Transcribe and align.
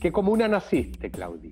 qué 0.00 0.12
comuna 0.12 0.48
naciste, 0.48 1.10
Claudia? 1.10 1.50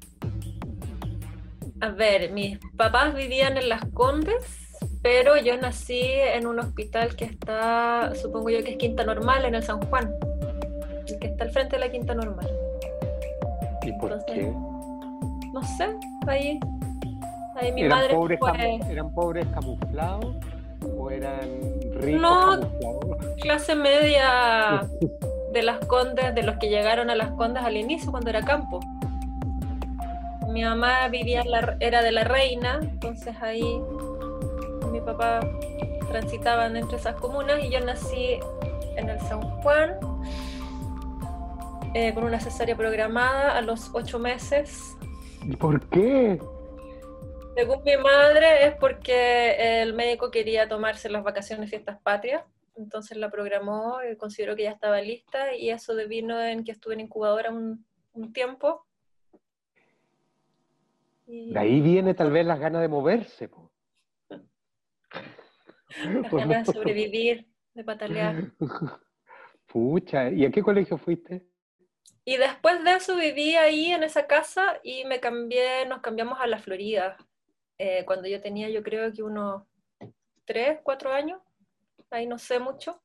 A 1.80 1.88
ver, 1.90 2.30
mis 2.32 2.58
papás 2.76 3.14
vivían 3.14 3.56
en 3.58 3.68
Las 3.68 3.84
Condes, 3.92 4.76
pero 5.02 5.36
yo 5.36 5.56
nací 5.56 6.00
en 6.02 6.46
un 6.46 6.58
hospital 6.60 7.14
que 7.16 7.24
está, 7.26 8.12
supongo 8.14 8.50
yo 8.50 8.62
que 8.64 8.72
es 8.72 8.76
Quinta 8.78 9.04
Normal, 9.04 9.44
en 9.44 9.54
el 9.54 9.62
San 9.62 9.80
Juan, 9.86 10.10
que 11.20 11.26
está 11.26 11.44
al 11.44 11.50
frente 11.50 11.76
de 11.76 11.80
la 11.80 11.90
Quinta 11.92 12.14
Normal. 12.14 12.48
¿Y 13.82 13.92
por 13.92 14.24
qué? 14.26 14.50
No 15.52 15.62
sé, 15.76 15.94
ahí, 16.26 16.58
ahí 17.56 17.70
mi 17.72 17.82
¿Eran 17.82 17.98
madre 17.98 18.14
pobres, 18.14 18.38
fue... 18.38 18.80
¿Eran 18.90 19.14
pobres 19.14 19.46
camuflados 19.52 20.36
o 20.96 21.10
eran 21.10 21.48
ricos 22.00 22.20
No. 22.22 22.60
camuflados? 22.60 23.34
clase 23.42 23.74
media 23.74 24.88
de 25.54 25.62
las 25.62 25.78
condes, 25.86 26.34
de 26.34 26.42
los 26.42 26.56
que 26.58 26.68
llegaron 26.68 27.08
a 27.08 27.14
las 27.14 27.30
condes 27.30 27.64
al 27.64 27.76
inicio 27.76 28.10
cuando 28.10 28.28
era 28.28 28.42
campo. 28.42 28.80
Mi 30.48 30.62
mamá 30.62 31.08
vivía 31.08 31.40
en 31.40 31.50
la- 31.50 31.76
era 31.80 32.02
de 32.02 32.12
la 32.12 32.24
reina, 32.24 32.78
entonces 32.82 33.34
ahí 33.40 33.80
mi 34.92 35.00
papá 35.00 35.40
transitaban 36.08 36.76
entre 36.76 36.98
esas 36.98 37.14
comunas 37.16 37.58
y 37.64 37.70
yo 37.70 37.80
nací 37.80 38.38
en 38.96 39.08
el 39.08 39.18
San 39.20 39.40
Juan 39.62 39.96
eh, 41.94 42.12
con 42.12 42.24
una 42.24 42.40
cesárea 42.40 42.76
programada 42.76 43.56
a 43.56 43.60
los 43.62 43.90
ocho 43.94 44.18
meses. 44.18 44.96
¿Y 45.44 45.56
por 45.56 45.80
qué? 45.88 46.40
Según 47.56 47.82
mi 47.84 47.96
madre 47.96 48.66
es 48.66 48.74
porque 48.74 49.82
el 49.82 49.94
médico 49.94 50.30
quería 50.32 50.68
tomarse 50.68 51.08
las 51.08 51.22
vacaciones 51.22 51.70
fiestas 51.70 51.98
patrias, 52.02 52.42
entonces 52.76 53.16
la 53.16 53.30
programó, 53.30 53.98
y 54.02 54.16
consideró 54.16 54.56
que 54.56 54.64
ya 54.64 54.70
estaba 54.70 55.00
lista 55.00 55.54
y 55.54 55.70
eso 55.70 55.94
devino 55.94 56.40
en 56.42 56.64
que 56.64 56.72
estuve 56.72 56.94
en 56.94 57.00
incubadora 57.00 57.50
un, 57.50 57.84
un 58.12 58.32
tiempo. 58.32 58.86
Y 61.26 61.52
De 61.52 61.58
ahí 61.58 61.80
viene 61.80 62.14
tal 62.14 62.30
vez 62.30 62.46
las 62.46 62.58
ganas 62.58 62.82
de 62.82 62.88
moverse. 62.88 63.48
po. 63.48 63.72
las 64.28 64.40
¿O 66.32 66.36
ganas 66.36 66.66
de 66.66 66.72
sobrevivir, 66.72 67.46
de 67.74 67.84
patalear. 67.84 68.52
Pucha, 69.66 70.30
¿y 70.30 70.44
a 70.44 70.50
qué 70.50 70.62
colegio 70.62 70.96
fuiste? 70.98 71.46
Y 72.24 72.36
después 72.36 72.82
de 72.84 72.92
eso 72.92 73.16
viví 73.16 73.54
ahí 73.54 73.92
en 73.92 74.02
esa 74.02 74.26
casa 74.26 74.78
y 74.82 75.04
me 75.04 75.20
cambié, 75.20 75.84
nos 75.86 76.00
cambiamos 76.00 76.40
a 76.40 76.46
la 76.46 76.58
Florida, 76.58 77.16
eh, 77.76 78.04
cuando 78.06 78.28
yo 78.28 78.40
tenía 78.40 78.70
yo 78.70 78.82
creo 78.82 79.12
que 79.12 79.22
unos 79.22 79.64
tres, 80.44 80.78
cuatro 80.82 81.12
años, 81.12 81.40
ahí 82.14 82.26
no 82.26 82.38
sé 82.38 82.58
mucho. 82.58 83.02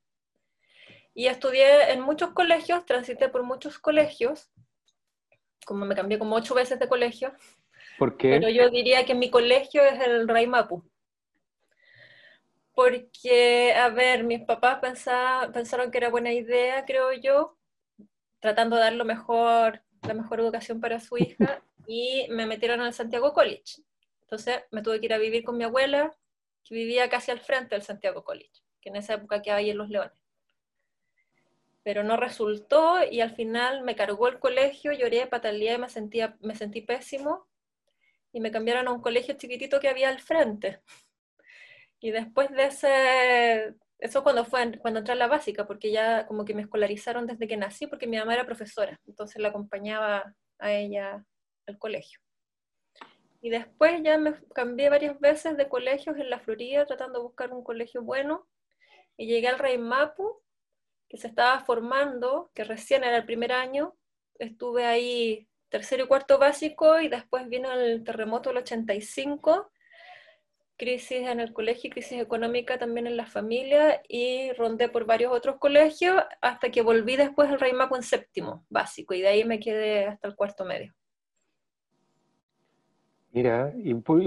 Y 1.13 1.27
estudié 1.27 1.91
en 1.91 2.01
muchos 2.01 2.31
colegios, 2.31 2.85
transité 2.85 3.29
por 3.29 3.43
muchos 3.43 3.79
colegios, 3.79 4.49
como 5.65 5.85
me 5.85 5.95
cambié 5.95 6.17
como 6.19 6.35
ocho 6.35 6.55
veces 6.55 6.79
de 6.79 6.87
colegio, 6.87 7.33
¿Por 7.97 8.15
qué? 8.17 8.29
pero 8.29 8.49
yo 8.49 8.69
diría 8.69 9.05
que 9.05 9.15
mi 9.15 9.29
colegio 9.29 9.83
es 9.83 9.99
el 10.01 10.27
Rey 10.27 10.47
Mapu. 10.47 10.83
Porque, 12.73 13.73
a 13.73 13.89
ver, 13.89 14.23
mis 14.23 14.41
papás 14.45 14.79
pensa- 14.79 15.49
pensaron 15.53 15.91
que 15.91 15.97
era 15.97 16.09
buena 16.09 16.31
idea, 16.31 16.85
creo 16.85 17.11
yo, 17.11 17.57
tratando 18.39 18.77
de 18.77 18.83
dar 18.83 18.93
lo 18.93 19.03
mejor, 19.03 19.81
la 20.07 20.13
mejor 20.13 20.39
educación 20.39 20.79
para 20.79 20.99
su 20.99 21.17
hija, 21.17 21.61
y 21.87 22.27
me 22.29 22.45
metieron 22.45 22.79
al 22.79 22.93
Santiago 22.93 23.33
College. 23.33 23.81
Entonces 24.21 24.63
me 24.71 24.81
tuve 24.81 24.99
que 24.99 25.07
ir 25.07 25.13
a 25.13 25.17
vivir 25.17 25.43
con 25.43 25.57
mi 25.57 25.65
abuela, 25.65 26.15
que 26.63 26.75
vivía 26.75 27.09
casi 27.09 27.31
al 27.31 27.39
frente 27.41 27.75
del 27.75 27.81
Santiago 27.81 28.23
College, 28.23 28.61
que 28.81 28.89
en 28.89 28.95
esa 28.95 29.15
época 29.15 29.41
quedaba 29.41 29.59
ahí 29.59 29.69
en 29.69 29.77
Los 29.77 29.89
Leones. 29.89 30.17
Pero 31.83 32.03
no 32.03 32.17
resultó 32.17 33.03
y 33.09 33.21
al 33.21 33.31
final 33.31 33.83
me 33.83 33.95
cargó 33.95 34.27
el 34.27 34.39
colegio, 34.39 34.91
lloré, 34.91 35.27
pataleé, 35.27 35.77
me, 35.77 35.89
sentía, 35.89 36.37
me 36.41 36.55
sentí 36.55 36.81
pésimo 36.81 37.47
y 38.31 38.41
me 38.41 38.51
cambiaron 38.51 38.87
a 38.87 38.91
un 38.91 39.01
colegio 39.01 39.35
chiquitito 39.35 39.79
que 39.79 39.89
había 39.89 40.09
al 40.09 40.19
frente. 40.19 40.81
Y 41.99 42.11
después 42.11 42.49
de 42.51 42.65
ese, 42.65 43.75
eso 43.97 44.23
cuando 44.23 44.45
fue, 44.45 44.77
cuando 44.79 44.99
entré 44.99 45.13
a 45.13 45.17
la 45.17 45.27
básica, 45.27 45.67
porque 45.67 45.91
ya 45.91 46.25
como 46.27 46.45
que 46.45 46.53
me 46.53 46.61
escolarizaron 46.61 47.27
desde 47.27 47.47
que 47.47 47.57
nací, 47.57 47.87
porque 47.87 48.07
mi 48.07 48.17
mamá 48.17 48.33
era 48.33 48.45
profesora, 48.45 48.99
entonces 49.05 49.41
la 49.41 49.49
acompañaba 49.49 50.33
a 50.59 50.71
ella 50.71 51.25
al 51.67 51.77
colegio. 51.77 52.19
Y 53.41 53.49
después 53.49 54.01
ya 54.03 54.17
me 54.17 54.33
cambié 54.53 54.89
varias 54.89 55.19
veces 55.19 55.55
de 55.57 55.69
colegios 55.69 56.17
en 56.17 56.29
la 56.29 56.39
Florida, 56.39 56.85
tratando 56.85 57.19
de 57.19 57.23
buscar 57.23 57.53
un 57.53 57.63
colegio 57.63 58.01
bueno, 58.01 58.47
y 59.19 59.27
llegué 59.27 59.49
al 59.49 59.59
Rey 59.59 59.77
Mapu, 59.77 60.41
que 61.09 61.17
se 61.17 61.27
estaba 61.27 61.59
formando, 61.59 62.51
que 62.53 62.63
recién 62.63 63.03
era 63.03 63.17
el 63.17 63.25
primer 63.25 63.51
año, 63.51 63.93
estuve 64.35 64.85
ahí 64.85 65.49
tercero 65.67 66.05
y 66.05 66.07
cuarto 66.07 66.37
básico, 66.39 67.01
y 67.01 67.09
después 67.09 67.49
vino 67.49 67.69
el 67.69 68.05
terremoto 68.05 68.49
del 68.49 68.59
85, 68.59 69.69
crisis 70.77 71.27
en 71.27 71.41
el 71.41 71.51
colegio 71.51 71.89
crisis 71.89 72.21
económica 72.21 72.79
también 72.79 73.07
en 73.07 73.17
la 73.17 73.25
familia 73.25 74.01
y 74.07 74.53
rondé 74.53 74.87
por 74.87 75.05
varios 75.05 75.33
otros 75.33 75.57
colegios 75.57 76.23
hasta 76.39 76.71
que 76.71 76.81
volví 76.81 77.17
después 77.17 77.49
al 77.49 77.59
Rey 77.59 77.73
Mapu 77.73 77.97
en 77.97 78.03
séptimo 78.03 78.65
básico 78.69 79.13
y 79.13 79.19
de 79.19 79.27
ahí 79.27 79.43
me 79.43 79.59
quedé 79.59 80.05
hasta 80.05 80.29
el 80.29 80.35
cuarto 80.37 80.63
medio. 80.63 80.93
Mira, 83.33 83.73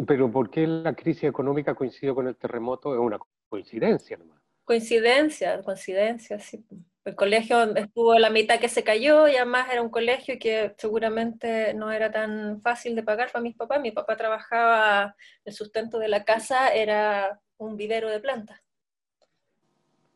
pero 0.06 0.30
¿por 0.30 0.50
qué 0.50 0.66
la 0.66 0.94
crisis 0.94 1.24
económica 1.24 1.74
coincidió 1.74 2.14
con 2.14 2.28
el 2.28 2.36
terremoto? 2.36 2.92
Es 2.92 3.00
una 3.00 3.18
coincidencia 3.48 4.18
nomás. 4.18 4.41
Coincidencia, 4.64 5.62
coincidencia, 5.62 6.38
sí. 6.38 6.64
El 7.04 7.16
colegio 7.16 7.74
estuvo 7.74 8.16
la 8.16 8.30
mitad 8.30 8.60
que 8.60 8.68
se 8.68 8.84
cayó 8.84 9.26
y 9.26 9.34
además 9.34 9.68
era 9.72 9.82
un 9.82 9.90
colegio 9.90 10.36
que 10.38 10.72
seguramente 10.78 11.74
no 11.74 11.90
era 11.90 12.12
tan 12.12 12.60
fácil 12.60 12.94
de 12.94 13.02
pagar 13.02 13.32
para 13.32 13.42
mis 13.42 13.56
papás. 13.56 13.80
Mi 13.80 13.90
papá 13.90 14.16
trabajaba, 14.16 15.16
el 15.44 15.52
sustento 15.52 15.98
de 15.98 16.06
la 16.06 16.24
casa 16.24 16.72
era 16.72 17.40
un 17.56 17.76
vivero 17.76 18.08
de 18.08 18.20
plantas. 18.20 18.60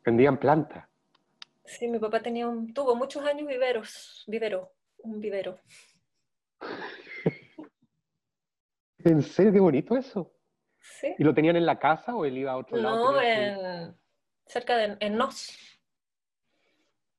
Vendían 0.05 0.39
plantas. 0.39 0.87
Sí, 1.65 1.89
mi 1.89 1.99
papá 1.99 2.21
tenía 2.21 2.47
un, 2.47 2.73
tuvo 2.73 2.95
muchos 2.95 3.25
años 3.25 3.45
viveros, 3.45 4.23
vivero, 4.25 4.71
un 4.99 5.19
vivero. 5.19 5.59
¿En 8.99 9.21
serio 9.21 9.51
qué 9.51 9.59
bonito 9.59 9.97
eso? 9.97 10.33
Sí. 10.79 11.13
¿Y 11.19 11.23
lo 11.25 11.33
tenían 11.33 11.57
en 11.57 11.65
la 11.65 11.77
casa 11.77 12.15
o 12.15 12.23
él 12.23 12.37
iba 12.37 12.53
a 12.53 12.57
otro 12.57 12.77
lado? 12.77 13.11
No, 13.11 13.21
en, 13.21 13.93
cerca 14.47 14.77
de 14.77 14.97
en 14.99 15.17
Nos. 15.17 15.57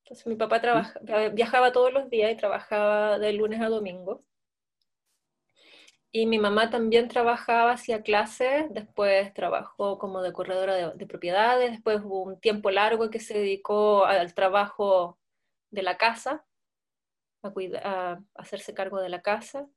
Entonces 0.05 0.27
mi 0.27 0.37
papá 0.37 0.61
trabaja, 0.61 0.99
viajaba 1.33 1.73
todos 1.73 1.93
los 1.93 2.09
días 2.11 2.33
y 2.33 2.37
trabajaba 2.37 3.19
de 3.19 3.33
lunes 3.35 3.61
a 3.61 3.69
domingo. 3.69 4.25
Y 6.11 6.27
mi 6.27 6.39
mamá 6.39 6.71
también 6.71 7.09
trabajaba, 7.09 7.73
hacía 7.73 8.03
clases, 8.03 8.67
después 8.71 9.33
trabajó 9.35 9.99
como 9.99 10.23
de 10.23 10.33
corredora 10.33 10.75
de, 10.75 10.95
de 10.95 11.07
propiedades, 11.07 11.71
después 11.73 12.01
hubo 12.03 12.23
un 12.23 12.41
tiempo 12.41 12.71
largo 12.71 13.11
que 13.11 13.21
se 13.21 13.35
dedicó 13.35 14.07
al 14.07 14.33
trabajo 14.35 15.19
de 15.71 15.83
la 15.83 15.99
casa, 15.99 16.47
a, 17.43 17.51
cuida- 17.51 17.83
a 17.85 18.23
hacerse 18.35 18.73
cargo 18.75 19.01
de 19.01 19.11
la 19.11 19.21
casa. 19.21 19.69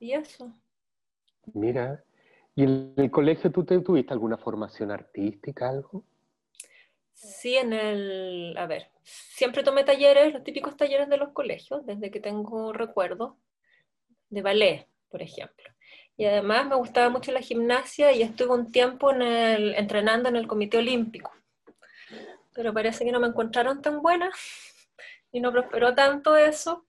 Y 0.00 0.12
eso. 0.12 0.52
Mira, 1.54 2.02
¿y 2.56 2.64
en 2.64 2.94
el 2.96 3.10
colegio 3.10 3.52
tú 3.52 3.64
te, 3.64 3.78
tuviste 3.80 4.12
alguna 4.12 4.38
formación 4.38 4.90
artística, 4.90 5.68
algo? 5.68 6.04
Sí, 7.12 7.56
en 7.56 7.72
el, 7.72 8.56
a 8.58 8.66
ver, 8.66 8.90
siempre 9.02 9.62
tomé 9.62 9.84
talleres, 9.84 10.32
los 10.32 10.42
típicos 10.42 10.76
talleres 10.76 11.08
de 11.08 11.18
los 11.18 11.30
colegios, 11.30 11.84
desde 11.86 12.10
que 12.10 12.18
tengo 12.18 12.72
recuerdo, 12.72 13.38
de 14.30 14.42
ballet, 14.42 14.88
por 15.08 15.22
ejemplo. 15.22 15.70
Y 16.16 16.24
además 16.24 16.66
me 16.66 16.76
gustaba 16.76 17.10
mucho 17.10 17.30
la 17.30 17.40
gimnasia 17.40 18.12
y 18.12 18.22
estuve 18.22 18.54
un 18.54 18.72
tiempo 18.72 19.12
entrenando 19.12 20.30
en 20.30 20.36
el 20.36 20.46
Comité 20.46 20.78
Olímpico. 20.78 21.30
Pero 22.54 22.72
parece 22.72 23.04
que 23.04 23.12
no 23.12 23.20
me 23.20 23.28
encontraron 23.28 23.82
tan 23.82 24.00
buena 24.00 24.30
y 25.32 25.40
no 25.40 25.52
prosperó 25.52 25.94
tanto 25.94 26.36
eso. 26.36 26.86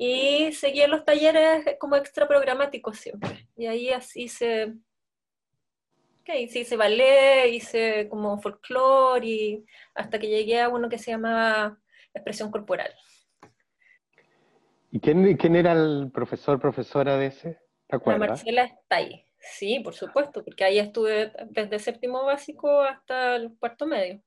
Y 0.00 0.52
seguí 0.52 0.80
en 0.80 0.92
los 0.92 1.04
talleres 1.04 1.64
como 1.80 1.96
extra 1.96 2.28
programáticos 2.28 2.98
siempre. 2.98 3.48
Y 3.56 3.66
ahí 3.66 3.90
así 3.90 4.22
hice 4.22 4.74
sí, 6.48 6.60
hice 6.60 6.76
ballet, 6.76 7.48
hice 7.50 8.08
como 8.08 8.40
folclore 8.40 9.26
y 9.26 9.66
hasta 9.94 10.18
que 10.18 10.28
llegué 10.28 10.60
a 10.60 10.68
uno 10.68 10.88
que 10.88 10.98
se 10.98 11.10
llamaba 11.10 11.78
expresión 12.14 12.50
corporal. 12.50 12.92
¿Y 14.90 15.00
quién, 15.00 15.36
quién 15.36 15.56
era 15.56 15.72
el 15.72 16.10
profesor, 16.12 16.60
profesora 16.60 17.16
de 17.16 17.26
ese? 17.26 17.50
¿Te 17.86 17.96
La 17.96 17.96
acuerdas? 17.96 18.28
Marcela 18.28 18.64
está 18.64 18.96
ahí. 18.96 19.24
Sí, 19.38 19.80
por 19.80 19.94
supuesto, 19.94 20.44
porque 20.44 20.64
ahí 20.64 20.78
estuve 20.78 21.32
desde 21.50 21.78
séptimo 21.78 22.24
básico 22.24 22.82
hasta 22.82 23.36
el 23.36 23.56
cuarto 23.58 23.86
medio. 23.86 24.20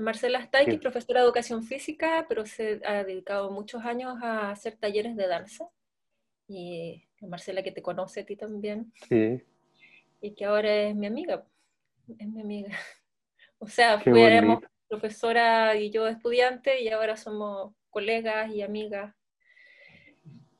La 0.00 0.04
Marcela 0.04 0.48
que 0.50 0.70
es 0.70 0.78
profesora 0.78 1.20
de 1.20 1.26
educación 1.26 1.62
física, 1.62 2.24
pero 2.26 2.46
se 2.46 2.80
ha 2.86 3.04
dedicado 3.04 3.50
muchos 3.50 3.84
años 3.84 4.16
a 4.22 4.50
hacer 4.50 4.78
talleres 4.78 5.14
de 5.14 5.26
danza. 5.26 5.68
Y 6.48 7.04
la 7.20 7.28
Marcela 7.28 7.62
que 7.62 7.70
te 7.70 7.82
conoce 7.82 8.20
a 8.20 8.24
ti 8.24 8.34
también, 8.34 8.94
Sí, 9.10 9.42
y 10.22 10.34
que 10.34 10.46
ahora 10.46 10.74
es 10.74 10.96
mi 10.96 11.06
amiga. 11.06 11.46
Es 12.18 12.26
mi 12.26 12.40
amiga. 12.40 12.70
O 13.58 13.68
sea, 13.68 14.00
fuéramos 14.00 14.64
profesora 14.88 15.76
y 15.76 15.90
yo 15.90 16.08
estudiante 16.08 16.80
y 16.80 16.88
ahora 16.88 17.18
somos 17.18 17.74
colegas 17.90 18.50
y 18.54 18.62
amigas. 18.62 19.14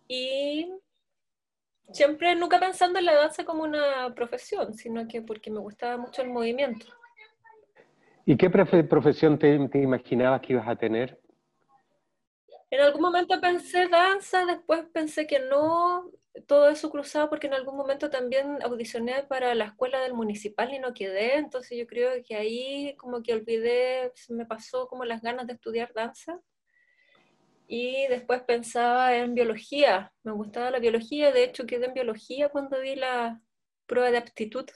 Y 0.07 0.71
siempre, 1.91 2.37
nunca 2.37 2.61
pensando 2.61 2.99
en 2.99 3.07
la 3.07 3.15
danza 3.15 3.47
como 3.47 3.63
una 3.63 4.15
profesión, 4.15 4.75
sino 4.75 5.09
que 5.09 5.23
porque 5.23 5.51
me 5.51 5.61
gustaba 5.61 5.97
mucho 5.97 6.21
el 6.21 6.29
movimiento. 6.29 7.00
¿Y 8.31 8.37
qué 8.37 8.49
profesión 8.49 9.41
te, 9.41 9.57
imaginabas 9.75 10.41
que 10.41 10.53
ibas 10.53 10.69
a 10.69 10.77
tener? 10.77 11.19
En 12.71 12.81
algún 12.81 13.03
momento 13.03 13.41
pensé 13.41 13.89
danza, 13.89 14.47
después 14.47 14.85
pensé 14.93 15.27
que 15.27 15.41
no, 15.41 16.13
todo 16.47 16.69
eso 16.69 16.91
cruzado 16.91 17.29
porque 17.29 17.49
en 17.49 17.55
algún 17.55 17.77
momento 17.77 18.09
también 18.09 18.63
audicioné 18.63 19.25
para 19.25 19.53
la 19.57 19.65
escuela 19.65 19.99
del 19.99 20.15
municipal 20.15 20.73
y 20.73 20.79
no 20.79 20.95
quedé, 20.95 21.39
entonces 21.39 21.77
yo 21.77 21.89
creo 21.89 22.23
que 22.25 22.37
ahí 22.37 22.95
como 22.99 23.21
que 23.21 23.35
olvidé, 23.35 24.13
me 24.29 24.47
pasó 24.47 24.87
como 24.87 25.05
las 25.05 25.23
ganas 25.23 25.49
de 25.49 25.55
estudiar 25.55 25.93
danza. 25.93 26.39
Y 27.67 28.07
después 28.07 28.43
pensaba 28.43 29.17
en 29.17 29.35
biología, 29.35 30.13
me 30.23 30.31
gustaba 30.31 30.71
la 30.71 30.79
biología, 30.79 31.33
de 31.33 31.43
hecho 31.43 31.67
quedé 31.67 31.87
en 31.87 31.95
biología 31.95 32.49
cuando 32.49 32.79
di 32.79 32.95
la 32.95 33.41
prueba 33.87 34.13
de 34.13 34.19
aptitud 34.19 34.67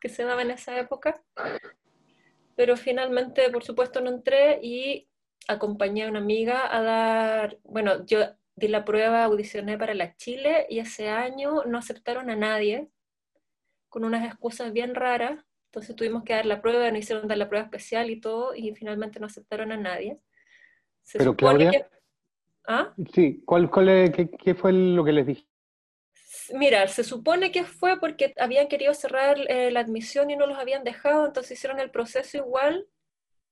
que 0.00 0.08
se 0.08 0.22
daba 0.22 0.42
en 0.42 0.52
esa 0.52 0.78
época. 0.78 1.20
Pero 2.56 2.76
finalmente, 2.76 3.50
por 3.50 3.64
supuesto, 3.64 4.00
no 4.00 4.10
entré 4.10 4.60
y 4.62 5.08
acompañé 5.48 6.04
a 6.04 6.08
una 6.08 6.18
amiga 6.18 6.74
a 6.74 6.82
dar, 6.82 7.58
bueno, 7.64 8.04
yo 8.06 8.20
di 8.56 8.68
la 8.68 8.84
prueba, 8.84 9.24
audicioné 9.24 9.78
para 9.78 9.94
la 9.94 10.14
Chile 10.16 10.66
y 10.68 10.78
ese 10.78 11.08
año 11.08 11.64
no 11.64 11.78
aceptaron 11.78 12.30
a 12.30 12.36
nadie 12.36 12.88
con 13.88 14.04
unas 14.04 14.24
excusas 14.24 14.72
bien 14.72 14.94
raras. 14.94 15.44
Entonces 15.66 15.96
tuvimos 15.96 16.24
que 16.24 16.34
dar 16.34 16.46
la 16.46 16.60
prueba, 16.60 16.90
nos 16.90 17.00
hicieron 17.00 17.28
dar 17.28 17.38
la 17.38 17.48
prueba 17.48 17.64
especial 17.64 18.10
y 18.10 18.20
todo, 18.20 18.54
y 18.54 18.74
finalmente 18.74 19.20
no 19.20 19.26
aceptaron 19.26 19.72
a 19.72 19.76
nadie. 19.76 20.18
Pero 21.14 21.34
Claudia, 21.34 21.88
¿Ah? 22.66 22.94
Sí, 23.12 23.42
¿cuál, 23.44 23.70
qué, 23.70 24.54
fue 24.54 24.72
lo 24.72 25.04
que 25.04 25.12
les 25.12 25.26
dije? 25.26 25.46
Mira, 26.54 26.88
se 26.88 27.04
supone 27.04 27.52
que 27.52 27.64
fue 27.64 28.00
porque 28.00 28.34
habían 28.38 28.68
querido 28.68 28.94
cerrar 28.94 29.38
eh, 29.48 29.70
la 29.70 29.80
admisión 29.80 30.30
y 30.30 30.36
no 30.36 30.46
los 30.46 30.58
habían 30.58 30.84
dejado, 30.84 31.26
entonces 31.26 31.58
hicieron 31.58 31.80
el 31.80 31.90
proceso 31.90 32.38
igual 32.38 32.86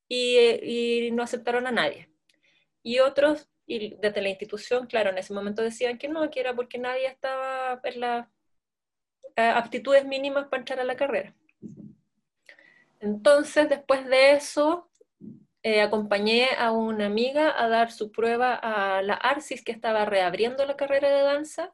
y, 0.08 1.10
no 1.12 1.22
aceptaron 1.22 1.66
a 1.66 1.72
nadie. 1.72 2.10
Y 2.82 3.00
otros, 3.00 3.48
y 3.66 3.96
desde 3.96 4.22
la 4.22 4.31
institución, 4.31 4.87
claro, 4.87 5.10
en 5.10 5.19
ese 5.19 5.34
momento 5.34 5.62
decían 5.62 5.98
que 5.98 6.08
no, 6.08 6.31
que 6.31 6.40
era 6.40 6.54
porque 6.54 6.78
nadie 6.78 7.06
estaba 7.06 7.81
en 7.84 8.00
las 8.00 8.26
eh, 9.37 9.42
aptitudes 9.42 10.04
mínimas 10.04 10.48
para 10.48 10.60
entrar 10.60 10.81
a 10.81 10.84
la 10.84 10.96
carrera. 10.96 11.34
Entonces, 13.00 13.69
después 13.69 14.06
de 14.06 14.32
eso, 14.32 14.90
eh, 15.62 15.82
acompañé 15.82 16.48
a 16.58 16.72
una 16.72 17.06
amiga 17.06 17.54
a 17.62 17.69
dar 17.69 17.92
su 17.92 18.10
prueba 18.10 18.54
a 18.54 19.02
la 19.02 19.14
ARCIS, 19.14 19.62
que 19.62 19.72
estaba 19.72 20.06
reabriendo 20.06 20.64
la 20.64 20.76
carrera 20.76 21.10
de 21.10 21.22
danza, 21.22 21.72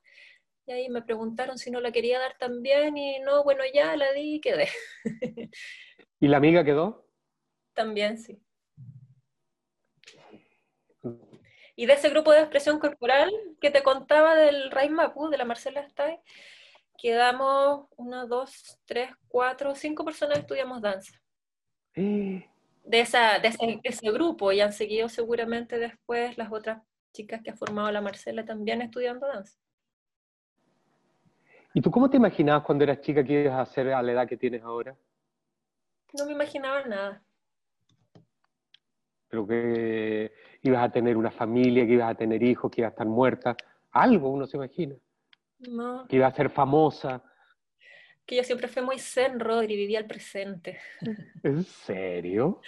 y 0.66 0.72
ahí 0.72 0.88
me 0.88 1.02
preguntaron 1.02 1.58
si 1.58 1.70
no 1.70 1.80
la 1.80 1.92
quería 1.92 2.18
dar 2.18 2.36
también, 2.38 2.96
y 2.96 3.20
no, 3.20 3.44
bueno, 3.44 3.62
ya 3.72 3.96
la 3.96 4.12
di 4.12 4.34
y 4.34 4.40
quedé. 4.40 4.68
¿Y 6.20 6.28
la 6.28 6.38
amiga 6.38 6.64
quedó? 6.64 7.06
También, 7.72 8.18
sí. 8.18 8.40
Y 11.76 11.86
de 11.86 11.92
ese 11.92 12.08
grupo 12.08 12.32
de 12.32 12.40
expresión 12.40 12.78
corporal 12.78 13.30
que 13.60 13.70
te 13.70 13.82
contaba 13.82 14.34
del 14.34 14.70
Ray 14.70 14.88
Mapu, 14.88 15.28
de 15.28 15.36
la 15.36 15.44
Marcela 15.44 15.82
Stay, 15.82 16.18
quedamos 16.96 17.86
una, 17.96 18.24
dos, 18.24 18.80
tres, 18.86 19.10
cuatro, 19.28 19.74
cinco 19.74 20.04
personas 20.04 20.38
estudiamos 20.38 20.80
danza. 20.80 21.12
De, 22.88 23.00
esa, 23.00 23.40
de 23.40 23.48
ese, 23.82 24.12
grupo 24.12 24.52
y 24.52 24.60
han 24.60 24.72
seguido 24.72 25.08
seguramente 25.08 25.76
después 25.76 26.38
las 26.38 26.52
otras 26.52 26.82
chicas 27.12 27.42
que 27.42 27.50
ha 27.50 27.56
formado 27.56 27.90
la 27.90 28.00
Marcela 28.00 28.44
también 28.44 28.80
estudiando 28.80 29.26
danza. 29.26 29.58
¿Y 31.76 31.82
tú 31.82 31.90
cómo 31.90 32.08
te 32.08 32.16
imaginabas 32.16 32.64
cuando 32.64 32.84
eras 32.84 33.02
chica 33.02 33.22
que 33.22 33.42
ibas 33.42 33.52
a 33.52 33.60
hacer 33.60 33.92
a 33.92 34.00
la 34.00 34.12
edad 34.12 34.26
que 34.26 34.38
tienes 34.38 34.62
ahora? 34.62 34.96
No 36.14 36.24
me 36.24 36.32
imaginaba 36.32 36.82
nada. 36.86 37.22
Pero 39.28 39.46
que 39.46 40.32
ibas 40.62 40.82
a 40.82 40.90
tener 40.90 41.18
una 41.18 41.30
familia, 41.30 41.84
que 41.84 41.92
ibas 41.92 42.12
a 42.12 42.14
tener 42.14 42.42
hijos, 42.42 42.70
que 42.70 42.80
ibas 42.80 42.92
a 42.92 42.94
estar 42.94 43.06
muerta. 43.06 43.54
Algo 43.90 44.30
uno 44.30 44.46
se 44.46 44.56
imagina. 44.56 44.96
No. 45.68 46.06
Que 46.08 46.16
ibas 46.16 46.32
a 46.32 46.36
ser 46.36 46.48
famosa 46.48 47.22
que 48.26 48.34
yo 48.34 48.42
siempre 48.42 48.66
fui 48.66 48.82
muy 48.82 48.98
zen, 48.98 49.38
Rodri, 49.38 49.76
vivía 49.76 50.00
el 50.00 50.06
presente. 50.06 50.80
¿En 51.44 51.62
serio? 51.62 52.60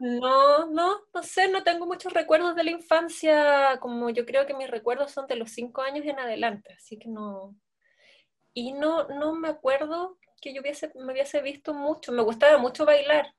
No, 0.00 0.66
no, 0.66 1.02
no 1.14 1.22
sé, 1.22 1.48
no 1.48 1.62
tengo 1.62 1.86
muchos 1.86 2.12
recuerdos 2.12 2.56
de 2.56 2.64
la 2.64 2.72
infancia, 2.72 3.78
como 3.80 4.10
yo 4.10 4.26
creo 4.26 4.46
que 4.46 4.54
mis 4.54 4.68
recuerdos 4.68 5.12
son 5.12 5.28
de 5.28 5.36
los 5.36 5.52
cinco 5.52 5.80
años 5.82 6.04
y 6.04 6.10
en 6.10 6.18
adelante, 6.18 6.74
así 6.76 6.98
que 6.98 7.08
no. 7.08 7.54
Y 8.54 8.72
no, 8.72 9.08
no 9.08 9.34
me 9.34 9.48
acuerdo 9.48 10.18
que 10.40 10.54
yo 10.54 10.62
hubiese, 10.62 10.92
me 10.94 11.12
hubiese 11.12 11.42
visto 11.42 11.74
mucho, 11.74 12.12
me 12.12 12.22
gustaba 12.22 12.56
mucho 12.58 12.86
bailar. 12.86 13.34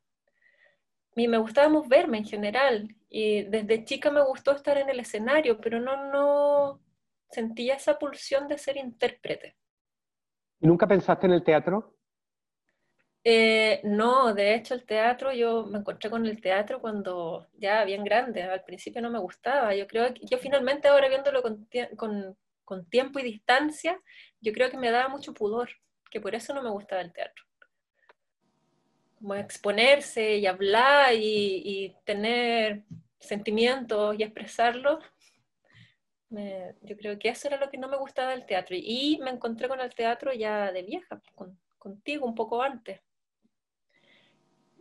Y 1.15 1.27
me 1.27 1.37
gustaba 1.37 1.81
verme 1.87 2.19
en 2.19 2.25
general. 2.25 2.95
Y 3.09 3.43
desde 3.43 3.85
chica 3.85 4.11
me 4.11 4.23
gustó 4.23 4.51
estar 4.51 4.77
en 4.77 4.89
el 4.89 4.99
escenario, 4.99 5.59
pero 5.59 5.79
no, 5.79 6.11
no 6.11 6.81
sentía 7.29 7.75
esa 7.75 7.97
pulsión 7.97 8.47
de 8.47 8.57
ser 8.57 8.77
intérprete. 8.77 9.55
¿Y 10.59 10.67
nunca 10.67 10.85
pensaste 10.85 11.25
en 11.25 11.33
el 11.33 11.43
teatro? 11.43 11.95
Eh, 13.27 13.81
no, 13.83 14.35
de 14.35 14.53
hecho 14.53 14.75
el 14.75 14.85
teatro, 14.85 15.33
yo 15.33 15.65
me 15.65 15.79
encontré 15.79 16.11
con 16.11 16.27
el 16.27 16.39
teatro 16.39 16.79
cuando 16.79 17.47
ya 17.53 17.83
bien 17.83 18.03
grande, 18.03 18.43
al 18.43 18.63
principio 18.63 19.01
no 19.01 19.09
me 19.09 19.17
gustaba, 19.17 19.73
yo 19.73 19.87
creo 19.87 20.13
que 20.13 20.21
yo 20.27 20.37
finalmente 20.37 20.87
ahora 20.87 21.09
viéndolo 21.09 21.41
con, 21.41 21.67
con, 21.97 22.37
tiempo 22.89 23.19
y 23.19 23.23
distancia, 23.23 23.99
yo 24.41 24.53
creo 24.53 24.69
que 24.69 24.77
me 24.77 24.91
daba 24.91 25.09
mucho 25.09 25.33
pudor, 25.33 25.69
que 26.09 26.21
por 26.21 26.35
eso 26.35 26.53
no 26.53 26.61
me 26.61 26.69
gustaba 26.69 27.01
el 27.01 27.13
teatro. 27.13 27.43
Como 29.17 29.35
exponerse 29.35 30.37
y 30.37 30.45
hablar 30.45 31.13
y, 31.13 31.61
y 31.63 31.95
tener 32.05 32.83
sentimientos 33.19 34.15
y 34.19 34.23
expresarlos, 34.23 35.03
yo 36.81 36.97
creo 36.97 37.17
que 37.17 37.29
eso 37.29 37.47
era 37.47 37.57
lo 37.57 37.69
que 37.69 37.77
no 37.77 37.87
me 37.87 37.97
gustaba 37.97 38.31
del 38.31 38.45
teatro. 38.45 38.75
Y 38.77 39.19
me 39.21 39.31
encontré 39.31 39.67
con 39.67 39.79
el 39.79 39.93
teatro 39.93 40.33
ya 40.33 40.71
de 40.71 40.83
vieja, 40.83 41.21
contigo 41.77 42.25
un 42.25 42.35
poco 42.35 42.61
antes. 42.61 42.99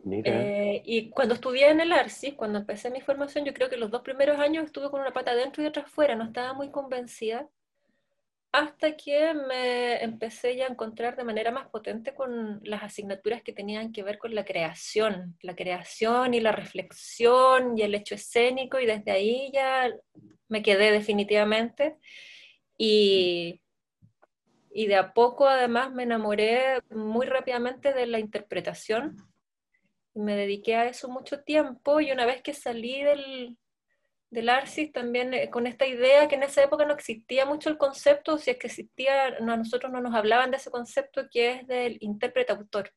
Eh, 0.07 0.83
y 0.85 1.09
cuando 1.09 1.33
estudié 1.33 1.69
en 1.69 1.79
el 1.79 1.91
ARCIS, 1.91 2.35
cuando 2.35 2.59
empecé 2.59 2.91
mi 2.91 3.01
formación, 3.01 3.43
yo 3.43 3.53
creo 3.53 3.69
que 3.69 3.77
los 3.77 3.89
dos 3.89 4.01
primeros 4.01 4.37
años 4.37 4.65
estuve 4.65 4.91
con 4.91 5.01
una 5.01 5.13
pata 5.13 5.31
adentro 5.31 5.63
y 5.63 5.65
otra 5.65 5.83
afuera, 5.83 6.15
no 6.15 6.25
estaba 6.25 6.53
muy 6.53 6.69
convencida, 6.69 7.49
hasta 8.55 8.95
que 8.95 9.33
me 9.33 10.01
empecé 10.01 10.55
ya 10.55 10.65
a 10.65 10.69
encontrar 10.69 11.17
de 11.17 11.25
manera 11.25 11.51
más 11.51 11.67
potente 11.67 12.15
con 12.15 12.61
las 12.63 12.83
asignaturas 12.83 13.43
que 13.43 13.51
tenían 13.51 13.91
que 13.91 14.01
ver 14.01 14.17
con 14.17 14.33
la 14.33 14.45
creación, 14.45 15.37
la 15.41 15.55
creación 15.55 16.33
y 16.33 16.39
la 16.39 16.53
reflexión 16.53 17.77
y 17.77 17.81
el 17.81 17.93
hecho 17.95 18.15
escénico, 18.15 18.79
y 18.79 18.85
desde 18.85 19.11
ahí 19.11 19.51
ya 19.53 19.91
me 20.47 20.63
quedé 20.63 20.91
definitivamente. 20.91 21.97
Y, 22.77 23.61
y 24.71 24.87
de 24.87 24.95
a 24.95 25.13
poco 25.13 25.49
además 25.49 25.91
me 25.91 26.03
enamoré 26.03 26.81
muy 26.89 27.25
rápidamente 27.25 27.93
de 27.93 28.07
la 28.07 28.19
interpretación. 28.19 29.17
Me 30.13 30.37
dediqué 30.37 30.75
a 30.75 30.87
eso 30.87 31.09
mucho 31.09 31.41
tiempo 31.43 31.99
y 31.99 32.09
una 32.13 32.25
vez 32.25 32.41
que 32.41 32.53
salí 32.53 33.03
del, 33.03 33.57
del 34.35 34.49
ARCIS 34.49 34.91
también 34.91 35.33
eh, 35.33 35.49
con 35.49 35.65
esta 35.65 35.87
idea 35.87 36.27
que 36.27 36.35
en 36.35 36.43
esa 36.43 36.63
época 36.63 36.85
no 36.85 36.93
existía 36.93 37.45
mucho 37.45 37.69
el 37.69 37.77
concepto, 37.77 38.37
si 38.37 38.51
es 38.51 38.57
que 38.57 38.67
existía, 38.67 39.27
a 39.27 39.39
nosotros 39.39 39.91
no 39.91 40.01
nos 40.01 40.13
hablaban 40.13 40.51
de 40.51 40.57
ese 40.57 40.69
concepto 40.69 41.27
que 41.31 41.51
es 41.51 41.67
del 41.67 41.97
intérprete-autor. 42.01 42.91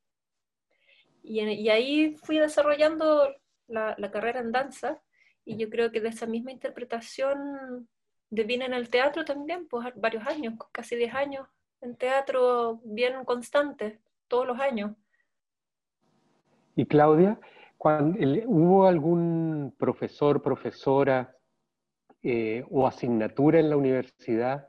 Y, 1.22 1.40
y, 1.40 1.68
ahí 1.70 2.16
fui 2.16 2.38
desarrollando 2.38 3.34
la, 3.66 3.94
la, 3.98 4.10
carrera 4.10 4.40
en 4.40 4.52
danza 4.52 5.00
y 5.44 5.56
yo 5.56 5.68
creo 5.68 5.90
que 5.92 6.00
de 6.00 6.08
esa 6.08 6.26
misma 6.26 6.52
interpretación 6.52 7.88
devine 8.30 8.64
en 8.64 8.74
el 8.74 8.88
teatro 8.88 9.24
también, 9.24 9.68
pues 9.68 9.88
varios 9.96 10.26
años, 10.26 10.54
casi 10.72 10.96
10 10.96 11.14
años 11.14 11.46
en 11.80 11.96
teatro 11.96 12.80
bien 12.84 13.24
constante, 13.24 14.00
todos 14.26 14.46
los 14.46 14.58
años. 14.58 14.92
Y 16.76 16.86
Claudia, 16.86 17.38
cuando, 17.78 18.18
¿hubo 18.46 18.86
algún 18.86 19.74
profesor, 19.78 20.42
profesora 20.42 21.34
eh, 22.22 22.64
o 22.70 22.86
asignatura 22.86 23.60
en 23.60 23.70
la 23.70 23.76
universidad 23.76 24.68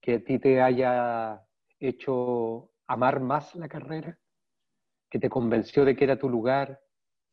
que 0.00 0.14
a 0.14 0.24
ti 0.24 0.38
te 0.38 0.62
haya 0.62 1.44
hecho 1.80 2.70
amar 2.86 3.18
más 3.18 3.54
la 3.56 3.68
carrera? 3.68 4.16
¿Que 5.10 5.18
te 5.18 5.28
convenció 5.28 5.84
de 5.84 5.96
que 5.96 6.04
era 6.04 6.18
tu 6.18 6.28
lugar? 6.28 6.80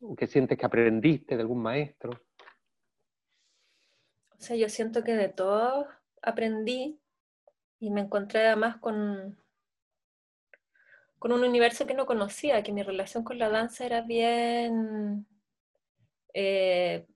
¿O 0.01 0.15
que 0.15 0.25
sientes 0.25 0.57
que 0.57 0.65
aprendiste 0.65 1.35
de 1.35 1.41
algún 1.43 1.61
maestro? 1.61 2.11
O 4.31 4.41
sea, 4.41 4.55
yo 4.55 4.67
siento 4.67 5.03
que 5.03 5.13
de 5.13 5.29
todo 5.29 5.87
aprendí 6.23 6.99
y 7.79 7.91
me 7.91 8.01
encontré 8.01 8.47
además 8.47 8.77
con, 8.77 9.37
con 11.23 11.31
un 11.31 11.45
universo 11.45 11.87
que 11.87 11.93
no 11.93 12.05
conocía, 12.05 12.63
que 12.63 12.73
mi 12.73 12.83
relación 12.83 13.23
con 13.23 13.39
la 13.39 13.47
danza 13.47 13.85
era 13.85 14.01
bien, 14.01 15.25
eh, 16.33 17.07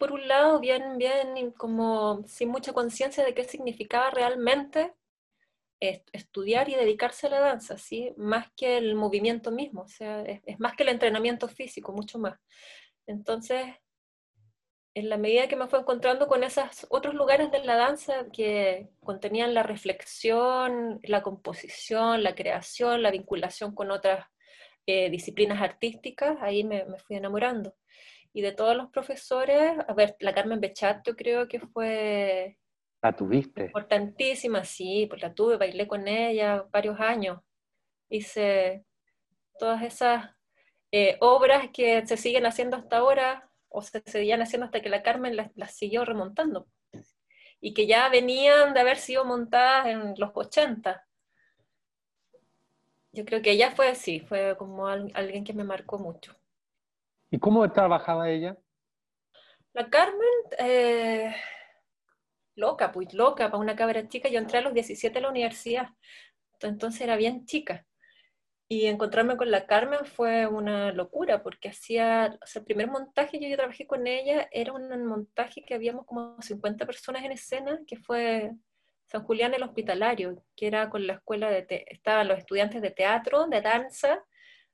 por 0.00 0.10
un 0.10 0.26
lado, 0.26 0.58
bien, 0.58 0.98
bien, 0.98 1.52
como 1.52 2.24
sin 2.26 2.48
mucha 2.48 2.72
conciencia 2.72 3.24
de 3.24 3.34
qué 3.34 3.44
significaba 3.44 4.10
realmente 4.10 4.94
estudiar 5.78 6.68
y 6.70 6.74
dedicarse 6.74 7.28
a 7.28 7.30
la 7.30 7.38
danza, 7.38 7.78
¿sí? 7.78 8.12
Más 8.16 8.50
que 8.56 8.78
el 8.78 8.96
movimiento 8.96 9.52
mismo, 9.52 9.82
o 9.82 9.88
sea, 9.88 10.22
es, 10.22 10.58
más 10.58 10.74
que 10.74 10.82
el 10.82 10.88
entrenamiento 10.88 11.46
físico, 11.46 11.92
mucho 11.92 12.18
más. 12.18 12.36
Entonces, 13.06 13.76
en 14.94 15.08
la 15.08 15.16
medida 15.16 15.48
que 15.48 15.56
me 15.56 15.68
fue 15.68 15.80
encontrando 15.80 16.26
con 16.26 16.42
esos 16.42 16.86
otros 16.90 17.14
lugares 17.14 17.50
de 17.50 17.64
la 17.64 17.76
danza 17.76 18.26
que 18.32 18.88
contenían 19.00 19.54
la 19.54 19.62
reflexión, 19.62 21.00
la 21.02 21.22
composición, 21.22 22.22
la 22.22 22.34
creación, 22.34 23.02
la 23.02 23.10
vinculación 23.10 23.74
con 23.74 23.90
otras 23.90 24.26
eh, 24.86 25.10
disciplinas 25.10 25.62
artísticas, 25.62 26.38
ahí 26.40 26.64
me, 26.64 26.84
me 26.86 26.98
fui 26.98 27.16
enamorando 27.16 27.74
y 28.32 28.40
de 28.40 28.52
todos 28.52 28.76
los 28.76 28.90
profesores, 28.90 29.72
a 29.86 29.94
ver, 29.94 30.16
la 30.20 30.34
Carmen 30.34 30.60
Bechat 30.60 31.04
yo 31.06 31.16
creo 31.16 31.48
que 31.48 31.60
fue... 31.60 32.58
¿La 33.02 33.14
tuviste? 33.14 33.64
Importantísima, 33.64 34.64
sí, 34.64 35.06
pues 35.08 35.22
la 35.22 35.34
tuve, 35.34 35.56
bailé 35.56 35.86
con 35.86 36.06
ella 36.08 36.64
varios 36.70 36.98
años. 37.00 37.40
Hice 38.08 38.84
todas 39.58 39.82
esas 39.82 40.30
eh, 40.92 41.16
obras 41.20 41.70
que 41.72 42.06
se 42.06 42.16
siguen 42.16 42.46
haciendo 42.46 42.76
hasta 42.76 42.98
ahora, 42.98 43.47
o 43.68 43.82
se 43.82 44.02
seguían 44.06 44.42
haciendo 44.42 44.66
hasta 44.66 44.80
que 44.80 44.88
la 44.88 45.02
Carmen 45.02 45.36
las, 45.36 45.74
siguió 45.74 46.04
remontando, 46.04 46.68
y 47.60 47.74
que 47.74 47.86
ya 47.86 48.08
venían 48.08 48.74
de 48.74 48.80
haber 48.80 48.98
sido 48.98 49.24
montadas 49.24 49.86
en 49.86 50.14
los 50.16 50.30
80. 50.34 51.04
Yo 53.12 53.24
creo 53.24 53.42
que 53.42 53.52
ella 53.52 53.72
fue 53.72 53.88
así, 53.88 54.20
fue 54.20 54.56
como 54.58 54.86
alguien 54.86 55.44
que 55.44 55.52
me 55.52 55.64
marcó 55.64 55.98
mucho. 55.98 56.36
¿Y 57.30 57.38
cómo 57.38 57.70
trabajaba 57.72 58.30
ella? 58.30 58.56
La 59.72 59.88
Carmen, 59.90 60.22
eh, 60.58 61.34
loca, 62.54 62.92
pues 62.92 63.12
loca, 63.14 63.50
para 63.50 63.58
una 63.58 63.76
cabra 63.76 64.08
chica. 64.08 64.28
Yo 64.28 64.38
entré 64.38 64.58
a 64.58 64.62
los 64.62 64.74
17 64.74 65.18
a 65.18 65.22
la 65.22 65.30
universidad, 65.30 65.88
entonces 66.60 67.00
era 67.00 67.16
bien 67.16 67.44
chica. 67.46 67.86
Y 68.70 68.86
encontrarme 68.86 69.38
con 69.38 69.50
la 69.50 69.66
Carmen 69.66 70.04
fue 70.04 70.46
una 70.46 70.92
locura, 70.92 71.42
porque 71.42 71.70
hacía, 71.70 72.38
o 72.42 72.46
sea, 72.46 72.60
el 72.60 72.66
primer 72.66 72.88
montaje, 72.88 73.40
yo, 73.40 73.48
yo 73.48 73.56
trabajé 73.56 73.86
con 73.86 74.06
ella, 74.06 74.48
era 74.52 74.74
un 74.74 75.06
montaje 75.06 75.62
que 75.62 75.74
habíamos 75.74 76.04
como 76.04 76.40
50 76.40 76.84
personas 76.84 77.24
en 77.24 77.32
escena, 77.32 77.80
que 77.86 77.96
fue 77.96 78.52
San 79.06 79.24
Julián 79.24 79.54
el 79.54 79.62
Hospitalario, 79.62 80.42
que 80.54 80.66
era 80.66 80.90
con 80.90 81.06
la 81.06 81.14
escuela 81.14 81.50
de, 81.50 81.86
estaban 81.88 82.28
los 82.28 82.38
estudiantes 82.38 82.82
de 82.82 82.90
teatro, 82.90 83.46
de 83.46 83.62
danza, 83.62 84.22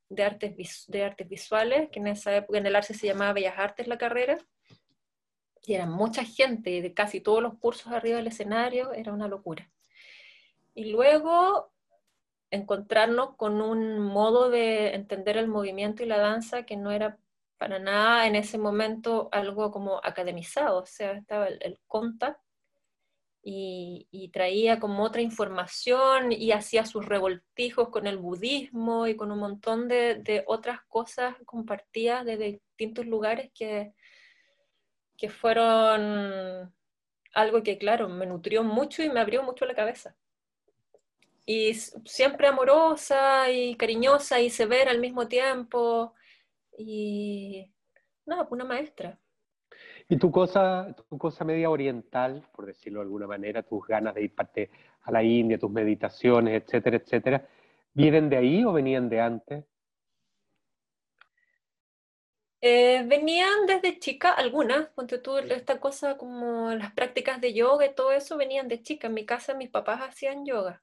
de 0.08 0.24
artes, 0.24 0.84
de 0.88 1.04
artes 1.04 1.28
visuales, 1.28 1.88
que 1.90 2.00
en 2.00 2.08
esa 2.08 2.34
época 2.36 2.58
en 2.58 2.66
el 2.66 2.76
Arce 2.76 2.94
se 2.94 3.06
llamaba 3.06 3.32
Bellas 3.32 3.58
Artes 3.58 3.86
la 3.86 3.98
carrera, 3.98 4.38
y 5.66 5.74
era 5.74 5.86
mucha 5.86 6.24
gente, 6.24 6.82
de 6.82 6.94
casi 6.94 7.20
todos 7.20 7.42
los 7.42 7.58
cursos 7.58 7.92
arriba 7.92 8.18
del 8.18 8.26
escenario, 8.26 8.92
era 8.92 9.12
una 9.12 9.28
locura. 9.28 9.70
Y 10.74 10.90
luego 10.90 11.72
encontrarnos 12.54 13.36
con 13.36 13.60
un 13.60 14.00
modo 14.00 14.50
de 14.50 14.94
entender 14.94 15.36
el 15.36 15.48
movimiento 15.48 16.02
y 16.02 16.06
la 16.06 16.18
danza 16.18 16.64
que 16.64 16.76
no 16.76 16.90
era 16.90 17.18
para 17.58 17.78
nada 17.78 18.26
en 18.26 18.36
ese 18.36 18.58
momento 18.58 19.28
algo 19.32 19.70
como 19.70 20.00
academizado, 20.02 20.82
o 20.82 20.86
sea, 20.86 21.12
estaba 21.12 21.48
el, 21.48 21.58
el 21.62 21.78
contact 21.86 22.44
y, 23.44 24.30
traía 24.32 24.80
como 24.80 25.04
otra 25.04 25.20
información 25.20 26.32
y 26.32 26.52
hacía 26.52 26.86
sus 26.86 27.04
revoltijos 27.04 27.90
con 27.90 28.06
el 28.06 28.16
budismo 28.16 29.06
y 29.06 29.16
con 29.16 29.30
un 29.30 29.38
montón 29.38 29.86
de, 29.88 30.44
otras 30.46 30.80
cosas 30.88 31.36
compartidas 31.44 32.24
de 32.24 32.36
distintos 32.36 33.06
lugares 33.06 33.50
que, 33.54 33.92
que 35.16 35.28
fueron 35.28 36.74
algo 37.34 37.62
que, 37.62 37.78
claro, 37.78 38.08
me 38.08 38.26
nutrió 38.26 38.64
mucho 38.64 39.02
y 39.02 39.10
me 39.10 39.20
abrió 39.20 39.42
mucho 39.42 39.66
la 39.66 39.74
cabeza. 39.74 40.16
Y 41.46 41.74
siempre 41.74 42.46
amorosa 42.46 43.50
y 43.50 43.76
cariñosa 43.76 44.40
y 44.40 44.50
severa 44.50 44.90
al 44.90 45.00
mismo 45.00 45.28
tiempo. 45.28 46.14
Y 46.78 47.70
nada, 48.26 48.46
una 48.50 48.64
maestra. 48.64 49.18
Y 50.08 50.18
tu 50.18 50.30
cosa, 50.30 50.94
tu 51.08 51.18
cosa 51.18 51.44
media 51.44 51.70
oriental, 51.70 52.46
por 52.54 52.66
decirlo 52.66 53.00
de 53.00 53.04
alguna 53.04 53.26
manera, 53.26 53.62
tus 53.62 53.86
ganas 53.86 54.14
de 54.14 54.24
ir 54.24 54.34
parte 54.34 54.70
a 55.02 55.10
la 55.10 55.22
India, 55.22 55.58
tus 55.58 55.70
meditaciones, 55.70 56.62
etcétera, 56.62 56.96
etcétera, 56.96 57.48
¿vienen 57.92 58.28
de 58.28 58.36
ahí 58.36 58.64
o 58.64 58.72
venían 58.72 59.08
de 59.08 59.20
antes? 59.20 59.64
Eh, 62.66 63.04
venían 63.06 63.66
desde 63.66 63.98
chica, 63.98 64.30
algunas, 64.32 64.88
ponte 64.88 65.18
tú, 65.18 65.36
esta 65.36 65.80
cosa 65.80 66.16
como 66.16 66.70
las 66.70 66.92
prácticas 66.94 67.38
de 67.40 67.52
yoga 67.52 67.84
y 67.84 67.94
todo 67.94 68.12
eso 68.12 68.38
venían 68.38 68.68
de 68.68 68.82
chica. 68.82 69.08
En 69.08 69.14
mi 69.14 69.26
casa 69.26 69.52
mis 69.52 69.68
papás 69.68 70.00
hacían 70.00 70.46
yoga, 70.46 70.82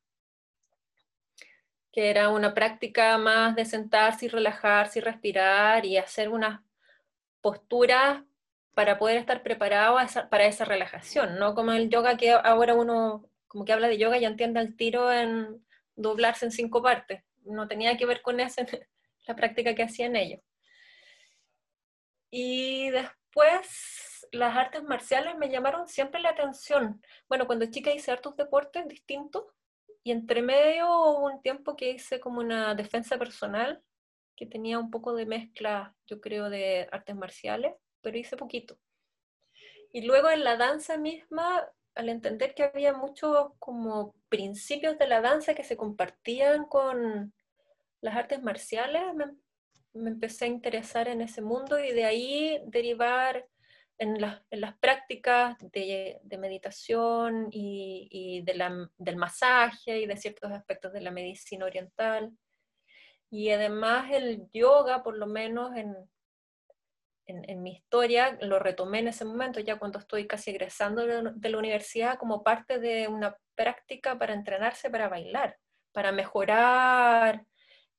que 1.92 2.10
era 2.10 2.30
una 2.30 2.54
práctica 2.54 3.18
más 3.18 3.56
de 3.56 3.66
sentarse 3.66 4.26
y 4.26 4.30
relajarse 4.30 5.00
y 5.00 5.02
respirar 5.02 5.86
y 5.86 5.98
hacer 5.98 6.30
unas 6.30 6.62
posturas 7.42 8.24
para 8.74 8.98
poder 8.98 9.18
estar 9.18 9.44
preparado 9.44 9.98
para 10.30 10.46
esa 10.46 10.66
relajación, 10.66 11.38
no 11.38 11.56
como 11.56 11.74
el 11.74 11.90
yoga 11.90 12.18
que 12.18 12.32
ahora 12.32 12.74
uno 12.74 13.30
como 13.48 13.66
que 13.66 13.74
habla 13.74 13.90
de 13.90 13.98
yoga 13.98 14.18
y 14.18 14.26
entiende 14.26 14.62
al 14.62 14.78
tiro 14.78 15.12
en 15.12 15.62
doblarse 15.96 16.46
en 16.46 16.52
cinco 16.52 16.82
partes. 16.82 17.22
No 17.44 17.68
tenía 17.68 17.98
que 17.98 18.06
ver 18.06 18.22
con 18.22 18.40
eso, 18.40 18.62
la 19.28 19.36
práctica 19.36 19.76
que 19.76 19.84
hacían 19.84 20.16
ellos. 20.16 20.40
Y 22.30 22.90
después 22.92 24.26
las 24.32 24.56
artes 24.56 24.84
marciales 24.84 25.38
me 25.38 25.50
llamaron 25.50 25.88
siempre 25.90 26.22
la 26.22 26.30
atención. 26.30 27.02
Bueno, 27.28 27.46
cuando 27.46 27.66
chica 27.66 27.92
hice 27.92 28.12
hartos 28.12 28.38
deportes 28.38 28.88
distintos 28.88 29.44
y 30.04 30.12
entre 30.12 30.42
medio 30.42 30.88
hubo 30.88 31.26
un 31.26 31.42
tiempo 31.42 31.76
que 31.76 31.92
hice 31.92 32.20
como 32.20 32.40
una 32.40 32.76
defensa 32.76 33.18
personal 33.18 33.82
que 34.36 34.46
tenía 34.46 34.80
un 34.80 34.90
poco 34.90 35.14
de 35.14 35.26
mezcla, 35.26 35.96
yo 36.08 36.20
creo, 36.20 36.50
de 36.50 36.88
artes 36.92 37.16
marciales 37.16 37.74
pero 38.02 38.18
hice 38.18 38.36
poquito. 38.36 38.78
Y 39.94 40.02
luego 40.04 40.30
en 40.30 40.44
la 40.44 40.58
danza 40.58 40.98
misma, 40.98 41.68
al 41.96 42.10
entender 42.10 42.54
que 42.56 42.64
había 42.64 42.94
muchos 42.94 43.52
como 43.60 44.16
principios 44.30 44.98
de 44.98 45.08
la 45.08 45.22
danza 45.22 45.54
que 45.54 45.64
se 45.64 45.78
compartían 45.78 46.66
con 46.66 47.34
las 48.02 48.16
artes 48.16 48.42
marciales, 48.42 49.04
me, 49.94 50.10
empecé 50.10 50.46
a 50.46 50.50
interesar 50.50 51.08
en 51.08 51.22
ese 51.22 51.42
mundo 51.42 51.80
y 51.80 51.92
de 51.92 52.06
ahí 52.06 52.62
derivar 52.68 53.46
en, 54.02 54.20
las 54.20 54.78
prácticas 54.80 55.58
de, 55.60 56.20
meditación 56.40 57.50
y, 57.52 58.42
del 58.44 59.16
masaje 59.16 60.00
y 60.00 60.08
de 60.08 60.18
ciertos 60.18 60.52
aspectos 60.52 60.92
de 60.92 61.02
la 61.02 61.12
medicina 61.12 61.66
oriental. 61.66 62.32
Y 63.30 63.52
además 63.52 64.12
el 64.12 64.50
yoga, 64.52 65.04
por 65.04 65.18
lo 65.18 65.28
menos 65.28 65.76
en, 65.78 65.96
en, 67.28 67.62
mi 67.62 67.74
historia, 67.74 68.40
lo 68.42 68.58
retomé 68.58 69.00
en 69.00 69.10
ese 69.10 69.24
momento, 69.24 69.60
ya 69.60 69.78
cuando 69.78 70.00
estoy 70.00 70.26
casi 70.28 70.50
egresando 70.50 71.06
de, 71.06 71.50
la 71.50 71.58
universidad, 71.58 72.18
como 72.18 72.42
parte 72.42 72.80
de 72.80 73.08
una 73.08 73.38
práctica 73.54 74.18
para 74.18 74.34
entrenarse 74.34 74.90
para 74.90 75.10
bailar, 75.10 75.60
para 75.92 76.12
mejorar 76.12 77.46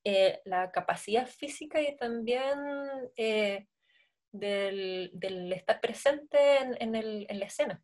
eh, 0.03 0.41
la 0.47 0.73
capacidad 0.73 1.29
física 1.29 1.81
y 1.81 1.97
también 1.97 2.59
eh, 3.15 3.69
del, 4.33 5.53
estar 5.53 5.81
presente 5.81 6.39
en, 6.59 6.95
en, 6.95 7.39
la 7.39 7.45
escena. 7.45 7.83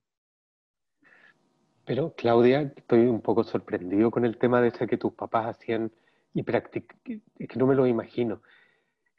Pero 1.84 2.14
Claudia, 2.14 2.72
estoy 2.76 3.00
un 3.00 3.22
poco 3.22 3.44
sorprendido 3.44 4.10
con 4.10 4.24
el 4.24 4.36
tema 4.38 4.60
de 4.60 4.68
ese 4.68 4.86
que 4.86 4.98
tus 4.98 5.14
papás 5.14 5.56
hacían 5.56 5.92
y 6.34 6.42
practicaban, 6.42 7.22
es 7.38 7.48
que 7.48 7.58
no 7.58 7.66
me 7.66 7.74
lo 7.74 7.86
imagino. 7.86 8.42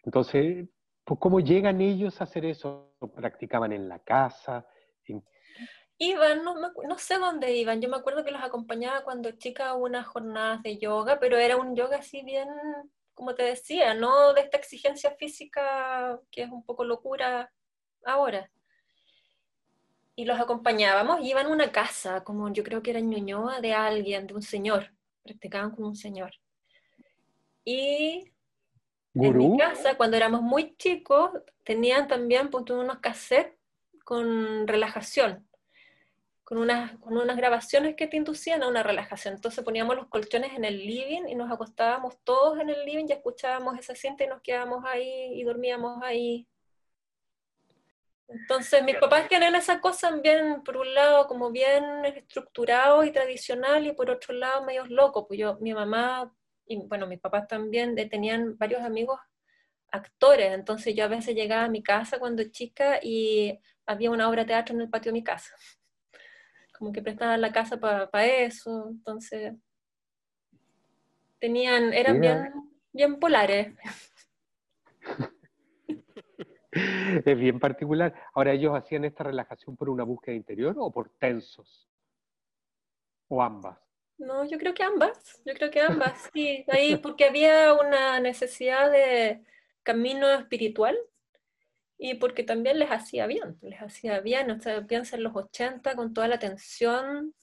Entonces, 0.04 0.68
pues, 1.10 1.20
¿Cómo 1.20 1.40
llegan 1.40 1.82
ellos 1.82 2.22
a 2.22 2.26
hacer 2.26 2.46
eso? 2.46 2.94
¿Practicaban 3.16 3.74
en 3.74 3.90
la 3.90 3.98
casa? 3.98 4.68
Iban, 5.98 6.44
no, 6.44 6.54
no, 6.54 6.98
sé 7.00 7.18
dónde 7.18 7.52
iban. 7.56 7.82
Yo 7.82 7.90
me 7.90 7.98
acuerdo 7.98 8.24
que 8.24 8.30
los 8.30 8.44
acompañaba 8.44 9.04
cuando 9.04 9.32
chica 9.32 9.70
a 9.70 9.74
unas 9.74 10.06
jornadas 10.06 10.62
de 10.62 10.78
yoga, 10.78 11.20
pero 11.20 11.38
era 11.38 11.58
un 11.58 11.76
yoga 11.76 11.98
así 11.98 12.22
bien, 12.22 12.48
como 13.20 13.36
te 13.36 13.44
decía, 13.44 13.94
no 13.94 14.34
de 14.34 14.40
esta 14.40 14.56
exigencia 14.56 15.12
física 15.12 16.22
que 16.32 16.44
es 16.44 16.50
un 16.50 16.64
poco 16.64 16.86
locura 16.86 17.52
ahora. 18.06 18.50
Y 20.16 20.24
los 20.24 20.40
acompañábamos, 20.40 21.20
iban 21.24 21.48
a 21.48 21.50
una 21.50 21.70
casa, 21.70 22.24
como 22.24 22.48
yo 22.54 22.64
creo 22.64 22.82
que 22.82 22.92
era 22.92 23.02
Ñuñoa, 23.02 23.60
de 23.60 23.74
alguien, 23.74 24.26
de 24.26 24.36
un 24.36 24.42
señor. 24.42 24.94
Practicaban 25.22 25.72
con 25.72 25.84
un 25.84 25.98
señor. 25.98 26.32
Y 27.66 28.32
en 29.14 29.38
mi 29.38 29.58
casa, 29.58 29.98
cuando 29.98 30.16
éramos 30.16 30.42
muy 30.42 30.78
chicos, 30.78 31.32
tenían 31.66 32.08
también 32.08 32.50
pues, 32.50 32.70
unos 32.70 33.00
cassettes 33.00 33.60
con 34.06 34.66
relajación, 34.66 35.46
con 36.50 36.58
unas, 36.58 36.98
con 36.98 37.15
unas 37.15 37.38
grabaciones 37.38 37.96
que 37.96 38.08
te 38.08 38.18
inducían 38.18 38.63
a 38.63 38.68
una 38.68 38.82
relajación. 38.82 39.36
Entonces 39.36 39.63
poníamos 39.63 39.96
los 39.96 40.08
colchones 40.08 40.51
en 40.56 40.65
el 40.65 40.79
living 40.79 41.27
y 41.27 41.36
nos 41.36 41.51
acostábamos 41.51 42.18
todos 42.24 42.60
en 42.60 42.70
el 42.72 42.86
living 42.86 43.06
y 43.08 43.12
escuchábamos 43.12 43.77
esa 43.77 43.94
cinta 43.94 44.24
y 44.24 44.27
nos 44.27 44.41
quedábamos 44.41 44.84
ahí 44.84 45.39
y 45.39 45.44
dormíamos 45.44 46.01
ahí. 46.01 46.48
Entonces, 48.27 48.84
mis 48.84 48.96
papás 48.96 49.27
tienen 49.27 49.53
esa 49.53 49.79
cosa 49.79 50.10
bien, 50.10 50.63
por 50.63 50.77
un 50.77 50.91
lado, 50.91 51.27
como 51.27 51.51
bien 51.51 51.84
estructurado 52.06 53.03
y 53.03 53.12
tradicional, 53.12 53.86
y 53.86 53.91
por 53.91 54.10
otro 54.10 54.34
lado, 54.34 54.65
medios 54.65 54.89
locos. 54.89 55.25
Pues 55.27 55.39
yo, 55.39 55.58
mi 55.60 55.75
mamá, 55.75 56.34
y 56.65 56.77
bueno, 56.88 57.06
mis 57.06 57.20
papás 57.20 57.48
también 57.48 57.96
tenían 58.10 58.58
varios 58.58 58.82
amigos 58.82 59.20
actores, 59.91 60.51
entonces 60.51 60.96
yo 60.96 61.06
a 61.06 61.08
veces 61.10 61.36
llegaba 61.36 61.65
a 61.65 61.70
mi 61.70 61.84
casa 61.84 62.18
cuando 62.18 62.44
chica 62.46 63.00
y 63.03 63.60
había 63.86 64.10
una 64.10 64.27
obra 64.27 64.44
de 64.44 64.48
teatro 64.48 64.74
en 64.74 64.82
el 64.82 64.89
patio 64.89 65.12
de 65.12 65.20
mi 65.20 65.24
casa. 65.24 65.53
Como 66.80 66.94
que 66.94 67.02
prestaban 67.02 67.42
la 67.42 67.52
casa 67.52 67.78
para 67.78 68.26
eso, 68.26 68.88
entonces 68.90 69.54
tenían, 71.40 71.94
eran 71.94 72.22
bien, 72.22 72.54
bien 72.94 73.20
polares. 73.20 73.76
es 76.72 77.38
bien 77.38 77.60
particular. 77.60 78.14
Ahora, 78.34 78.54
¿ellos 78.54 78.74
hacían 78.76 79.04
esta 79.04 79.26
relajación 79.26 79.76
por 79.76 79.90
una 79.90 80.06
búsqueda 80.06 80.36
interior 80.36 80.74
o 80.78 80.90
por 80.90 81.10
tensos? 81.18 81.90
¿O 83.28 83.42
ambas? 83.42 83.78
No, 84.18 84.46
yo 84.46 84.58
creo 84.58 84.74
que 84.74 84.84
ambas. 84.84 85.42
Yo 85.46 85.54
creo 85.56 85.72
que 85.72 85.82
ambas, 85.82 86.30
sí. 86.34 86.66
Ahí 86.70 86.96
porque 86.96 87.26
había 87.26 87.74
una 87.74 88.22
necesidad 88.22 88.90
de 88.90 89.44
camino 89.84 90.30
espiritual 90.32 90.98
y 92.01 92.13
porque 92.13 92.44
también 92.44 92.79
les 92.79 92.89
hacía 92.89 93.27
bien, 93.27 93.58
les 93.62 93.82
hacía 93.82 94.22
bien. 94.22 94.50
O 94.51 94.60
sea, 94.62 94.88
piensa 94.88 95.18
en 95.18 95.24
los 95.24 95.36
80 95.36 95.96
con 95.96 96.13
toda 96.13 96.29
la 96.29 96.39
tensión. 96.39 97.36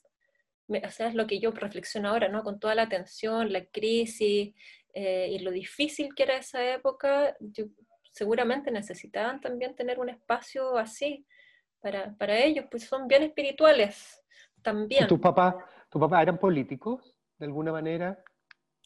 O 0.69 0.91
sea, 0.91 1.09
es 1.09 1.15
lo 1.15 1.27
que 1.27 1.39
yo 1.39 1.51
reflexiono 1.51 2.09
ahora, 2.09 2.29
¿no? 2.29 2.43
Con 2.43 2.59
toda 2.59 2.75
la 2.75 2.89
tensión, 2.89 3.53
la 3.53 3.67
crisis 3.67 4.55
eh, 4.95 5.29
y 5.31 5.39
lo 5.41 5.51
difícil 5.51 6.15
que 6.15 6.23
era 6.23 6.39
esa 6.39 6.65
época. 6.73 7.37
Yo 7.39 7.67
seguramente 8.13 8.71
necesitaban 8.71 9.43
también 9.43 9.77
tener 9.77 10.01
un 10.01 10.09
espacio 10.09 10.79
así 10.79 11.27
para, 11.81 12.17
para 12.17 12.39
ellos, 12.39 12.65
pues 12.71 12.85
son 12.85 13.07
bien 13.07 13.25
espirituales 13.25 14.25
también. 14.63 15.05
¿Y 15.05 15.07
tus 15.07 15.21
papás 15.21 15.55
tu 15.91 16.01
papá 16.01 16.23
eran 16.23 16.39
políticos 16.39 17.15
de 17.39 17.45
alguna 17.45 17.73
manera? 17.73 18.19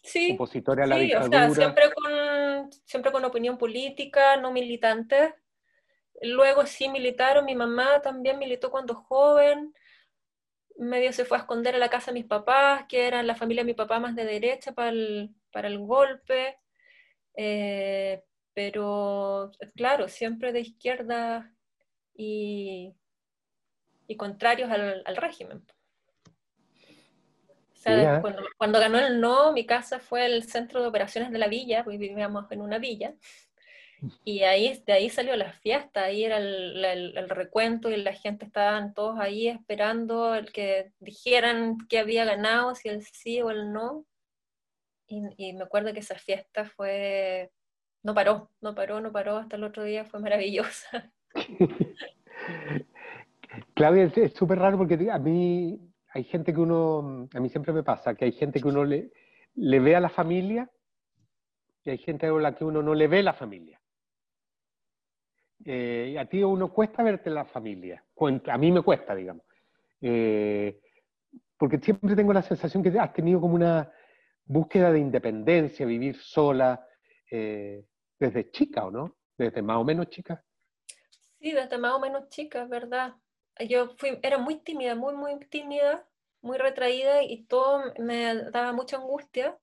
Sí, 0.03 0.33
opositores 0.33 0.85
a 0.85 0.89
la 0.89 0.97
sí, 0.97 1.15
O 1.15 1.23
sea, 1.29 1.51
siempre 1.51 1.85
con, 1.95 2.73
siempre 2.85 3.13
con 3.13 3.25
opinión 3.25 3.57
política, 3.57 4.37
no 4.37 4.51
militante. 4.51 5.35
Luego 6.23 6.67
sí 6.67 6.89
militaron, 6.89 7.45
mi 7.45 7.55
mamá 7.55 8.03
también 8.03 8.39
militó 8.39 8.71
cuando 8.71 8.95
joven, 8.95 9.75
medio 10.77 11.13
se 11.13 11.25
fue 11.25 11.37
a 11.39 11.41
esconder 11.41 11.75
a 11.75 11.79
la 11.79 11.91
casa 11.91 12.11
de 12.11 12.21
mis 12.21 12.27
papás, 12.27 12.85
que 12.89 13.07
eran 13.07 13.27
la 13.27 13.35
familia 13.35 13.63
de 13.63 13.67
mi 13.67 13.75
papá 13.75 14.01
más 14.01 14.15
de 14.17 14.25
derecha 14.25 14.73
para 14.73 14.91
el, 14.91 15.35
para 15.53 15.69
el 15.69 15.79
golpe. 15.79 16.59
Eh, 17.37 18.23
pero 18.55 19.51
claro, 19.77 20.09
siempre 20.09 20.53
de 20.53 20.61
izquierda 20.61 21.55
y, 22.15 22.95
y 24.07 24.17
contrarios 24.17 24.71
al, 24.71 25.03
al 25.07 25.17
régimen. 25.17 25.65
cuando, 28.21 28.43
cuando, 28.59 28.81
ganó 28.81 28.99
el 28.99 29.21
no, 29.21 29.53
mi 29.53 29.65
casa 29.65 30.01
fue 30.01 30.27
el 30.27 30.43
centro 30.43 30.83
de 30.83 30.89
operaciones 30.89 31.31
de 31.31 31.39
la 31.39 31.49
villa, 31.49 31.85
porque 31.85 31.99
vivíamos 31.99 32.51
en 32.51 32.61
una 32.61 32.79
villa, 32.79 33.15
y 34.25 34.41
ahí, 34.43 34.83
de 34.87 34.93
ahí 34.93 35.11
salió 35.11 35.37
la 35.37 35.53
fiesta, 35.53 36.05
ahí 36.05 36.25
era 36.25 36.39
el, 36.39 37.29
recuento 37.29 37.91
y 37.91 37.97
la 37.97 38.13
gente 38.15 38.47
estaban 38.47 38.95
todos 38.95 39.19
ahí 39.19 39.49
esperando 39.49 40.35
el 40.35 40.53
que 40.53 40.93
dijeran 41.01 41.79
que 41.89 41.99
había 41.99 42.25
ganado, 42.25 42.75
si 42.75 42.89
el 42.89 43.03
sí 43.03 43.43
o 43.43 43.51
el 43.51 43.73
no. 43.73 44.07
Y, 45.07 45.53
me 45.55 45.65
acuerdo 45.65 45.93
que 45.93 45.99
esa 46.01 46.15
fiesta 46.15 46.65
fue 46.65 47.51
no 48.03 48.15
paró, 48.15 48.51
no 48.61 48.75
paró, 48.75 49.01
no 49.01 49.13
paró, 49.13 49.37
hasta 49.37 49.57
el 49.57 49.65
otro 49.65 49.85
día 49.85 50.05
fue 50.05 50.21
maravillosa. 50.21 51.13
Claudia, 53.75 54.05
es 54.15 54.33
súper 54.33 54.59
raro 54.59 54.79
porque 54.79 55.11
a 55.11 55.19
mí 55.19 55.81
hay 56.13 56.25
gente 56.25 56.55
que 56.55 56.61
uno, 56.61 57.29
a 57.35 57.41
mí 57.41 57.49
siempre 57.49 57.73
me 57.73 57.83
pasa, 57.83 58.15
que 58.15 58.25
hay 58.25 58.33
gente 58.33 58.61
que 58.61 58.69
uno 58.69 58.85
le, 58.85 59.11
le 59.55 59.81
ve 59.81 59.97
a 59.97 60.01
la 60.01 60.09
familia 60.09 60.71
y 61.85 61.91
hay 61.91 61.99
gente 61.99 62.27
a 62.27 62.33
la 62.33 62.55
que 62.55 62.65
uno 62.65 62.83
no 62.83 62.95
le 62.95 63.09
ve 63.09 63.23
la 63.23 63.35
familia. 63.35 63.80
Eh, 65.65 66.17
a 66.19 66.25
ti 66.25 66.43
uno 66.43 66.73
cuesta 66.73 67.03
verte 67.03 67.29
la 67.29 67.45
familia, 67.45 68.03
a 68.47 68.59
mí 68.59 68.73
me 68.73 68.83
cuesta, 68.83 69.15
digamos. 69.15 69.45
Eh, 70.01 70.81
porque 71.59 71.79
siempre 71.79 72.17
tengo 72.17 72.33
la 72.33 72.43
sensación 72.43 72.83
que 72.83 72.99
has 72.99 73.13
tenido 73.13 73.41
como 73.41 73.55
una 73.55 73.93
búsqueda 74.45 74.91
de 74.91 74.99
independencia, 74.99 75.85
vivir 75.85 76.17
sola, 76.17 76.87
eh, 77.31 77.85
desde 78.19 78.51
chica, 78.51 78.87
¿o 78.87 78.91
no? 78.91 79.17
Desde 79.37 79.61
más 79.61 79.77
o 79.77 79.85
menos 79.85 80.09
chica. 80.09 80.43
Sí, 81.39 81.53
desde 81.53 81.79
más 81.79 81.93
o 81.93 82.01
menos 82.01 82.29
chica, 82.29 82.65
verdad. 82.65 83.15
Yo 83.69 83.95
era 84.23 84.39
muy 84.39 84.57
tímida, 84.57 84.95
muy, 84.95 85.15
muy 85.15 85.39
tímida, 85.51 86.07
muy 86.41 86.57
retraída 86.57 87.23
y 87.23 87.45
todo 87.45 87.93
me 87.99 88.35
daba 88.51 88.73
mucha 88.73 88.97
angustia. 88.97 89.59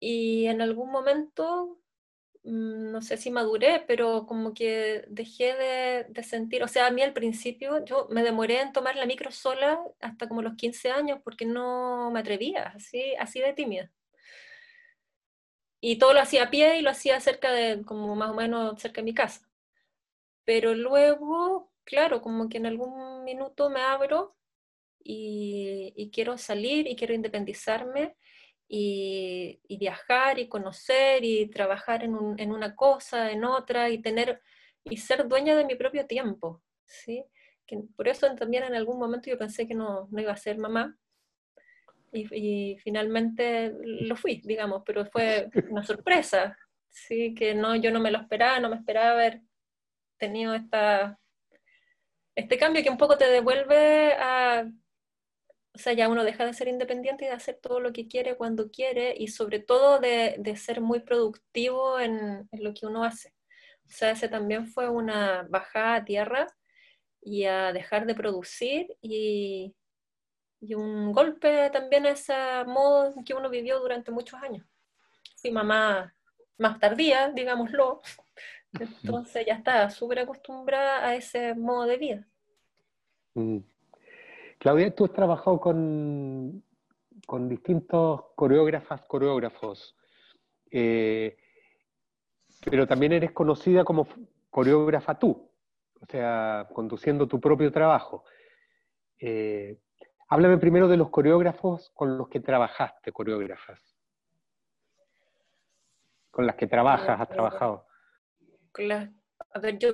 Y 0.00 0.46
en 0.46 0.60
algún 0.60 0.90
momento, 0.90 1.78
no 2.44 3.02
sé 3.02 3.16
si 3.16 3.30
maduré, 3.30 3.84
pero 3.86 4.26
como 4.26 4.54
que 4.54 5.04
dejé 5.08 5.54
de, 5.56 6.06
de, 6.10 6.22
sentir, 6.22 6.62
o 6.62 6.68
sea, 6.68 6.86
a 6.86 6.90
mí 6.90 7.02
al 7.02 7.14
principio 7.14 7.84
yo 7.84 8.06
me 8.10 8.22
demoré 8.22 8.60
en 8.60 8.72
tomar 8.72 8.96
la 8.96 9.06
micro 9.06 9.30
sola 9.30 9.80
hasta 10.00 10.28
como 10.28 10.42
los 10.42 10.54
15 10.54 10.90
años 10.90 11.20
porque 11.24 11.46
no 11.46 12.10
me 12.10 12.20
atrevía, 12.20 12.72
así, 12.76 13.14
así 13.18 13.40
de 13.40 13.54
tímida 13.54 13.90
y 15.86 15.96
todo 15.98 16.14
lo 16.14 16.20
hacía 16.20 16.44
a 16.44 16.50
pie 16.50 16.78
y 16.78 16.82
lo 16.82 16.88
hacía 16.88 17.20
cerca 17.20 17.52
de, 17.52 17.82
como 17.84 18.16
más 18.16 18.30
o 18.30 18.34
menos 18.34 18.80
cerca 18.80 19.02
de 19.02 19.04
mi 19.04 19.12
casa. 19.12 19.46
Pero 20.46 20.74
luego, 20.74 21.70
claro, 21.84 22.22
como 22.22 22.48
que 22.48 22.56
en 22.56 22.64
algún 22.64 23.22
minuto 23.24 23.68
me 23.68 23.82
abro 23.82 24.34
y, 24.98 26.10
quiero 26.10 26.38
salir 26.38 26.86
y 26.86 26.96
quiero 26.96 27.12
independizarme 27.12 28.16
y, 28.68 29.60
viajar 29.78 30.38
y 30.38 30.48
conocer 30.48 31.24
y 31.24 31.46
trabajar 31.50 32.04
en, 32.04 32.16
en, 32.38 32.52
una 32.52 32.74
cosa, 32.74 33.30
en 33.30 33.44
otra 33.44 33.90
y 33.90 34.00
tener 34.00 34.40
y 34.84 34.96
ser 34.98 35.28
dueña 35.28 35.56
de 35.56 35.64
mi 35.64 35.74
propio 35.74 36.06
tiempo, 36.06 36.62
¿sí? 36.86 37.24
Que 37.66 37.80
por 37.96 38.08
eso 38.08 38.32
también 38.34 38.64
en 38.64 38.74
algún 38.74 38.98
momento 38.98 39.30
yo 39.30 39.38
pensé 39.38 39.66
que 39.66 39.74
no, 39.74 40.08
no 40.10 40.20
iba 40.20 40.32
a 40.32 40.36
ser 40.36 40.58
mamá, 40.58 40.98
y, 42.14 42.76
finalmente 42.78 43.72
lo 43.82 44.16
fui, 44.16 44.40
digamos, 44.44 44.82
pero 44.86 45.04
fue 45.06 45.50
una 45.68 45.82
sorpresa, 45.82 46.56
sí, 46.88 47.34
que 47.34 47.54
no, 47.54 47.74
yo 47.76 47.90
no 47.90 48.00
me 48.00 48.10
lo 48.10 48.18
esperaba, 48.18 48.60
no 48.60 48.68
me 48.68 48.76
esperaba 48.76 49.10
haber 49.10 49.40
tenido 50.16 50.54
esta, 50.54 51.18
este 52.34 52.56
cambio 52.56 52.82
que 52.82 52.90
un 52.90 52.98
poco 52.98 53.18
te 53.18 53.28
devuelve 53.28 54.14
a, 54.14 54.70
o 55.74 55.78
sea, 55.78 55.92
ya 55.92 56.08
uno 56.08 56.22
deja 56.22 56.46
de 56.46 56.54
ser 56.54 56.68
independiente 56.68 57.24
y 57.24 57.28
de 57.28 57.34
hacer 57.34 57.58
todo 57.60 57.80
lo 57.80 57.92
que 57.92 58.06
quiere 58.06 58.36
cuando 58.36 58.70
quiere 58.70 59.14
y 59.18 59.28
sobre 59.28 59.58
todo 59.58 59.98
de, 59.98 60.36
de 60.38 60.56
ser 60.56 60.80
muy 60.80 61.00
productivo 61.00 61.98
en, 61.98 62.48
en, 62.52 62.64
lo 62.64 62.72
que 62.74 62.86
uno 62.86 63.02
hace. 63.02 63.34
O 63.86 63.90
sea, 63.90 64.12
ese 64.12 64.28
también 64.28 64.68
fue 64.68 64.88
una 64.88 65.46
bajada 65.50 65.96
a 65.96 66.04
tierra 66.04 66.46
y 67.20 67.44
a 67.44 67.72
dejar 67.72 68.06
de 68.06 68.14
producir 68.14 68.96
y, 69.02 69.74
y 70.60 70.74
un 70.74 71.12
golpe 71.12 71.70
también 71.70 72.06
a 72.06 72.10
ese 72.10 72.34
modo 72.66 73.12
que 73.26 73.34
uno 73.34 73.50
vivió 73.50 73.80
durante 73.80 74.12
muchos 74.12 74.40
años. 74.42 74.64
Fui 75.38 75.50
mamá 75.50 76.14
más 76.56 76.78
tardía, 76.78 77.30
digámoslo, 77.30 78.00
entonces 78.78 79.44
ya 79.44 79.54
estaba 79.54 79.90
súper 79.90 80.20
acostumbrada 80.20 81.04
a 81.04 81.16
ese 81.16 81.54
modo 81.54 81.86
de 81.86 81.96
vida. 81.96 82.28
Mm. 83.34 83.73
Claudia, 84.64 84.94
tú 84.94 85.04
has 85.04 85.12
trabajado 85.12 85.60
con, 85.60 86.64
distintos 87.50 88.22
coreógrafas, 88.34 89.04
coreógrafos, 89.04 89.94
eh, 90.70 91.36
pero 92.64 92.86
también 92.86 93.12
eres 93.12 93.32
conocida 93.32 93.84
como 93.84 94.08
coreógrafa 94.48 95.18
tú, 95.18 95.50
o 96.00 96.06
sea, 96.06 96.66
conduciendo 96.72 97.28
tu 97.28 97.38
propio 97.38 97.70
trabajo. 97.70 98.24
Eh, 99.18 99.82
Háblame 100.28 100.56
primero 100.56 100.88
de 100.88 100.96
los 100.96 101.10
coreógrafos 101.10 101.90
con 101.90 102.16
los 102.16 102.30
que 102.30 102.40
trabajaste, 102.40 103.12
coreógrafas. 103.12 103.94
Con 106.30 106.46
las 106.46 106.56
que 106.56 106.66
trabajas, 106.66 107.20
has 107.20 107.28
trabajado. 107.28 107.86
a 109.52 109.58
ver, 109.58 109.78
yo, 109.78 109.90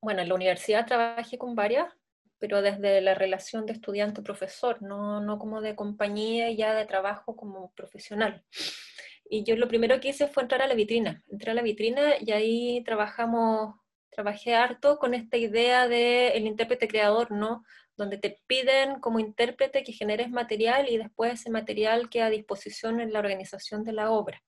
bueno, 0.00 0.22
en 0.22 0.28
la 0.30 0.34
universidad 0.34 0.86
trabajé 0.86 1.36
con 1.36 1.54
varias, 1.54 1.94
pero 2.38 2.62
desde 2.62 3.00
la 3.00 3.14
relación 3.14 3.66
de 3.66 3.72
estudiante-profesor, 3.72 4.82
no, 4.82 5.20
no 5.20 5.38
como 5.38 5.60
de 5.60 5.74
compañía 5.74 6.50
y 6.50 6.56
ya 6.56 6.74
de 6.74 6.86
trabajo 6.86 7.36
como 7.36 7.72
profesional. 7.72 8.44
Y 9.28 9.44
yo 9.44 9.56
lo 9.56 9.68
primero 9.68 10.00
que 10.00 10.08
hice 10.08 10.28
fue 10.28 10.42
entrar 10.42 10.62
a 10.62 10.66
la 10.66 10.74
vitrina. 10.74 11.22
Entré 11.28 11.50
a 11.50 11.54
la 11.54 11.62
vitrina 11.62 12.14
y 12.20 12.30
ahí 12.32 12.82
trabajamos, 12.84 13.74
trabajé 14.10 14.54
harto 14.54 14.98
con 14.98 15.14
esta 15.14 15.36
idea 15.36 15.88
del 15.88 16.32
el 16.32 16.46
intérprete 16.46 16.88
creador, 16.88 17.32
¿no? 17.32 17.64
donde 17.96 18.18
te 18.18 18.42
piden 18.46 19.00
como 19.00 19.18
intérprete 19.18 19.82
que 19.82 19.92
generes 19.92 20.30
material 20.30 20.88
y 20.88 20.98
después 20.98 21.34
ese 21.34 21.50
material 21.50 22.10
queda 22.10 22.26
a 22.26 22.30
disposición 22.30 23.00
en 23.00 23.12
la 23.12 23.18
organización 23.18 23.84
de 23.84 23.92
la 23.92 24.10
obra. 24.10 24.42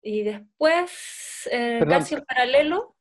Y 0.00 0.22
después, 0.22 1.48
eh, 1.50 1.84
casi 1.88 2.14
en 2.14 2.24
paralelo... 2.24 2.93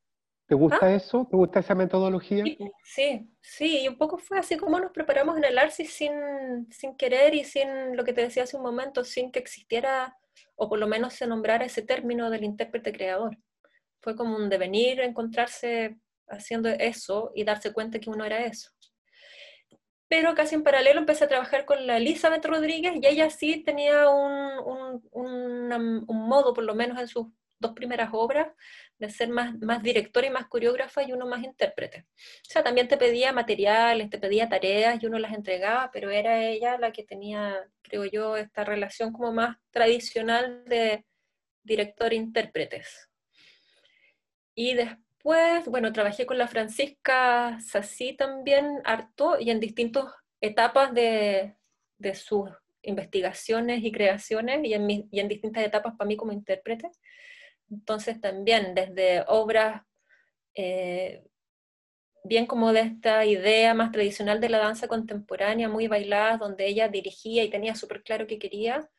¿Te 0.53 0.57
gusta 0.57 0.85
¿Ah? 0.85 0.93
eso? 0.93 1.27
¿Te 1.31 1.35
gusta 1.35 1.61
esa 1.61 1.73
metodología? 1.73 2.43
Sí, 2.83 3.27
sí, 3.41 3.79
y 3.81 3.87
un 3.87 3.97
poco 3.97 4.19
fue 4.19 4.37
así 4.37 4.55
como 4.55 4.79
nos 4.79 4.91
preparamos 4.91 5.35
en 5.35 5.45
el 5.45 5.57
ARSI 5.57 5.85
sin, 5.85 6.67
sin 6.69 6.95
querer 6.95 7.33
y 7.33 7.43
sin 7.43 7.97
lo 7.97 8.03
que 8.03 8.13
te 8.13 8.21
decía 8.21 8.43
hace 8.43 8.55
un 8.55 8.61
momento, 8.61 9.03
sin 9.03 9.31
que 9.31 9.39
existiera, 9.39 10.15
o 10.55 10.69
por 10.69 10.77
lo 10.77 10.85
menos 10.85 11.15
se 11.15 11.25
nombrara 11.25 11.65
ese 11.65 11.81
término 11.81 12.29
del 12.29 12.43
intérprete 12.43 12.91
creador. 12.91 13.35
Fue 13.99 14.15
como 14.15 14.35
un 14.35 14.47
devenir, 14.47 14.99
encontrarse 14.99 15.97
haciendo 16.27 16.69
eso 16.69 17.31
y 17.33 17.45
darse 17.45 17.73
cuenta 17.73 17.97
que 17.97 18.11
uno 18.11 18.23
era 18.23 18.45
eso. 18.45 18.69
Pero 20.07 20.35
casi 20.35 20.53
en 20.53 20.61
paralelo 20.61 20.99
empecé 20.99 21.23
a 21.23 21.29
trabajar 21.29 21.65
con 21.65 21.87
la 21.87 21.97
Elizabeth 21.97 22.45
Rodríguez 22.45 22.93
y 23.01 23.07
ella 23.07 23.31
sí 23.31 23.63
tenía 23.63 24.07
un, 24.07 25.01
un, 25.09 26.05
un 26.07 26.27
modo, 26.27 26.53
por 26.53 26.63
lo 26.63 26.75
menos 26.75 26.99
en 26.99 27.07
sus 27.07 27.25
dos 27.63 27.73
primeras 27.73 28.09
obras, 28.13 28.47
de 28.99 29.09
ser 29.09 29.29
más, 29.29 29.57
más 29.59 29.81
directora 29.81 30.27
y 30.27 30.29
más 30.29 30.47
coreógrafa 30.47 31.01
y 31.01 31.11
uno 31.11 31.25
más 31.25 31.43
intérprete. 31.43 32.05
O 32.07 32.49
sea, 32.49 32.63
también 32.63 32.87
te 32.87 32.97
pedía 32.97 33.33
materiales, 33.33 34.09
te 34.11 34.19
pedía 34.19 34.47
tareas 34.49 35.01
y 35.01 35.05
uno 35.07 35.17
las 35.17 35.33
entregaba, 35.33 35.89
pero 35.91 36.11
era 36.11 36.43
ella 36.43 36.77
la 36.77 36.91
que 36.91 37.03
tenía, 37.03 37.67
creo 37.81 38.05
yo, 38.05 38.37
esta 38.37 38.63
relación 38.63 39.11
como 39.11 39.33
más 39.33 39.57
tradicional 39.71 40.63
de 40.65 41.05
director-intérpretes. 41.63 43.09
Y 44.55 44.75
después, 44.75 45.65
bueno, 45.65 45.91
trabajé 45.91 46.25
con 46.25 46.37
la 46.37 46.47
Francisca 46.47 47.57
Sassi 47.59 48.15
también 48.15 48.81
harto 48.83 49.39
y 49.39 49.49
en 49.49 49.59
distintas 49.59 50.05
etapas 50.41 50.93
de, 50.93 51.55
de 51.97 52.15
sus 52.15 52.49
investigaciones 52.83 53.83
y 53.83 53.91
creaciones 53.91 54.59
y 54.63 54.73
en, 54.73 54.89
y 54.89 55.19
en 55.19 55.27
distintas 55.27 55.63
etapas 55.63 55.95
para 55.97 56.07
mí 56.07 56.17
como 56.17 56.33
intérprete. 56.33 56.91
Entonces 57.73 58.21
también 58.21 58.75
desde 58.75 59.23
obras 59.27 59.83
eh, 60.55 61.23
bien 62.23 62.45
como 62.45 62.71
de 62.71 62.81
esta 62.81 63.25
idea 63.25 63.73
más 63.73 63.91
tradicional 63.91 64.39
de 64.39 64.49
la 64.49 64.59
danza 64.59 64.87
contemporánea, 64.87 65.67
muy 65.67 65.87
bailada, 65.87 66.37
donde 66.37 66.67
ella 66.67 66.87
dirigía 66.87 67.43
y 67.43 67.49
tenía 67.49 67.75
súper 67.75 68.03
claro 68.03 68.27
qué 68.27 68.39
quería, 68.39 68.89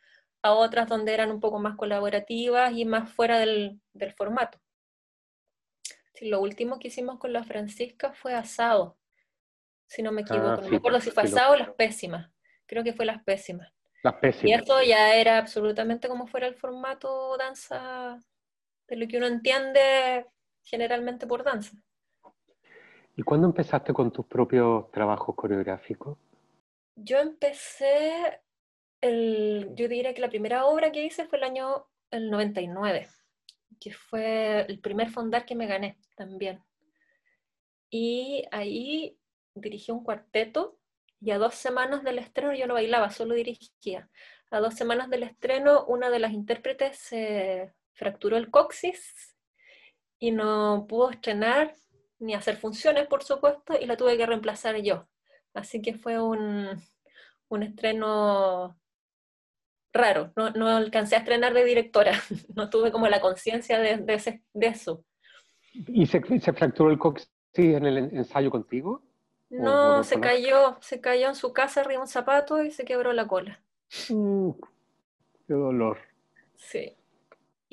a 0.42 0.52
otras 0.52 0.88
donde 0.88 1.14
eran 1.14 1.30
un 1.30 1.40
poco 1.40 1.58
más 1.58 1.76
colaborativas 1.76 2.72
y 2.76 2.84
más 2.84 3.10
fuera 3.10 3.38
del, 3.38 3.80
formato. 4.16 4.60
lo 6.20 6.40
último 6.40 6.78
que 6.78 6.88
hicimos 6.88 7.18
con 7.18 7.32
la 7.32 7.44
Francisca 7.44 8.12
fue 8.12 8.34
asado, 8.34 8.98
si 9.86 10.02
no 10.02 10.12
me 10.12 10.20
ah, 10.22 10.24
equivoco. 10.28 10.60
no 10.60 10.68
me 10.68 10.76
acuerdo 10.76 11.00
si 11.00 11.10
fue 11.10 11.22
asado 11.22 11.54
o 11.54 11.56
las 11.56 11.70
pésimas. 11.70 12.30
Creo 12.66 12.84
que 12.84 12.92
fue 12.92 13.04
las 13.06 13.22
pésimas. 13.22 13.72
Las 14.02 14.14
pésimas. 14.14 14.50
Y 14.50 14.52
esto 14.52 14.82
ya 14.82 15.14
era 15.14 15.38
absolutamente 15.38 16.08
como 16.08 16.26
fuera 16.26 16.46
el 16.46 16.54
formato 16.54 17.36
danza 17.38 18.18
de 18.88 18.96
lo 18.96 19.06
que 19.06 19.18
uno 19.18 19.26
entiende 19.26 20.26
generalmente 20.62 21.26
por 21.26 21.44
danza. 21.44 21.76
¿Y 23.16 23.22
cuándo 23.22 23.46
empezaste 23.46 23.92
con 23.92 24.10
tus 24.10 24.26
propios 24.26 24.90
trabajos 24.90 25.34
coreográficos? 25.36 26.18
Yo 26.96 27.18
empecé, 27.18 28.40
el, 29.00 29.72
yo 29.74 29.88
diría 29.88 30.14
que 30.14 30.20
la 30.20 30.28
primera 30.28 30.66
obra 30.66 30.90
que 30.90 31.04
hice 31.04 31.26
fue 31.26 31.38
el 31.38 31.44
año 31.44 31.86
el 32.10 32.30
99, 32.30 33.08
que 33.80 33.92
fue 33.92 34.62
el 34.62 34.80
primer 34.80 35.10
fondar 35.10 35.44
que 35.44 35.54
me 35.54 35.66
gané 35.66 35.98
también. 36.16 36.62
Y 37.90 38.44
ahí 38.50 39.18
dirigí 39.54 39.92
un 39.92 40.02
cuarteto 40.02 40.78
y 41.20 41.30
a 41.30 41.38
dos 41.38 41.54
semanas 41.54 42.02
del 42.02 42.18
estreno 42.18 42.52
yo 42.52 42.66
no 42.66 42.74
bailaba, 42.74 43.10
solo 43.10 43.34
dirigía. 43.34 44.10
A 44.50 44.60
dos 44.60 44.74
semanas 44.74 45.08
del 45.08 45.22
estreno 45.22 45.84
una 45.86 46.10
de 46.10 46.18
las 46.18 46.32
intérpretes 46.32 46.98
se 46.98 47.72
fracturó 47.94 48.36
el 48.36 48.50
coxis 48.50 49.36
y 50.18 50.30
no 50.30 50.86
pudo 50.88 51.10
estrenar 51.10 51.74
ni 52.18 52.34
hacer 52.34 52.56
funciones, 52.56 53.06
por 53.06 53.22
supuesto, 53.22 53.74
y 53.80 53.86
la 53.86 53.96
tuve 53.96 54.16
que 54.16 54.26
reemplazar 54.26 54.76
yo. 54.82 55.08
Así 55.52 55.82
que 55.82 55.94
fue 55.94 56.20
un, 56.20 56.82
un 57.48 57.62
estreno 57.62 58.78
raro. 59.92 60.32
No, 60.36 60.50
no, 60.50 60.68
alcancé 60.68 61.16
a 61.16 61.18
estrenar 61.18 61.54
de 61.54 61.64
directora, 61.64 62.12
no 62.54 62.70
tuve 62.70 62.90
como 62.90 63.08
la 63.08 63.20
conciencia 63.20 63.78
de, 63.78 63.98
de, 63.98 64.66
eso. 64.66 65.04
¿Y 65.72 66.06
se, 66.06 66.20
se, 66.40 66.52
fracturó 66.52 66.90
el 66.90 66.98
coxis 66.98 67.28
en 67.56 67.86
el 67.86 67.98
ensayo 67.98 68.50
contigo? 68.50 69.02
No, 69.50 70.02
se 70.02 70.18
cayó, 70.18 70.78
se 70.80 71.00
cayó 71.00 71.28
en 71.28 71.36
su 71.36 71.52
casa 71.52 71.82
arriba 71.82 72.00
un 72.00 72.08
zapato 72.08 72.62
y 72.62 72.72
se 72.72 72.84
quebró 72.84 73.12
la 73.12 73.28
cola. 73.28 73.62
Mm, 74.08 74.50
qué 75.46 75.54
dolor. 75.54 75.98
Sí. 76.56 76.96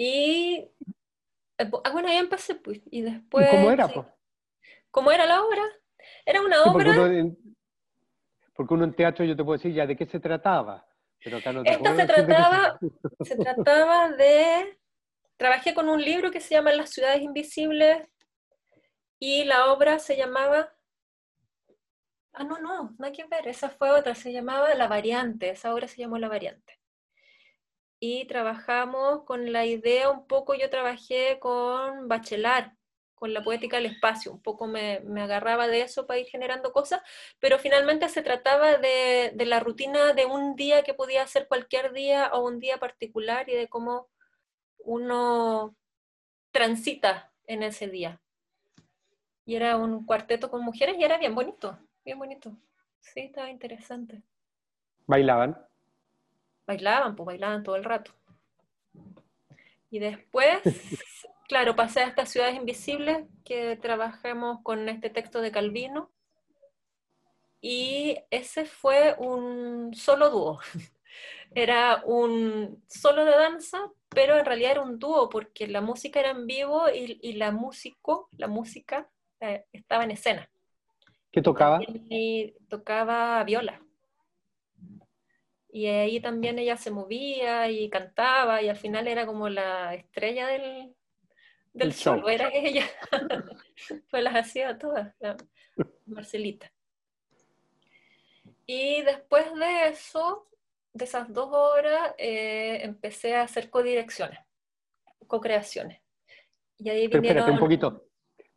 Y 0.03 0.55
eh, 1.59 1.71
ah, 1.83 1.91
bueno, 1.91 2.07
ahí 2.07 2.17
empecé, 2.17 2.55
pues, 2.55 2.81
y 2.89 3.01
después... 3.01 3.47
¿Cómo 3.51 3.69
era, 3.69 3.87
pues? 3.87 4.07
¿Cómo 4.89 5.11
era 5.11 5.27
la 5.27 5.43
obra? 5.43 5.61
Era 6.25 6.41
una 6.41 6.63
obra... 6.63 6.91
Porque 8.55 8.73
uno, 8.73 8.83
en 8.83 8.95
teatro 8.95 9.23
yo 9.25 9.35
te 9.35 9.43
puedo 9.43 9.59
decir 9.59 9.71
ya 9.75 9.85
de 9.85 9.95
qué 9.95 10.07
se 10.07 10.19
trataba, 10.19 10.87
pero 11.23 11.37
acá 11.37 11.53
no 11.53 11.61
te 11.61 11.69
Esta 11.69 11.95
se 11.95 12.05
trataba, 12.07 12.79
se 13.23 13.35
trataba 13.35 14.09
de... 14.09 14.79
Trabajé 15.37 15.75
con 15.75 15.87
un 15.87 16.03
libro 16.03 16.31
que 16.31 16.39
se 16.39 16.55
llama 16.55 16.71
Las 16.71 16.89
ciudades 16.89 17.21
invisibles 17.21 18.07
y 19.19 19.43
la 19.43 19.71
obra 19.71 19.99
se 19.99 20.17
llamaba... 20.17 20.73
Ah, 22.33 22.43
no, 22.43 22.59
no, 22.59 22.95
no 22.97 23.05
hay 23.05 23.11
que 23.11 23.27
ver, 23.27 23.47
esa 23.47 23.69
fue 23.69 23.91
otra, 23.91 24.15
se 24.15 24.33
llamaba 24.33 24.73
La 24.73 24.87
Variante, 24.87 25.51
esa 25.51 25.71
obra 25.75 25.87
se 25.87 26.01
llamó 26.01 26.17
La 26.17 26.27
Variante 26.27 26.80
y 28.01 28.25
trabajamos 28.25 29.23
con 29.25 29.53
la 29.53 29.63
idea, 29.67 30.09
un 30.09 30.25
poco 30.25 30.55
yo 30.55 30.71
trabajé 30.71 31.37
con 31.39 32.07
Bachelard, 32.07 32.71
con 33.13 33.31
la 33.31 33.43
poética 33.43 33.77
del 33.77 33.85
espacio, 33.85 34.31
un 34.31 34.41
poco 34.41 34.65
me, 34.65 35.01
me, 35.01 35.21
agarraba 35.21 35.67
de 35.67 35.81
eso 35.81 36.07
para 36.07 36.19
ir 36.19 36.25
generando 36.25 36.73
cosas, 36.73 36.99
pero 37.39 37.59
finalmente 37.59 38.09
se 38.09 38.23
trataba 38.23 38.77
de, 38.77 39.33
de, 39.35 39.45
la 39.45 39.59
rutina 39.59 40.13
de 40.13 40.25
un 40.25 40.55
día 40.55 40.81
que 40.81 40.95
podía 40.95 41.27
ser 41.27 41.47
cualquier 41.47 41.93
día 41.93 42.31
o 42.33 42.43
un 42.43 42.59
día 42.59 42.79
particular 42.79 43.47
y 43.47 43.53
de 43.53 43.69
cómo 43.69 44.09
uno 44.79 45.75
transita 46.49 47.31
en 47.45 47.61
ese 47.61 47.87
día. 47.87 48.19
Y 49.45 49.57
era 49.57 49.77
un 49.77 50.07
cuarteto 50.07 50.49
con 50.49 50.63
mujeres 50.63 50.95
y 50.97 51.03
era 51.03 51.19
bien 51.19 51.35
bonito, 51.35 51.77
bien 52.03 52.17
bonito. 52.17 52.57
Sí, 52.99 53.19
estaba 53.19 53.51
interesante. 53.51 54.23
¿Bailaban? 55.05 55.55
Bailaban, 56.71 57.15
pues 57.15 57.25
bailaban 57.25 57.63
todo 57.63 57.75
el 57.75 57.83
rato. 57.83 58.11
Y 59.89 59.99
después, 59.99 60.61
claro, 61.49 61.75
pasé 61.75 61.99
a 61.99 62.07
estas 62.07 62.29
ciudades 62.29 62.55
invisibles 62.55 63.25
que 63.43 63.75
trabajamos 63.75 64.61
con 64.63 64.87
este 64.87 65.09
texto 65.09 65.41
de 65.41 65.51
Calvino. 65.51 66.09
Y 67.59 68.17
ese 68.31 68.65
fue 68.65 69.15
un 69.17 69.93
solo 69.93 70.29
dúo. 70.29 70.59
Era 71.53 72.01
un 72.05 72.81
solo 72.87 73.25
de 73.25 73.31
danza, 73.31 73.91
pero 74.07 74.39
en 74.39 74.45
realidad 74.45 74.71
era 74.71 74.81
un 74.81 74.99
dúo 74.99 75.27
porque 75.27 75.67
la 75.67 75.81
música 75.81 76.21
era 76.21 76.29
en 76.29 76.47
vivo 76.47 76.85
y, 76.89 77.33
la 77.33 77.51
músico, 77.51 78.29
la 78.37 78.47
música 78.47 79.09
eh, 79.41 79.65
estaba 79.73 80.05
en 80.05 80.11
escena. 80.11 80.49
¿Qué 81.29 81.41
tocaba? 81.41 81.81
Y 82.09 82.53
tocaba 82.69 83.43
viola. 83.43 83.81
Y 85.73 85.87
ahí 85.87 86.19
también 86.19 86.59
ella 86.59 86.75
se 86.75 86.91
movía 86.91 87.69
y 87.69 87.89
cantaba 87.89 88.61
y 88.61 88.67
al 88.67 88.75
final 88.75 89.07
era 89.07 89.25
como 89.25 89.47
la 89.47 89.95
estrella 89.95 90.47
del, 90.47 90.93
del 91.73 91.93
show, 91.93 92.27
era 92.27 92.49
ella. 92.53 92.85
pues 94.09 94.23
las 94.23 94.35
hacía 94.35 94.77
todas, 94.77 95.15
Marcelita. 96.05 96.71
Y 98.65 99.01
después 99.03 99.45
de 99.55 99.87
eso, 99.89 100.49
de 100.93 101.05
esas 101.05 101.31
dos 101.31 101.49
horas, 101.53 102.15
eh, 102.17 102.79
empecé 102.83 103.35
a 103.35 103.43
hacer 103.43 103.69
codirecciones, 103.69 104.39
co-creaciones. 105.27 106.01
Y 106.77 106.89
ahí 106.89 107.07
vinieron... 107.07 107.25
espérate 107.25 107.51
un 107.51 107.59
poquito. 107.59 108.07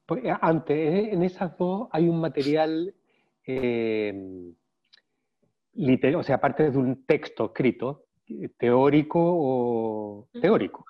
Pues, 0.05 0.23
antes, 0.41 1.13
en 1.13 1.23
esas 1.23 1.57
dos 1.57 1.89
hay 1.93 2.09
un 2.09 2.21
material... 2.21 2.93
Eh, 3.47 4.53
o 6.17 6.23
sea, 6.23 6.37
aparte 6.37 6.71
de 6.71 6.79
un 6.79 7.05
texto 7.05 7.47
escrito, 7.47 8.07
teórico 8.59 9.21
o 9.21 10.29
teórico. 10.41 10.85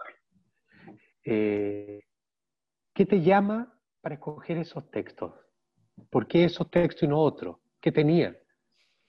Eh, 1.24 2.00
¿Qué 2.92 3.06
te 3.06 3.20
llama 3.20 3.78
para 4.00 4.16
escoger 4.16 4.58
esos 4.58 4.90
textos? 4.90 5.32
¿Por 6.10 6.26
qué 6.26 6.44
esos 6.44 6.70
textos 6.70 7.04
y 7.04 7.08
no 7.08 7.20
otros? 7.20 7.56
¿Qué 7.80 7.90
tenían? 7.90 8.36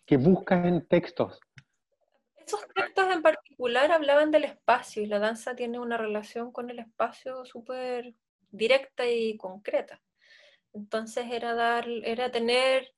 ¿Qué 0.05 0.17
buscas 0.17 0.65
en 0.65 0.87
textos? 0.87 1.39
Esos 2.35 2.65
textos 2.73 3.11
en 3.11 3.21
particular 3.21 3.91
hablaban 3.91 4.31
del 4.31 4.45
espacio 4.45 5.01
y 5.01 5.07
la 5.07 5.19
danza 5.19 5.55
tiene 5.55 5.79
una 5.79 5.97
relación 5.97 6.51
con 6.51 6.69
el 6.69 6.79
espacio 6.79 7.43
súper 7.45 8.13
directa 8.51 9.07
y 9.07 9.35
concreta. 9.37 10.01
Entonces 10.73 11.25
era 11.31 11.53
dar, 11.53 11.87
era 12.03 12.31
tener 12.31 12.93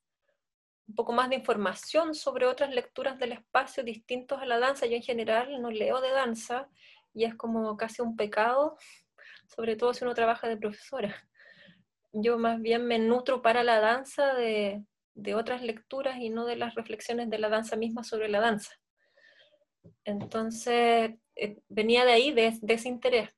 un 0.88 0.94
poco 0.94 1.12
más 1.12 1.28
de 1.28 1.36
información 1.36 2.14
sobre 2.14 2.46
otras 2.46 2.70
lecturas 2.70 3.18
del 3.18 3.32
espacio 3.32 3.84
distintos 3.84 4.40
a 4.40 4.46
la 4.46 4.58
danza. 4.58 4.86
Yo 4.86 4.96
en 4.96 5.02
general 5.02 5.60
no 5.60 5.70
leo 5.70 6.00
de 6.00 6.10
danza 6.10 6.68
y 7.12 7.24
es 7.24 7.34
como 7.34 7.76
casi 7.76 8.00
un 8.00 8.16
pecado, 8.16 8.76
sobre 9.54 9.76
todo 9.76 9.92
si 9.92 10.04
uno 10.04 10.14
trabaja 10.14 10.48
de 10.48 10.56
profesora. 10.56 11.14
yo 12.12 12.38
más 12.38 12.60
bien 12.60 12.86
me 12.86 12.98
nutro 12.98 13.42
para 13.42 13.62
la 13.64 13.80
danza 13.80 14.34
de, 14.34 14.82
de 15.14 15.34
otras 15.34 15.62
lecturas 15.62 16.18
y 16.18 16.30
no 16.30 16.46
de 16.46 16.56
las 16.56 16.74
reflexiones 16.74 17.28
de 17.28 17.38
la 17.38 17.48
danza 17.48 17.76
misma 17.76 18.02
sobre 18.02 18.28
la 18.28 18.40
danza. 18.40 18.72
Entonces, 20.04 21.12
eh, 21.36 21.58
venía 21.68 22.04
de 22.04 22.12
ahí, 22.12 22.32
de, 22.32 22.56
de, 22.60 22.74
ese 22.74 22.88
interés. 22.88 23.30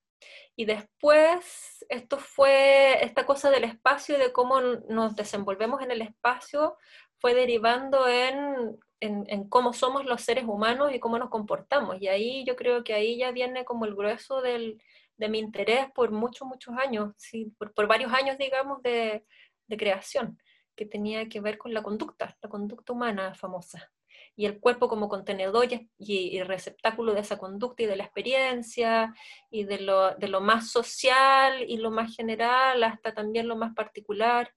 Y 0.57 0.67
después, 0.67 1.85
esto 1.89 2.19
fue, 2.19 3.03
esta 3.05 3.25
cosa 3.25 3.51
del 3.51 3.65
espacio 3.65 4.17
y 4.17 4.21
de 4.21 4.33
cómo 4.33 4.61
nos 4.61 5.17
desenvolvemos 5.17 5.81
en 5.83 5.91
el 5.91 6.03
espacio, 6.03 6.77
fue 7.21 7.35
derivando 7.35 8.09
en, 8.09 8.79
en, 9.01 9.25
en, 9.29 9.49
cómo 9.49 9.73
somos 9.73 10.05
los 10.05 10.23
seres 10.23 10.45
humanos 10.47 10.93
y 10.93 11.01
cómo 11.01 11.19
nos 11.19 11.31
comportamos. 11.31 12.01
Y 12.01 12.09
ahí 12.09 12.45
yo 12.45 12.57
creo 12.57 12.83
que 12.85 12.95
ahí 12.95 13.19
ya 13.19 13.31
viene 13.31 13.65
como 13.65 13.85
el 13.85 13.95
grueso 13.95 14.41
del, 14.43 14.83
de 15.17 15.29
mi 15.29 15.39
interés 15.39 15.91
por 15.95 16.11
muchos, 16.11 16.49
muchos 16.49 16.77
años, 16.77 17.13
¿sí? 17.17 17.53
por, 17.59 17.73
por 17.75 17.87
varios 17.87 18.13
años, 18.13 18.39
digamos, 18.39 18.83
de, 18.83 19.25
de 19.67 19.77
creación 19.77 20.39
que 20.75 20.87
tenía 20.87 21.29
que 21.29 21.41
ver 21.41 21.59
con 21.59 21.75
la 21.75 21.83
conducta, 21.83 22.37
la 22.41 22.49
conducta 22.49 22.95
humana 22.95 23.35
famosa. 23.35 23.93
Y 24.35 24.47
el 24.47 24.61
cuerpo 24.61 24.89
como 24.89 25.11
contenedor 25.11 25.69
y, 25.99 26.43
receptáculo 26.43 27.13
de 27.13 27.21
esa 27.21 27.37
conducta 27.37 27.83
y 27.83 27.87
de 27.87 27.97
la 27.97 28.05
experiencia, 28.05 29.15
y 29.51 29.65
de 29.65 29.81
lo, 29.81 30.15
de 30.17 30.29
lo 30.29 30.41
más 30.41 30.71
social 30.71 31.65
y 31.69 31.77
lo 31.77 31.91
más 31.91 32.17
general, 32.17 32.83
hasta 32.83 33.13
también 33.13 33.47
lo 33.47 33.57
más 33.57 33.75
particular. 33.75 34.51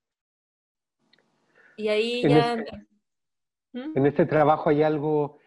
Y 1.77 1.87
ahí 1.87 2.21
en 2.23 2.29
ya... 2.29 2.53
Este, 2.53 2.77
¿Mm? 3.73 3.97
En 3.97 4.05
este 4.05 4.25
trabajo 4.25 4.69
hay 4.69 4.83
algo 4.83 5.39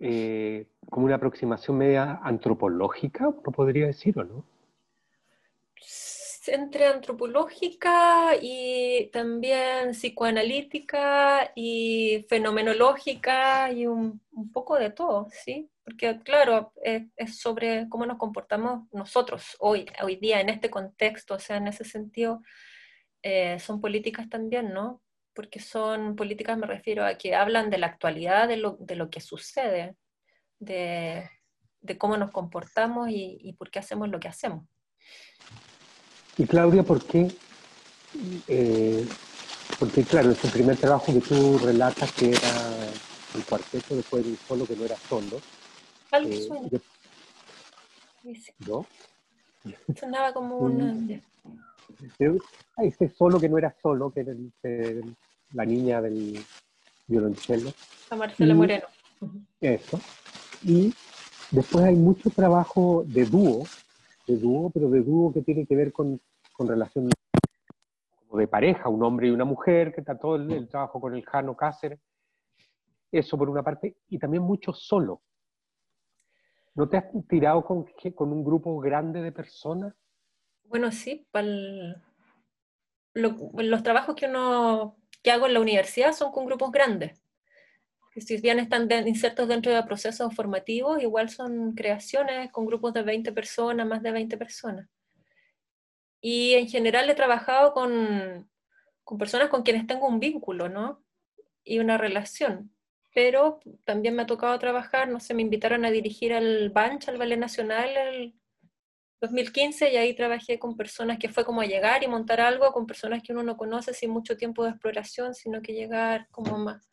eh, 0.00 0.66
como 0.90 1.06
una 1.06 1.16
aproximación 1.16 1.78
media 1.78 2.20
antropológica, 2.22 3.24
¿no 3.24 3.52
podría 3.52 3.86
decir 3.86 4.18
o 4.18 4.24
no? 4.24 4.44
entre 6.48 6.86
antropológica 6.86 8.36
y 8.40 9.10
también 9.12 9.90
psicoanalítica 9.92 11.52
y 11.54 12.24
fenomenológica 12.28 13.70
y 13.72 13.86
un, 13.86 14.20
un 14.32 14.52
poco 14.52 14.76
de 14.76 14.90
todo, 14.90 15.28
¿sí? 15.30 15.70
Porque 15.84 16.20
claro, 16.20 16.72
es, 16.82 17.04
es, 17.16 17.38
sobre 17.38 17.88
cómo 17.88 18.06
nos 18.06 18.18
comportamos 18.18 18.88
nosotros 18.92 19.56
hoy, 19.60 19.86
hoy 20.02 20.16
día 20.16 20.40
en 20.40 20.48
este 20.48 20.70
contexto, 20.70 21.34
o 21.34 21.38
sea, 21.38 21.56
en 21.56 21.68
ese 21.68 21.84
sentido, 21.84 22.42
eh, 23.22 23.58
son 23.60 23.80
políticas 23.80 24.28
también, 24.28 24.72
¿no? 24.72 25.02
Porque 25.36 25.60
son 25.60 26.16
políticas, 26.16 26.56
me 26.56 26.66
refiero 26.66 27.04
a 27.04 27.16
que 27.16 27.34
hablan 27.34 27.68
de 27.68 27.76
la 27.76 27.88
actualidad, 27.88 28.48
de 28.48 28.56
lo, 28.56 28.78
de 28.80 28.96
lo 28.96 29.10
que 29.10 29.20
sucede, 29.20 29.94
de, 30.58 31.28
de 31.82 31.98
cómo 31.98 32.16
nos 32.16 32.30
comportamos 32.30 33.10
y, 33.10 33.38
y 33.42 33.52
por 33.52 33.70
qué 33.70 33.78
hacemos 33.78 34.08
lo 34.08 34.18
que 34.18 34.28
hacemos. 34.28 34.64
Y 36.38 36.46
Claudia, 36.46 36.82
¿por 36.82 37.04
qué? 37.04 37.30
Eh, 38.48 39.06
porque 39.78 40.04
claro, 40.04 40.30
es 40.30 40.42
el 40.44 40.50
primer 40.50 40.76
trabajo 40.76 41.12
que 41.12 41.20
tú 41.20 41.58
relatas 41.58 42.12
que 42.12 42.30
era 42.30 42.90
el 43.34 43.44
cuarteto, 43.44 43.96
después 43.96 44.24
de 44.24 44.30
un 44.30 44.36
solo 44.38 44.66
que 44.66 44.76
no 44.76 44.84
era 44.84 44.96
solo. 44.96 45.40
Algo 46.12 46.30
eh, 46.30 46.46
suena. 46.46 46.68
De... 46.68 46.80
¿No? 48.66 48.86
Sonaba 49.98 50.32
como 50.32 50.56
una... 50.58 50.94
Ah, 52.78 52.84
ese 52.84 53.08
solo 53.08 53.40
que 53.40 53.48
no 53.48 53.56
era 53.56 53.74
solo, 53.80 54.10
que 54.10 54.20
era 54.20 54.32
el, 54.32 54.52
el, 54.64 55.16
la 55.52 55.64
niña 55.64 56.00
del 56.00 56.44
violonchelo. 57.06 57.70
A 58.10 58.16
Marcela 58.16 58.52
y, 58.52 58.56
Moreno. 58.56 58.86
Eso. 59.60 60.00
Y 60.62 60.92
después 61.50 61.84
hay 61.84 61.96
mucho 61.96 62.30
trabajo 62.30 63.04
de 63.06 63.24
dúo, 63.24 63.64
de 64.26 64.36
dúo, 64.36 64.70
pero 64.70 64.90
de 64.90 65.02
dúo 65.02 65.32
que 65.32 65.42
tiene 65.42 65.66
que 65.66 65.76
ver 65.76 65.92
con, 65.92 66.20
con 66.52 66.68
relación 66.68 67.10
como 68.18 68.40
de 68.40 68.48
pareja, 68.48 68.88
un 68.88 69.02
hombre 69.02 69.28
y 69.28 69.30
una 69.30 69.44
mujer, 69.44 69.94
que 69.94 70.00
está 70.00 70.18
todo 70.18 70.36
el, 70.36 70.50
el 70.50 70.68
trabajo 70.68 71.00
con 71.00 71.14
el 71.14 71.24
Jano 71.24 71.56
Cáceres. 71.56 72.00
Eso 73.12 73.38
por 73.38 73.48
una 73.48 73.62
parte, 73.62 73.96
y 74.08 74.18
también 74.18 74.42
mucho 74.42 74.72
solo. 74.72 75.22
¿No 76.74 76.88
te 76.88 76.98
has 76.98 77.06
tirado 77.28 77.64
con, 77.64 77.86
con 78.14 78.32
un 78.32 78.44
grupo 78.44 78.78
grande 78.78 79.22
de 79.22 79.32
personas? 79.32 79.94
Bueno, 80.64 80.92
sí, 80.92 81.26
pal... 81.30 82.02
Lo, 83.14 83.34
los 83.54 83.82
trabajos 83.82 84.14
que 84.14 84.26
uno 84.26 84.98
que 85.26 85.32
hago 85.32 85.48
en 85.48 85.54
la 85.54 85.60
universidad 85.60 86.12
son 86.12 86.30
con 86.30 86.46
grupos 86.46 86.70
grandes 86.70 87.20
si 88.20 88.38
bien 88.38 88.58
están 88.58 88.88
de, 88.88 89.00
insertos 89.00 89.48
dentro 89.48 89.72
de 89.74 89.82
procesos 89.82 90.34
formativos, 90.34 91.02
igual 91.02 91.28
son 91.28 91.72
creaciones 91.72 92.50
con 92.50 92.66
grupos 92.66 92.94
de 92.94 93.02
20 93.02 93.32
personas, 93.32 93.86
más 93.86 94.02
de 94.02 94.12
20 94.12 94.36
personas. 94.38 94.88
Y 96.20 96.54
en 96.54 96.68
general 96.68 97.08
he 97.10 97.14
trabajado 97.14 97.72
con, 97.72 98.48
con 99.04 99.18
personas 99.18 99.48
con 99.48 99.62
quienes 99.62 99.86
tengo 99.86 100.08
un 100.08 100.18
vínculo, 100.18 100.68
¿no? 100.68 101.02
Y 101.62 101.78
una 101.78 101.98
relación. 101.98 102.72
Pero 103.14 103.60
también 103.84 104.14
me 104.14 104.22
ha 104.22 104.26
tocado 104.26 104.58
trabajar, 104.58 105.08
no 105.08 105.20
sé, 105.20 105.34
me 105.34 105.42
invitaron 105.42 105.84
a 105.84 105.90
dirigir 105.90 106.32
al 106.32 106.70
Banch, 106.70 107.08
al 107.08 107.18
Ballet 107.18 107.38
Nacional, 107.38 107.96
el 107.96 108.34
2015, 109.20 109.92
y 109.92 109.96
ahí 109.96 110.14
trabajé 110.14 110.58
con 110.58 110.76
personas 110.76 111.18
que 111.18 111.28
fue 111.28 111.44
como 111.44 111.62
llegar 111.62 112.02
y 112.02 112.08
montar 112.08 112.40
algo 112.40 112.72
con 112.72 112.86
personas 112.86 113.22
que 113.22 113.32
uno 113.32 113.42
no 113.42 113.56
conoce 113.56 113.94
sin 113.94 114.10
mucho 114.10 114.36
tiempo 114.36 114.64
de 114.64 114.70
exploración, 114.70 115.34
sino 115.34 115.62
que 115.62 115.72
llegar 115.72 116.28
como 116.30 116.58
más 116.58 116.86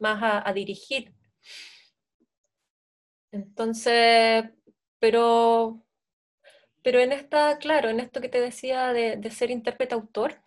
más 0.00 0.42
a, 0.44 0.52
dirigir. 0.52 1.14
Entonces, 3.32 4.44
pero, 4.98 5.84
pero 6.82 7.00
en 7.00 7.12
esta, 7.12 7.58
claro, 7.58 7.90
en 7.90 8.00
esto 8.00 8.20
que 8.20 8.28
te 8.28 8.40
decía 8.40 8.92
de, 8.92 9.16
de 9.16 9.30
ser 9.30 9.50
intérprete-autor, 9.50 10.42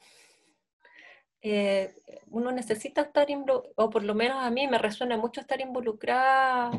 eh, 1.41 1.95
uno 2.27 2.51
necesita 2.51 3.01
estar, 3.01 3.27
o 3.75 3.89
por 3.89 4.03
lo 4.03 4.15
menos 4.15 4.37
a 4.43 4.49
mí 4.49 4.67
me 4.67 4.77
resuena 4.77 5.17
mucho 5.17 5.41
estar 5.41 5.61
involucrada 5.61 6.71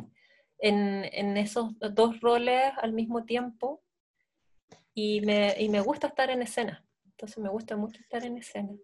en, 0.58 1.04
en 1.12 1.36
esos 1.36 1.72
dos 1.78 2.20
roles 2.20 2.72
al 2.78 2.92
mismo 2.92 3.24
tiempo 3.24 3.83
y 4.94 5.20
me, 5.22 5.54
y 5.58 5.68
me 5.68 5.80
gusta 5.80 6.08
estar 6.08 6.30
en 6.30 6.42
escena. 6.42 6.84
Entonces 7.06 7.38
me 7.38 7.48
gusta 7.48 7.76
mucho 7.76 8.00
estar 8.00 8.24
en 8.24 8.38
escena. 8.38 8.74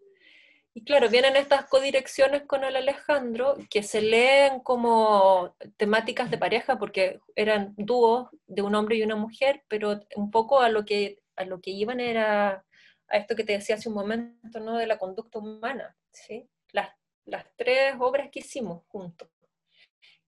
Y 0.73 0.85
claro, 0.85 1.09
vienen 1.09 1.35
estas 1.35 1.65
codirecciones 1.67 2.43
con 2.43 2.63
el 2.63 2.77
Alejandro 2.77 3.57
que 3.69 3.83
se 3.83 4.01
leen 4.01 4.61
como 4.61 5.57
temáticas 5.77 6.31
de 6.31 6.39
pareja 6.39 6.79
porque 6.79 7.21
eran 7.35 7.75
dúos 7.77 8.29
de 8.47 8.63
un 8.63 8.77
hombre 8.77 8.97
y 8.97 9.03
una 9.03 9.17
mujer, 9.17 9.65
pero 9.67 10.01
un 10.15 10.31
poco 10.31 10.61
a 10.61 10.69
lo 10.69 10.85
que, 10.85 11.19
a 11.35 11.45
lo 11.45 11.61
que 11.61 11.71
iban 11.71 11.99
era 11.99 12.65
a 13.09 13.17
esto 13.17 13.35
que 13.35 13.43
te 13.43 13.55
decía 13.55 13.75
hace 13.75 13.89
un 13.89 13.97
momento, 13.97 14.61
¿no? 14.61 14.77
De 14.77 14.87
la 14.87 14.99
conducta 14.99 15.41
humana, 15.41 15.97
¿sí? 16.13 16.49
Las, 16.73 16.91
las 17.25 17.45
tres 17.57 17.95
obras 17.99 18.29
que 18.31 18.39
hicimos 18.39 18.85
juntos. 18.87 19.29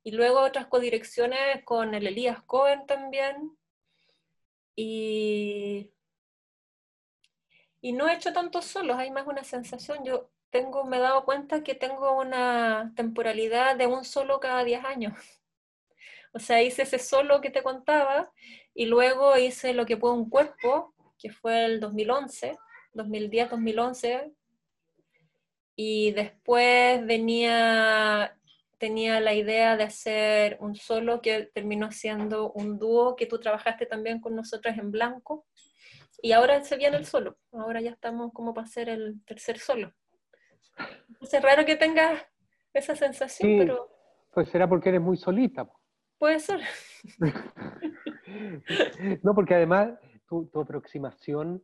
Y 0.03 0.11
luego 0.11 0.41
otras 0.41 0.67
codirecciones 0.67 1.63
con 1.65 1.95
el 1.95 2.09
Elías 2.09 2.43
Cohen 2.43 2.87
también. 2.87 3.57
Y 4.75 5.93
y 7.83 7.93
no 7.93 8.09
he 8.09 8.15
hecho 8.15 8.33
tanto 8.33 8.63
solos, 8.63 8.97
hay 8.97 9.11
más 9.11 9.27
una 9.27 9.43
sensación. 9.43 10.05
Yo 10.05 10.31
tengo, 10.51 10.85
me 10.85 10.99
he 10.99 11.01
dado 11.01 11.25
cuenta 11.25 11.65
que 11.65 11.75
tengo 11.75 12.17
una 12.17 12.93
temporalidad 12.97 13.77
de 13.77 13.89
un 13.89 14.05
solo 14.05 14.39
cada 14.41 14.65
10 14.65 14.85
años. 14.85 15.15
O 16.33 16.39
sea, 16.39 16.63
hice 16.63 16.83
ese 16.83 16.99
solo 16.99 17.41
que 17.41 17.51
te 17.51 17.63
contaba 17.63 18.33
y 18.73 18.87
luego 18.87 19.37
hice 19.37 19.75
lo 19.75 19.85
que 19.85 19.97
fue 19.97 20.13
un 20.13 20.31
cuerpo, 20.31 20.95
que 21.19 21.31
fue 21.31 21.65
el 21.67 21.81
2011, 21.81 22.57
2010-2011. 22.95 24.33
Y 25.77 26.13
después 26.13 27.05
venía, 27.05 28.39
tenía 28.83 29.21
la 29.21 29.33
idea 29.33 29.77
de 29.77 29.85
hacer 29.85 30.57
un 30.59 30.75
solo 30.75 31.23
que 31.23 31.49
terminó 31.55 31.93
siendo 31.93 32.51
un 32.51 32.81
dúo 32.81 33.15
que 33.15 33.27
tú 33.27 33.39
trabajaste 33.39 33.87
también 33.87 34.21
con 34.21 34.35
nosotras 34.35 34.77
en 34.77 34.91
blanco 34.91 35.47
y 36.21 36.33
ahora 36.33 36.65
se 36.65 36.77
viene 36.77 36.97
el 36.97 37.07
solo, 37.07 37.39
ahora 37.53 37.81
ya 37.81 37.91
estamos 37.91 38.33
como 38.33 38.53
para 38.53 38.67
hacer 38.67 38.89
el 38.89 39.23
tercer 39.25 39.61
solo. 39.61 39.93
Es 41.21 41.41
raro 41.41 41.65
que 41.65 41.77
tengas 41.77 42.27
esa 42.73 42.97
sensación, 42.97 43.53
sí, 43.53 43.59
pero... 43.61 43.89
Pues 44.33 44.49
será 44.49 44.69
porque 44.69 44.89
eres 44.89 45.01
muy 45.01 45.17
solita. 45.17 45.71
Puede 46.19 46.41
ser. 46.41 46.61
no, 49.23 49.33
porque 49.33 49.55
además 49.55 49.93
tu, 50.27 50.47
tu, 50.47 50.59
aproximación, 50.59 51.63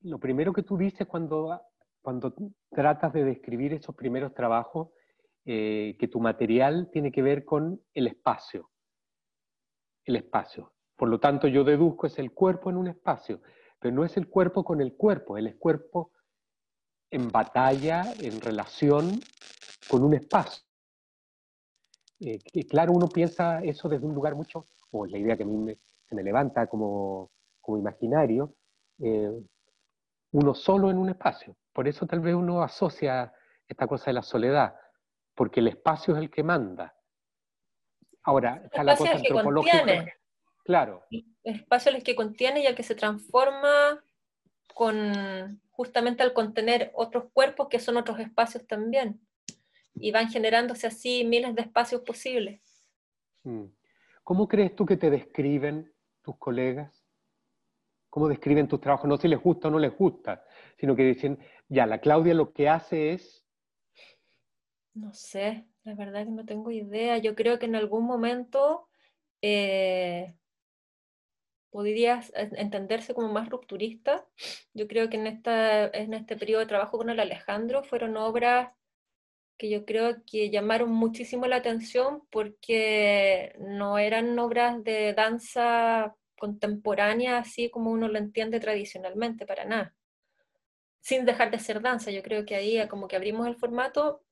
lo 0.00 0.18
primero 0.18 0.54
que 0.54 0.62
tú 0.62 0.78
dices 0.78 1.06
cuando, 1.06 1.60
cuando 2.00 2.34
tratas 2.70 3.12
de 3.12 3.24
describir 3.24 3.74
esos 3.74 3.94
primeros 3.94 4.32
trabajos, 4.32 4.88
eh, 5.52 5.96
que 5.98 6.08
tu 6.08 6.20
material 6.20 6.90
tiene 6.92 7.10
que 7.10 7.22
ver 7.22 7.44
con 7.44 7.82
el 7.94 8.06
espacio. 8.06 8.70
El 10.04 10.16
espacio. 10.16 10.72
Por 10.96 11.08
lo 11.08 11.18
tanto, 11.18 11.48
yo 11.48 11.64
deduzco 11.64 12.06
es 12.06 12.18
el 12.18 12.32
cuerpo 12.32 12.70
en 12.70 12.76
un 12.76 12.88
espacio 12.88 13.40
pero 13.80 13.94
no 13.94 14.04
es 14.04 14.16
el 14.16 14.28
cuerpo 14.28 14.62
con 14.62 14.80
el 14.80 14.94
cuerpo, 14.94 15.38
es 15.38 15.56
cuerpo 15.56 16.12
en 17.10 17.32
batalla, 17.32 18.04
en 18.20 18.40
relación 18.40 19.18
con 19.88 20.04
un 20.04 20.14
espacio. 20.14 20.62
Eh, 22.20 22.38
claro, 22.68 22.92
uno 22.92 23.08
piensa 23.08 23.60
eso 23.60 23.88
desde 23.88 24.06
un 24.06 24.14
lugar 24.14 24.34
mucho, 24.34 24.66
o 24.90 25.06
la 25.06 25.18
idea 25.18 25.36
que 25.36 25.42
a 25.42 25.46
mí 25.46 25.56
me, 25.56 25.78
se 26.06 26.14
me 26.14 26.22
levanta 26.22 26.66
como, 26.66 27.30
como 27.60 27.78
imaginario, 27.78 28.54
eh, 28.98 29.42
uno 30.32 30.54
solo 30.54 30.90
en 30.90 30.98
un 30.98 31.08
espacio. 31.08 31.56
Por 31.72 31.88
eso 31.88 32.06
tal 32.06 32.20
vez 32.20 32.34
uno 32.34 32.62
asocia 32.62 33.32
esta 33.66 33.86
cosa 33.86 34.06
de 34.06 34.12
la 34.12 34.22
soledad, 34.22 34.74
porque 35.40 35.60
el 35.60 35.68
espacio 35.68 36.14
es 36.14 36.20
el 36.20 36.30
que 36.30 36.42
manda. 36.42 36.94
Ahora, 38.24 38.60
está 38.62 38.84
la 38.84 38.94
cosa 38.94 39.12
antropológica. 39.12 40.04
Claro. 40.66 41.06
El 41.10 41.24
espacio 41.42 41.90
es 41.90 41.96
el 41.96 42.04
que 42.04 42.14
contiene 42.14 42.60
y 42.60 42.66
el 42.66 42.74
que 42.74 42.82
se 42.82 42.94
transforma 42.94 44.04
con 44.74 45.62
justamente 45.70 46.22
al 46.22 46.34
contener 46.34 46.90
otros 46.92 47.32
cuerpos 47.32 47.68
que 47.70 47.78
son 47.78 47.96
otros 47.96 48.20
espacios 48.20 48.66
también. 48.66 49.26
Y 49.94 50.12
van 50.12 50.28
generándose 50.28 50.86
así 50.86 51.24
miles 51.24 51.54
de 51.54 51.62
espacios 51.62 52.02
posibles. 52.02 52.84
Mm. 53.44 53.64
¿Cómo 54.22 54.46
crees 54.46 54.76
tú 54.76 54.84
que 54.84 54.98
te 54.98 55.08
describen 55.08 55.90
tus 56.20 56.36
colegas? 56.36 57.02
¿Cómo 58.10 58.28
describen 58.28 58.68
tus 58.68 58.82
trabajos? 58.82 59.08
No 59.08 59.16
si 59.16 59.26
les 59.26 59.40
gusta 59.40 59.68
o 59.68 59.70
no 59.70 59.78
les 59.78 59.96
gusta, 59.96 60.44
sino 60.76 60.94
que 60.94 61.04
dicen, 61.04 61.38
ya, 61.66 61.86
la 61.86 61.98
Claudia 62.02 62.34
lo 62.34 62.52
que 62.52 62.68
hace 62.68 63.14
es... 63.14 63.46
No 64.94 65.12
sé, 65.14 65.66
la 65.84 65.94
verdad 65.94 66.24
que 66.24 66.32
no 66.32 66.44
tengo 66.44 66.70
idea. 66.70 67.18
Yo 67.18 67.34
creo 67.34 67.58
que 67.58 67.66
en 67.66 67.76
algún 67.76 68.04
momento 68.04 68.88
eh, 69.42 70.34
podría 71.70 72.20
entenderse 72.34 73.14
como 73.14 73.32
más 73.32 73.48
rupturista. 73.48 74.26
Yo 74.74 74.88
creo 74.88 75.08
que 75.08 75.16
en, 75.16 75.26
esta, 75.26 75.86
en 75.86 76.14
este 76.14 76.36
periodo 76.36 76.60
de 76.60 76.66
trabajo 76.66 76.98
con 76.98 77.10
el 77.10 77.20
Alejandro 77.20 77.82
fueron 77.84 78.16
obras 78.16 78.72
que 79.56 79.68
yo 79.68 79.84
creo 79.84 80.22
que 80.24 80.50
llamaron 80.50 80.90
muchísimo 80.90 81.46
la 81.46 81.56
atención 81.56 82.22
porque 82.30 83.54
no 83.58 83.98
eran 83.98 84.38
obras 84.38 84.82
de 84.82 85.12
danza 85.12 86.16
contemporánea 86.38 87.38
así 87.38 87.68
como 87.68 87.90
uno 87.90 88.08
lo 88.08 88.18
entiende 88.18 88.58
tradicionalmente, 88.58 89.44
para 89.44 89.66
nada. 89.66 89.94
Sin 91.00 91.26
dejar 91.26 91.50
de 91.50 91.58
ser 91.58 91.82
danza, 91.82 92.10
yo 92.10 92.22
creo 92.22 92.46
que 92.46 92.54
ahí 92.56 92.88
como 92.88 93.06
que 93.06 93.16
abrimos 93.16 93.46
el 93.46 93.56
formato, 93.56 94.22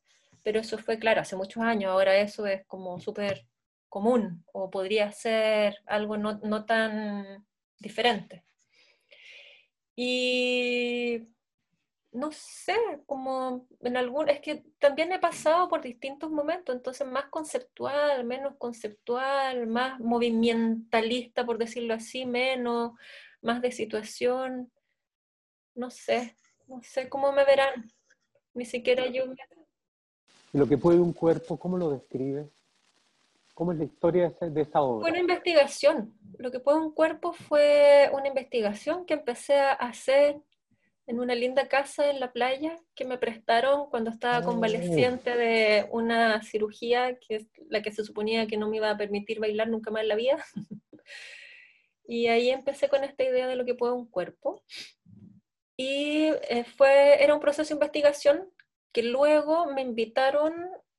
pero 0.49 0.61
eso 0.61 0.79
fue, 0.79 0.99
claro, 0.99 1.21
hace 1.21 1.37
muchos 1.37 1.63
años, 1.63 1.91
ahora 1.91 2.17
eso 2.17 2.47
es 2.47 2.65
como 2.65 2.99
súper 3.01 3.47
común 3.91 4.47
o 4.51 4.71
podría 4.71 5.13
ser 5.13 5.77
algo 5.85 6.17
no, 6.17 6.41
no 6.43 6.65
tan 6.65 7.47
diferente. 7.79 8.47
Y 9.95 11.29
no 12.13 12.33
sé, 12.33 12.79
como 13.05 13.69
en 13.81 13.99
algún, 13.99 14.31
es 14.31 14.41
que 14.41 14.65
también 14.79 15.13
he 15.13 15.19
pasado 15.19 15.69
por 15.69 15.83
distintos 15.83 16.31
momentos, 16.31 16.75
entonces 16.75 17.07
más 17.07 17.27
conceptual, 17.27 18.25
menos 18.25 18.57
conceptual, 18.57 19.67
más 19.67 20.01
movimentalista, 20.01 21.45
por 21.45 21.59
decirlo 21.59 21.93
así, 21.93 22.25
menos, 22.25 22.93
más 23.43 23.61
de 23.61 23.71
situación, 23.71 24.73
no 25.75 25.91
sé, 25.91 26.35
no 26.69 26.81
sé 26.83 27.11
cómo 27.11 27.33
me 27.33 27.45
verán, 27.45 27.93
ni 28.55 28.65
siquiera 28.65 29.09
yo. 29.09 29.25
Lo 30.53 30.67
que 30.67 30.79
puede 30.79 30.99
un 30.99 31.13
cuerpo, 31.13 31.59
¿cómo 31.59 31.77
lo 31.77 31.91
describe? 31.91 32.49
¿Cómo 33.55 33.73
es 33.73 33.79
la 33.79 33.85
historia 33.85 34.33
de 34.41 34.61
esa 34.61 34.81
obra? 34.81 35.03
Fue 35.03 35.11
una 35.11 35.21
investigación. 35.21 36.15
Lo 36.39 36.51
que 36.51 36.61
puede 36.61 36.79
un 36.79 36.93
cuerpo 36.93 37.33
fue 37.33 38.09
una 38.13 38.29
investigación 38.29 39.05
que 39.05 39.15
empecé 39.15 39.59
a 39.59 39.73
hacer 39.73 40.41
en 41.09 41.21
una 41.21 41.35
linda 41.35 41.69
casa 41.69 42.11
en 42.11 42.21
la 42.21 42.33
playa 42.33 42.77
que 42.95 43.07
me 43.07 43.19
prestaron 43.19 43.89
cuando 43.89 44.11
estaba 44.11 44.45
convaleciente 44.45 45.35
de 45.35 45.89
una 45.91 46.43
cirugía 46.43 47.19
que 47.19 47.37
es 47.37 47.47
la 47.69 47.81
que 47.81 47.91
se 47.91 48.05
suponía 48.05 48.47
que 48.47 48.59
no 48.59 48.69
me 48.69 48.77
iba 48.77 48.91
a 48.91 48.97
permitir 48.97 49.41
bailar 49.41 49.69
nunca 49.69 49.91
más 49.91 50.03
en 50.03 50.09
la 50.09 50.17
vida. 50.17 50.45
y 52.07 52.27
ahí 52.27 52.51
empecé 52.51 52.89
con 52.89 53.05
esta 53.05 53.25
idea 53.25 53.47
de 53.47 53.57
lo 53.57 53.65
que 53.65 53.75
puede 53.75 53.95
un 53.95 54.07
cuerpo. 54.07 54.63
Y 55.77 56.27
eh, 56.49 56.65
fue, 56.77 57.23
era 57.23 57.35
un 57.35 57.41
proceso 57.41 57.69
de 57.69 57.75
investigación 57.75 58.53
que 58.93 59.03
luego 59.03 59.67
me 59.67 59.83
invitaron 59.83 60.55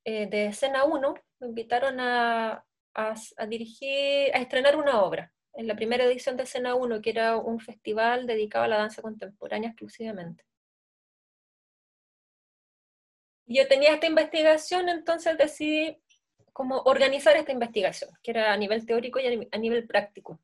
eh, 0.05 0.27
de 0.27 0.47
escena 0.47 0.83
1, 0.83 1.13
me 1.39 1.47
invitaron 1.47 1.99
a, 1.99 2.65
a 2.93 3.45
dirigir, 3.47 4.33
a 4.33 4.39
estrenar 4.39 4.75
una 4.75 5.01
obra 5.01 5.31
en 5.53 5.67
la 5.67 5.75
primera 5.75 6.05
edición 6.05 6.37
de 6.37 6.43
Escena 6.43 6.75
1, 6.75 7.01
que 7.01 7.09
era 7.09 7.37
un 7.37 7.59
festival 7.59 8.27
dedicado 8.27 8.65
a 8.65 8.67
la 8.67 8.77
danza 8.77 9.01
contemporánea 9.01 9.69
exclusivamente. 9.69 10.45
Yo 13.45 13.67
tenía 13.67 13.93
esta 13.93 14.05
investigación, 14.05 14.89
entonces 14.89 15.37
decidí 15.37 15.97
como 16.53 16.77
organizar 16.83 17.35
esta 17.35 17.51
investigación, 17.51 18.11
que 18.21 18.31
era 18.31 18.53
a 18.53 18.57
nivel 18.57 18.85
teórico 18.85 19.19
y 19.19 19.47
a 19.51 19.57
nivel 19.57 19.87
práctico. 19.87 20.39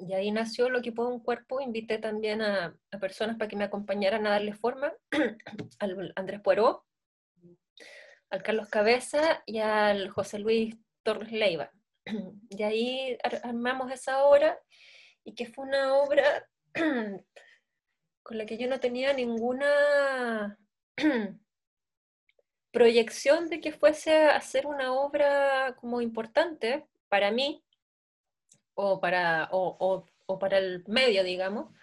Y 0.00 0.14
ahí 0.14 0.30
nació 0.30 0.70
lo 0.70 0.80
que 0.80 0.92
puede 0.92 1.10
un 1.10 1.20
cuerpo. 1.20 1.60
Invité 1.60 1.98
también 1.98 2.40
a, 2.40 2.74
personas 3.00 3.36
para 3.36 3.48
que 3.48 3.56
me 3.56 3.64
acompañaran 3.64 4.26
a 4.26 4.30
darle 4.30 4.54
forma, 4.54 4.92
al 5.78 6.12
Andrés 6.16 6.40
Pueró, 6.40 6.86
al 8.30 8.42
Carlos 8.42 8.68
Cabeza 8.68 9.42
y 9.46 9.58
al 9.58 10.08
José 10.10 10.38
Luis 10.38 10.76
Torres 11.02 11.32
Leiva. 11.32 11.70
Y 12.50 12.62
ahí 12.62 13.18
armamos 13.42 13.92
esa 13.92 14.24
obra 14.24 14.58
y 15.24 15.34
que 15.34 15.46
fue 15.46 15.66
una 15.66 15.94
obra 15.94 16.48
con 18.22 18.38
la 18.38 18.46
que 18.46 18.58
yo 18.58 18.68
no 18.68 18.80
tenía 18.80 19.12
ninguna 19.12 20.58
proyección 22.72 23.48
de 23.48 23.60
que 23.60 23.72
fuese 23.72 24.16
a 24.16 24.40
ser 24.40 24.66
una 24.66 24.92
obra 24.92 25.76
como 25.80 26.00
importante 26.00 26.86
para 27.08 27.30
mí 27.30 27.62
o 28.74 29.00
para, 29.00 29.48
o, 29.52 30.06
para 30.38 30.58
el 30.58 30.84
medio, 30.86 31.24
digamos, 31.24 31.74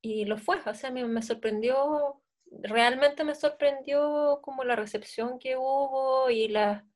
y 0.00 0.24
lo 0.24 0.38
fue, 0.38 0.58
o 0.66 0.74
sea, 0.74 0.90
me, 0.90 1.04
me 1.04 1.22
sorprendió, 1.22 2.22
realmente 2.50 3.24
me 3.24 3.34
sorprendió 3.34 4.40
como 4.42 4.64
la 4.64 4.76
recepción 4.76 5.38
que 5.38 5.56
hubo 5.56 6.30
y 6.30 6.48
la, 6.48 6.86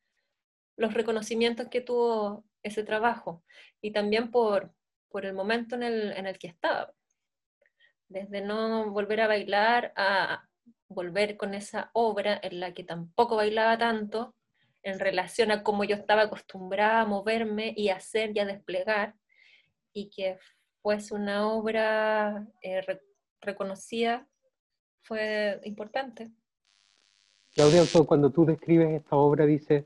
los 0.77 0.95
reconocimientos 0.95 1.69
que 1.69 1.81
tuvo 1.81 2.45
ese 2.63 2.83
trabajo 2.83 3.45
y 3.81 3.93
también 3.93 4.31
por, 4.31 4.75
por 5.11 5.27
el 5.27 5.35
momento 5.35 5.75
en 5.77 5.83
el, 5.83 6.13
en 6.13 6.27
el 6.27 6.39
que 6.39 6.49
estaba. 6.49 6.93
Desde 8.09 8.41
no 8.41 8.91
volver 8.91 9.21
a 9.21 9.27
bailar 9.29 9.93
a 9.97 10.49
volver 10.89 11.37
con 11.37 11.55
esa 11.55 11.91
obra 11.93 12.39
en 12.43 12.61
la 12.61 12.73
que 12.73 12.85
tampoco 12.85 13.37
bailaba 13.37 13.77
tanto 13.79 14.35
en 14.83 14.99
relación 14.99 15.51
a 15.51 15.63
cómo 15.63 15.85
yo 15.85 15.97
estaba 15.97 16.23
acostumbrada 16.23 17.01
a 17.01 17.07
moverme 17.07 17.73
y 17.77 17.89
hacer 17.89 18.33
y 18.35 18.41
a 18.41 18.45
desplegar 18.45 19.15
y 19.95 20.11
que 20.11 20.39
fuese 20.83 21.15
una 21.15 21.49
obra 21.49 22.47
eh, 22.61 22.83
reconocida 23.41 24.29
fue 25.03 25.61
importante. 25.65 26.31
Claudia, 27.55 27.83
cuando 28.07 28.31
tú 28.31 28.45
describes 28.45 28.93
esta 28.93 29.17
obra, 29.17 29.47
dices, 29.47 29.85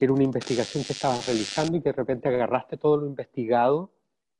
era 0.00 0.12
una 0.12 0.24
investigación 0.24 0.82
que 0.82 0.94
estabas 0.94 1.26
realizando 1.26 1.76
y 1.76 1.80
que 1.80 1.90
de 1.90 1.96
repente 1.96 2.28
agarraste 2.28 2.76
todo 2.76 2.96
lo 2.96 3.06
investigado 3.06 3.92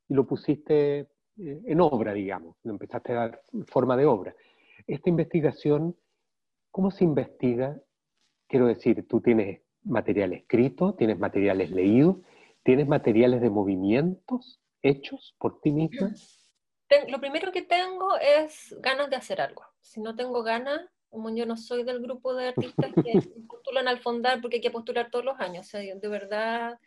y 0.08 0.14
lo 0.14 0.26
pusiste 0.26 1.00
eh, 1.00 1.06
en 1.36 1.80
obra, 1.80 2.12
digamos, 2.14 2.56
lo 2.64 2.72
empezaste 2.72 3.12
a 3.12 3.16
dar 3.16 3.42
forma 3.66 3.96
de 3.96 4.06
obra. 4.06 4.34
Esta 4.86 5.10
investigación, 5.10 5.96
¿cómo 6.70 6.90
se 6.90 7.04
investiga? 7.04 7.78
Quiero 8.48 8.66
decir, 8.66 9.06
tú 9.06 9.20
tienes 9.20 9.60
material 9.84 10.32
escrito, 10.32 10.94
tienes 10.94 11.18
materiales 11.18 11.70
leídos, 11.70 12.16
tienes 12.64 12.88
materiales 12.88 13.40
de 13.40 13.50
movimientos 13.50 14.61
hechos 14.82 15.34
por 15.38 15.60
ti 15.60 15.70
misma. 15.70 16.12
Lo 17.08 17.20
primero 17.20 17.52
que 17.52 17.62
tengo 17.62 18.18
es 18.18 18.74
ganas 18.80 19.08
de 19.08 19.16
hacer 19.16 19.40
algo. 19.40 19.64
Si 19.80 20.00
no 20.00 20.14
tengo 20.14 20.42
ganas, 20.42 20.82
como 21.08 21.34
yo 21.34 21.46
no 21.46 21.56
soy 21.56 21.84
del 21.84 22.00
grupo 22.00 22.34
de 22.34 22.48
artistas 22.48 22.90
que 23.02 23.12
postulan 23.48 23.88
al 23.88 24.00
fondar 24.00 24.40
porque 24.40 24.56
hay 24.56 24.62
que 24.62 24.70
postular 24.70 25.10
todos 25.10 25.24
los 25.24 25.40
años. 25.40 25.66
O 25.66 25.70
sea, 25.70 25.80
de 25.80 26.08
verdad, 26.08 26.78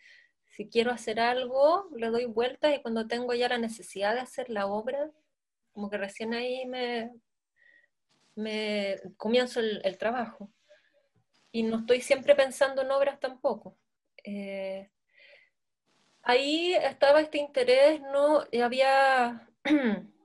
si 0.45 0.69
quiero 0.69 0.91
hacer 0.91 1.19
algo, 1.19 1.89
le 1.95 2.07
doy 2.07 2.26
vueltas 2.26 2.76
y 2.76 2.82
cuando 2.82 3.07
tengo 3.07 3.34
ya 3.34 3.49
la 3.49 3.57
necesidad 3.57 4.13
de 4.13 4.22
hacer 4.22 4.49
la 4.49 4.67
obra, 4.67 5.11
como 5.72 5.89
que 5.89 5.97
recién 5.97 6.34
ahí 6.34 6.65
me, 6.65 7.11
me 8.36 8.97
comienzo 9.17 9.59
el, 9.59 9.97
trabajo. 9.97 10.51
Y 11.51 11.63
no 11.63 11.80
estoy 11.80 12.01
siempre 12.01 12.36
pensando 12.36 12.82
en 12.82 12.91
obras 12.91 13.20
tampoco. 13.20 13.78
Eh, 14.24 14.89
ahí 16.26 16.73
estaba 16.73 17.21
este 17.21 17.38
interés, 17.38 18.01
¿no? 18.01 18.43
Había 18.61 19.47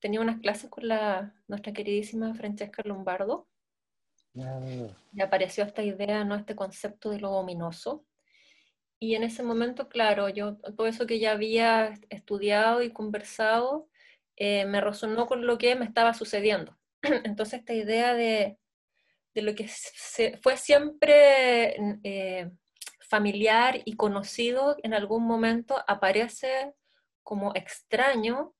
tenía 0.00 0.20
unas 0.20 0.40
clases 0.40 0.70
con 0.70 0.88
la, 0.88 1.34
nuestra 1.46 1.72
queridísima 1.72 2.34
Francesca 2.34 2.82
Lombardo. 2.84 3.46
Y 5.12 5.20
apareció 5.20 5.64
esta 5.64 5.82
idea, 5.82 6.24
¿no? 6.24 6.34
este 6.34 6.56
concepto 6.56 7.10
de 7.10 7.20
lo 7.20 7.32
ominoso. 7.32 8.06
Y 8.98 9.14
en 9.14 9.22
ese 9.24 9.42
momento, 9.42 9.88
claro, 9.88 10.28
yo 10.28 10.56
todo 10.56 10.86
eso 10.86 11.06
que 11.06 11.18
ya 11.18 11.32
había 11.32 11.94
estudiado 12.10 12.82
y 12.82 12.92
conversado, 12.92 13.88
eh, 14.36 14.64
me 14.66 14.80
resonó 14.80 15.26
con 15.26 15.46
lo 15.46 15.58
que 15.58 15.74
me 15.74 15.84
estaba 15.84 16.14
sucediendo. 16.14 16.78
Entonces 17.02 17.60
esta 17.60 17.74
idea 17.74 18.14
de, 18.14 18.58
de 19.34 19.42
lo 19.42 19.54
que 19.54 19.68
fue 20.42 20.56
siempre 20.56 21.76
eh, 22.04 22.50
familiar 23.10 23.82
y 23.84 23.96
conocido, 23.96 24.76
en 24.84 24.94
algún 24.94 25.24
momento 25.24 25.82
aparece 25.88 26.72
como 27.24 27.52
extraño 27.56 28.54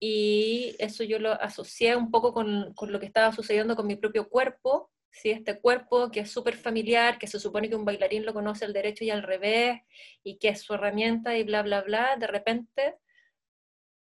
y 0.00 0.74
eso 0.78 1.04
yo 1.04 1.18
lo 1.18 1.32
asocié 1.32 1.94
un 1.94 2.10
poco 2.10 2.32
con, 2.32 2.74
lo 2.80 2.98
que 2.98 3.06
estaba 3.06 3.30
sucediendo 3.30 3.76
con 3.76 3.86
mi 3.86 3.94
propio 3.94 4.28
cuerpo, 4.28 4.90
¿sí? 5.10 5.30
este 5.30 5.60
cuerpo 5.60 6.10
que 6.10 6.20
es 6.20 6.30
súper 6.30 6.56
familiar, 6.56 7.18
que 7.18 7.26
se 7.26 7.38
supone 7.38 7.68
que 7.68 7.76
un 7.76 7.84
bailarín 7.84 8.24
lo 8.24 8.32
conoce 8.32 8.64
al 8.64 8.72
derecho 8.72 9.04
y 9.04 9.10
al 9.10 9.22
revés, 9.22 9.82
y 10.24 10.38
que 10.38 10.48
es 10.48 10.62
su 10.62 10.72
herramienta 10.72 11.36
y 11.36 11.44
bla, 11.44 11.62
bla, 11.62 11.82
bla, 11.82 12.16
de 12.16 12.26
repente, 12.26 12.96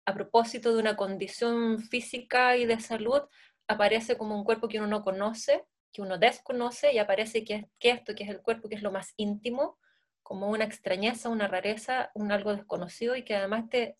a 0.05 0.13
propósito 0.13 0.73
de 0.73 0.79
una 0.79 0.95
condición 0.95 1.79
física 1.79 2.55
y 2.55 2.65
de 2.65 2.79
salud, 2.79 3.23
aparece 3.67 4.15
como 4.15 4.37
un 4.37 4.43
cuerpo 4.43 4.67
que 4.67 4.77
uno 4.77 4.87
no 4.87 5.03
conoce, 5.03 5.65
que 5.91 6.01
uno 6.01 6.17
desconoce, 6.17 6.93
y 6.93 6.97
aparece 6.99 7.43
que, 7.43 7.69
que 7.79 7.89
esto, 7.91 8.15
que 8.15 8.23
es 8.23 8.29
el 8.29 8.41
cuerpo, 8.41 8.69
que 8.69 8.75
es 8.75 8.81
lo 8.81 8.91
más 8.91 9.13
íntimo, 9.17 9.77
como 10.23 10.49
una 10.49 10.65
extrañeza, 10.65 11.29
una 11.29 11.47
rareza, 11.47 12.11
un 12.13 12.31
algo 12.31 12.55
desconocido, 12.55 13.15
y 13.15 13.23
que 13.23 13.35
además 13.35 13.69
te 13.69 13.97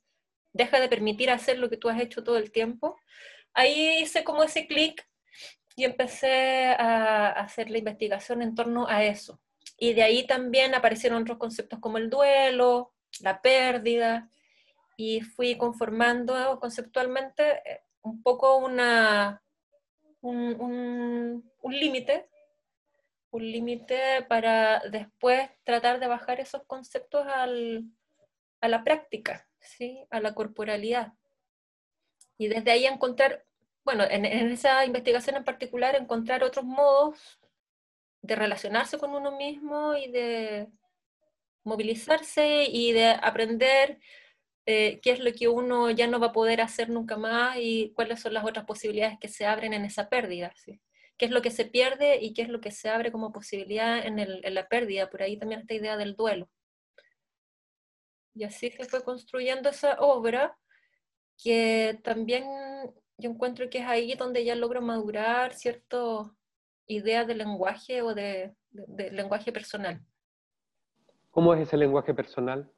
deja 0.54 0.80
de 0.80 0.90
permitir 0.90 1.30
hacer 1.30 1.58
lo 1.58 1.70
que 1.70 1.78
tú 1.78 1.90
has 1.90 2.00
hecho 2.00 2.24
todo 2.24 2.38
el 2.38 2.52
tiempo. 2.52 2.98
Ahí 3.54 4.00
hice 4.02 4.24
como 4.24 4.44
ese 4.44 4.68
clic 4.68 5.08
y 5.76 5.86
empecé 5.86 6.68
a 6.78 7.30
hacer 7.30 7.70
la 7.70 7.78
investigación 7.78 8.42
en 8.42 8.56
torno 8.56 8.88
a 8.88 9.04
eso. 9.04 9.40
Y 9.78 9.94
de 9.94 10.04
ahí 10.04 10.28
también 10.28 10.76
aparecieron 10.76 11.22
otros 11.22 11.38
conceptos 11.38 11.80
como 11.80 11.98
el 11.98 12.10
duelo, 12.10 12.94
la 13.22 13.42
pérdida, 13.42 14.30
y 14.98 15.22
fui 15.22 15.58
conformando 15.58 16.60
conceptualmente 16.60 17.62
eh, 17.66 17.82
un 18.02 18.22
poco 18.22 18.58
una, 18.58 19.42
un, 20.22 21.44
un 21.62 21.74
límite, 21.74 22.28
un 23.32 23.52
límite 23.52 24.24
para 24.28 24.80
después 24.90 25.50
tratar 25.64 26.00
de 26.00 26.08
bajar 26.08 26.40
esos 26.40 26.64
conceptos 26.66 27.26
al, 27.28 27.86
a 28.62 28.68
la 28.68 28.84
práctica. 28.84 29.50
¿sí? 29.62 30.06
a 30.10 30.20
la 30.20 30.34
corporalidad. 30.34 31.14
Y 32.38 32.48
desde 32.48 32.72
ahí 32.72 32.86
encontrar, 32.86 33.46
bueno, 33.84 34.04
en, 34.10 34.26
esa 34.26 34.86
investigación 34.86 35.36
en 35.38 35.44
particular, 35.44 35.96
encontrar 35.96 36.44
otros 36.44 36.66
modos 36.66 37.40
de 38.22 38.36
relacionarse 38.36 38.98
con 38.98 39.12
uno 39.12 39.38
mismo 39.38 39.96
y 39.96 40.12
de 40.12 40.68
movilizarse 41.64 42.66
y 42.66 42.92
de 42.94 43.10
aprender 43.10 44.00
eh, 44.66 45.00
qué 45.02 45.12
es 45.12 45.20
lo 45.20 45.32
que 45.34 45.48
uno 45.48 45.90
ya 45.90 46.08
no 46.08 46.20
va 46.20 46.28
a 46.28 46.32
poder 46.32 46.62
hacer 46.62 46.90
nunca 46.90 47.18
más 47.18 47.58
y 47.60 47.92
cuáles 47.96 48.22
son 48.22 48.34
las 48.34 48.46
otras 48.46 48.66
posibilidades 48.66 49.18
que 49.20 49.28
se 49.28 49.46
abren 49.46 49.74
en 49.74 49.86
esa 49.86 50.10
pérdida. 50.10 50.54
¿sí? 50.56 50.82
¿Qué 51.18 51.26
es 51.26 51.32
lo 51.32 51.42
que 51.42 51.52
se 51.52 51.66
pierde 51.66 52.20
y 52.22 52.34
qué 52.34 52.44
es 52.44 52.50
lo 52.50 52.62
que 52.62 52.72
se 52.72 52.90
abre 52.90 53.12
como 53.12 53.32
posibilidad 53.32 54.06
en, 54.06 54.20
en 54.20 54.54
la 54.54 54.68
pérdida? 54.68 55.10
Por 55.10 55.22
ahí 55.22 55.38
también 55.38 55.62
esta 55.62 55.74
idea 55.74 55.98
del 55.98 56.16
duelo. 56.16 56.50
Y 58.36 58.44
así 58.44 58.70
se 58.72 58.86
fue 58.86 59.04
construyendo 59.04 59.70
esa 59.70 60.00
obra 60.00 60.58
que 61.42 62.00
también 62.04 62.46
yo 63.18 63.30
encuentro 63.30 63.70
que 63.70 63.80
es 63.80 63.86
ahí 63.86 64.14
donde 64.16 64.46
ya 64.46 64.56
logro 64.56 64.82
madurar 64.82 65.54
ciertas 65.54 66.28
ideas 66.88 67.28
de 67.28 67.36
lenguaje 67.36 68.02
o 68.02 68.14
de, 68.14 68.56
lenguaje 69.12 69.52
personal. 69.52 70.02
¿Cómo 71.32 71.54
es 71.54 71.62
ese 71.62 71.78
lenguaje 71.78 72.14
personal? 72.14 72.72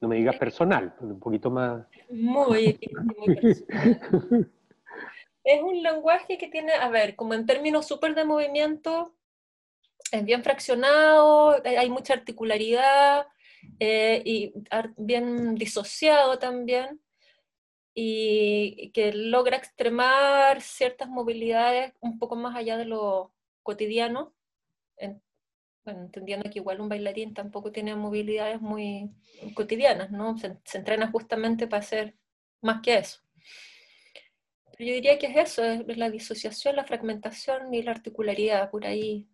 No 0.00 0.08
me 0.08 0.16
digas 0.16 0.36
personal, 0.36 0.94
un 1.00 1.18
poquito 1.18 1.50
más... 1.50 1.86
Muy, 2.10 2.78
muy 3.16 3.34
personal. 3.36 4.50
es 5.44 5.62
un 5.62 5.82
lenguaje 5.82 6.38
que 6.38 6.48
tiene, 6.48 6.72
a 6.72 6.88
ver, 6.88 7.14
como 7.16 7.34
en 7.34 7.46
términos 7.46 7.86
súper 7.86 8.14
de 8.14 8.24
movimiento, 8.24 9.14
es 10.10 10.24
bien 10.24 10.42
fraccionado, 10.42 11.62
hay 11.64 11.90
mucha 11.90 12.14
articularidad, 12.14 13.26
eh, 13.78 14.22
y 14.24 14.52
bien 14.96 15.54
disociado 15.54 16.38
también, 16.38 17.00
y 17.94 18.90
que 18.92 19.12
logra 19.12 19.56
extremar 19.56 20.60
ciertas 20.60 21.08
movilidades 21.08 21.92
un 22.00 22.18
poco 22.18 22.36
más 22.36 22.56
allá 22.56 22.76
de 22.76 22.86
lo 22.86 23.32
cotidiano, 23.62 24.34
entendiendo 25.86 26.50
que 26.50 26.58
igual 26.58 26.80
un 26.80 26.88
bailarín 26.88 27.34
tampoco 27.34 27.72
tiene 27.72 27.94
movilidades 27.94 28.60
muy 28.60 29.10
cotidianas, 29.54 30.10
¿no? 30.10 30.36
Se, 30.38 30.58
entrena 30.78 31.10
justamente 31.10 31.66
para 31.66 31.80
hacer 31.82 32.14
más 32.60 32.80
que 32.82 32.98
eso. 32.98 33.20
Pero 34.76 34.88
yo 34.88 34.94
diría 34.94 35.18
que 35.18 35.26
es 35.26 35.36
eso, 35.36 35.64
es 35.64 35.96
la 35.96 36.10
disociación, 36.10 36.76
la 36.76 36.84
fragmentación 36.84 37.72
y 37.72 37.82
la 37.82 37.92
articularidad, 37.92 38.70
por 38.70 38.86
ahí 38.86 39.28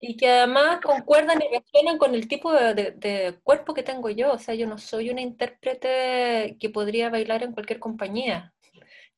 y 0.00 0.16
que 0.16 0.28
además 0.28 0.80
concuerdan 0.80 1.40
y 1.42 1.56
resuenan 1.56 1.98
con 1.98 2.14
el 2.14 2.28
tipo 2.28 2.52
de, 2.52 3.38
cuerpo 3.42 3.74
que 3.74 3.82
tengo 3.82 4.10
yo. 4.10 4.32
O 4.32 4.38
sea, 4.38 4.54
yo 4.54 4.66
no 4.66 4.78
soy 4.78 5.10
una 5.10 5.20
intérprete 5.20 6.56
que 6.60 6.70
podría 6.70 7.10
bailar 7.10 7.42
en 7.42 7.52
cualquier 7.52 7.80
compañía. 7.80 8.54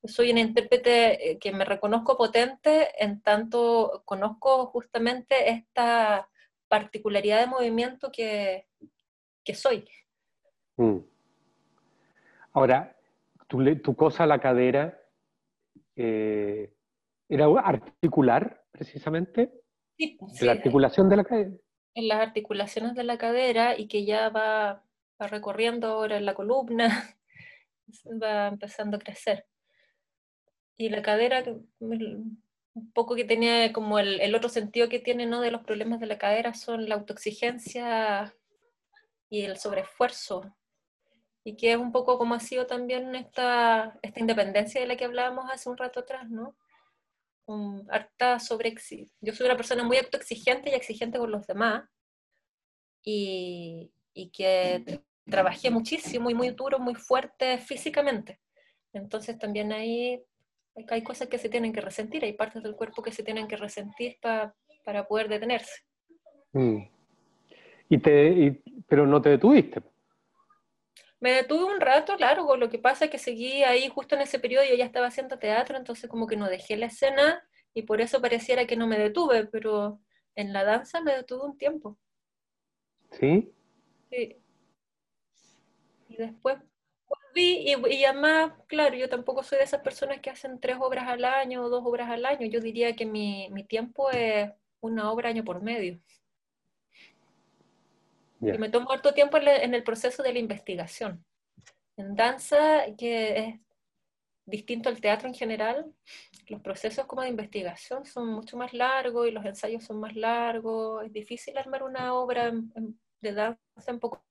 Soy 0.04 0.30
una 0.30 0.40
intérprete 0.40 1.30
eh, 1.30 1.38
que 1.38 1.52
me 1.52 1.64
reconozco 1.64 2.16
potente 2.16 2.88
en 3.02 3.20
tanto 3.20 4.02
conozco 4.04 4.66
justamente 4.66 5.50
esta 5.50 6.28
particularidad 6.68 7.40
de 7.40 7.46
movimiento 7.46 8.10
que, 8.12 8.66
soy. 9.52 9.84
Mm. 10.76 10.98
Ahora, 12.52 12.96
tu, 13.48 13.76
tu, 13.80 13.96
cosa, 13.96 14.26
la 14.26 14.40
cadera, 14.40 14.96
eh, 15.96 16.72
¿era 17.28 17.46
articular 17.64 18.64
precisamente? 18.70 19.50
la 20.40 20.52
articulación 20.52 21.08
de 21.08 21.16
la 21.16 21.24
cadera. 21.24 21.50
En 21.94 22.08
las 22.08 22.20
articulaciones 22.20 22.94
de 22.94 23.04
la 23.04 23.18
cadera 23.18 23.78
y 23.78 23.88
que 23.88 24.04
ya 24.04 24.28
va, 24.30 24.84
recorriendo 25.18 25.88
ahora 25.88 26.16
en 26.16 26.24
la 26.24 26.34
columna, 26.34 27.16
va 28.22 28.46
empezando 28.46 28.96
a 28.96 29.00
crecer. 29.00 29.44
Y 30.80 30.88
la 30.88 31.02
cadera, 31.02 31.44
un 31.78 32.42
poco 32.94 33.14
que 33.14 33.26
tenía 33.26 33.70
como 33.70 33.98
el, 33.98 34.34
otro 34.34 34.48
sentido 34.48 34.88
que 34.88 34.98
tiene 34.98 35.26
¿no? 35.26 35.42
de 35.42 35.50
los 35.50 35.62
problemas 35.62 36.00
de 36.00 36.06
la 36.06 36.16
cadera 36.16 36.54
son 36.54 36.88
la 36.88 36.94
autoexigencia 36.94 38.34
y 39.28 39.42
el 39.42 39.58
sobreesfuerzo. 39.58 40.56
Y 41.44 41.58
que 41.58 41.72
es 41.72 41.76
un 41.76 41.92
poco 41.92 42.16
como 42.16 42.34
ha 42.34 42.40
sido 42.40 42.66
también 42.66 43.14
esta, 43.14 43.98
esta 44.00 44.20
independencia 44.20 44.80
de 44.80 44.86
la 44.86 44.96
que 44.96 45.04
hablábamos 45.04 45.50
hace 45.52 45.68
un 45.68 45.76
rato 45.76 46.00
atrás, 46.00 46.30
¿no? 46.30 46.56
harta 47.90 48.38
sobre... 48.38 48.74
Yo 49.20 49.34
soy 49.34 49.44
una 49.44 49.58
persona 49.58 49.84
muy 49.84 49.98
autoexigente 49.98 50.70
y 50.70 50.74
exigente 50.74 51.18
con 51.18 51.30
los 51.30 51.46
demás 51.46 51.84
y, 53.04 53.92
y 54.14 54.30
que 54.30 55.02
trabajé 55.26 55.68
muchísimo 55.68 56.30
y 56.30 56.34
muy 56.34 56.50
duro, 56.50 56.78
muy 56.78 56.94
fuerte 56.94 57.58
físicamente. 57.58 58.40
Entonces 58.94 59.38
también 59.38 59.72
ahí 59.72 60.24
hay 60.88 61.02
cosas 61.02 61.28
que 61.28 61.38
se 61.38 61.48
tienen 61.48 61.72
que 61.72 61.80
resentir, 61.80 62.24
hay 62.24 62.32
partes 62.32 62.62
del 62.62 62.76
cuerpo 62.76 63.02
que 63.02 63.12
se 63.12 63.22
tienen 63.22 63.48
que 63.48 63.56
resentir 63.56 64.18
para 64.20 65.06
poder 65.06 65.28
detenerse. 65.28 65.82
Mm. 66.52 66.82
Y 67.88 67.98
te, 67.98 68.62
pero 68.88 69.06
no 69.06 69.20
te 69.20 69.30
detuviste. 69.30 69.82
Me 71.18 71.32
detuve 71.32 71.64
un 71.64 71.80
rato 71.80 72.16
largo, 72.16 72.56
lo 72.56 72.70
que 72.70 72.78
pasa 72.78 73.04
es 73.04 73.10
que 73.10 73.18
seguí 73.18 73.62
ahí 73.62 73.88
justo 73.88 74.14
en 74.14 74.22
ese 74.22 74.38
periodo, 74.38 74.64
yo 74.64 74.74
ya 74.74 74.86
estaba 74.86 75.08
haciendo 75.08 75.38
teatro, 75.38 75.76
entonces 75.76 76.08
como 76.08 76.26
que 76.26 76.36
no 76.36 76.48
dejé 76.48 76.76
la 76.76 76.86
escena 76.86 77.42
y 77.74 77.82
por 77.82 78.00
eso 78.00 78.20
pareciera 78.20 78.66
que 78.66 78.76
no 78.76 78.86
me 78.86 78.98
detuve, 78.98 79.46
pero 79.46 80.00
en 80.34 80.52
la 80.52 80.64
danza 80.64 81.02
me 81.02 81.14
detuve 81.14 81.44
un 81.44 81.58
tiempo. 81.58 81.98
¿Sí? 83.10 83.52
Sí. 84.10 84.36
Y 86.08 86.16
después 86.16 86.56
y, 87.34 87.74
y 87.88 88.04
además, 88.04 88.52
claro, 88.66 88.96
yo 88.96 89.08
tampoco 89.08 89.42
soy 89.42 89.58
de 89.58 89.64
esas 89.64 89.82
personas 89.82 90.20
que 90.20 90.30
hacen 90.30 90.60
tres 90.60 90.76
obras 90.80 91.08
al 91.08 91.24
año 91.24 91.62
o 91.62 91.68
dos 91.68 91.82
obras 91.84 92.10
al 92.10 92.24
año, 92.24 92.46
yo 92.46 92.60
diría 92.60 92.94
que 92.96 93.06
mi, 93.06 93.48
mi 93.50 93.64
tiempo 93.64 94.10
es 94.10 94.50
una 94.80 95.10
obra 95.10 95.28
año 95.28 95.44
por 95.44 95.62
medio. 95.62 96.00
Y 98.40 98.58
me 98.58 98.70
tomo 98.70 98.90
harto 98.90 99.12
tiempo 99.12 99.36
en, 99.36 99.74
el 99.74 99.82
proceso 99.82 100.22
de 100.22 100.32
la 100.32 100.38
investigación. 100.38 101.24
En 101.96 102.14
danza, 102.14 102.86
que 102.96 103.38
es 103.38 103.60
distinto 104.46 104.88
al 104.88 105.00
teatro 105.00 105.28
en 105.28 105.34
general, 105.34 105.92
los 106.48 106.62
procesos 106.62 107.04
como 107.04 107.22
de 107.22 107.28
investigación 107.28 108.06
son 108.06 108.28
mucho 108.28 108.56
más 108.56 108.72
largos 108.72 109.28
y 109.28 109.30
los 109.30 109.44
ensayos 109.44 109.84
son 109.84 110.00
más 110.00 110.16
largos. 110.16 111.04
Es 111.04 111.12
difícil 111.12 111.58
armar 111.58 111.82
una 111.82 112.14
obra 112.14 112.50
de 113.20 113.32
danza 113.32 113.58
en 113.88 114.00
poco 114.00 114.24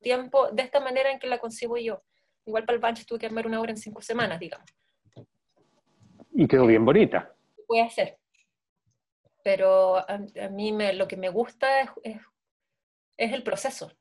tiempo, 0.00 0.50
de 0.50 0.62
esta 0.62 0.80
manera 0.80 1.10
en 1.10 1.18
que 1.18 1.26
la 1.26 1.38
concibo 1.38 1.76
yo. 1.76 2.02
Igual 2.46 2.64
para 2.64 2.76
el 2.76 2.80
Banch 2.80 3.04
tuve 3.04 3.18
que 3.18 3.26
armar 3.26 3.46
una 3.46 3.60
obra 3.60 3.70
en 3.70 3.76
cinco 3.76 4.00
semanas, 4.00 4.40
digamos. 4.40 4.66
Y 6.32 6.46
quedó 6.46 6.66
bien 6.66 6.84
bonita. 6.84 7.34
Puede 7.66 7.82
hacer. 7.82 8.18
Pero 9.42 9.96
a, 9.96 10.18
mí 10.50 10.72
me, 10.72 10.92
lo 10.92 11.08
que 11.08 11.16
me 11.16 11.28
gusta 11.28 11.82
es 12.02 12.16
es 13.18 13.32
el 13.32 13.42
proceso. 13.42 13.92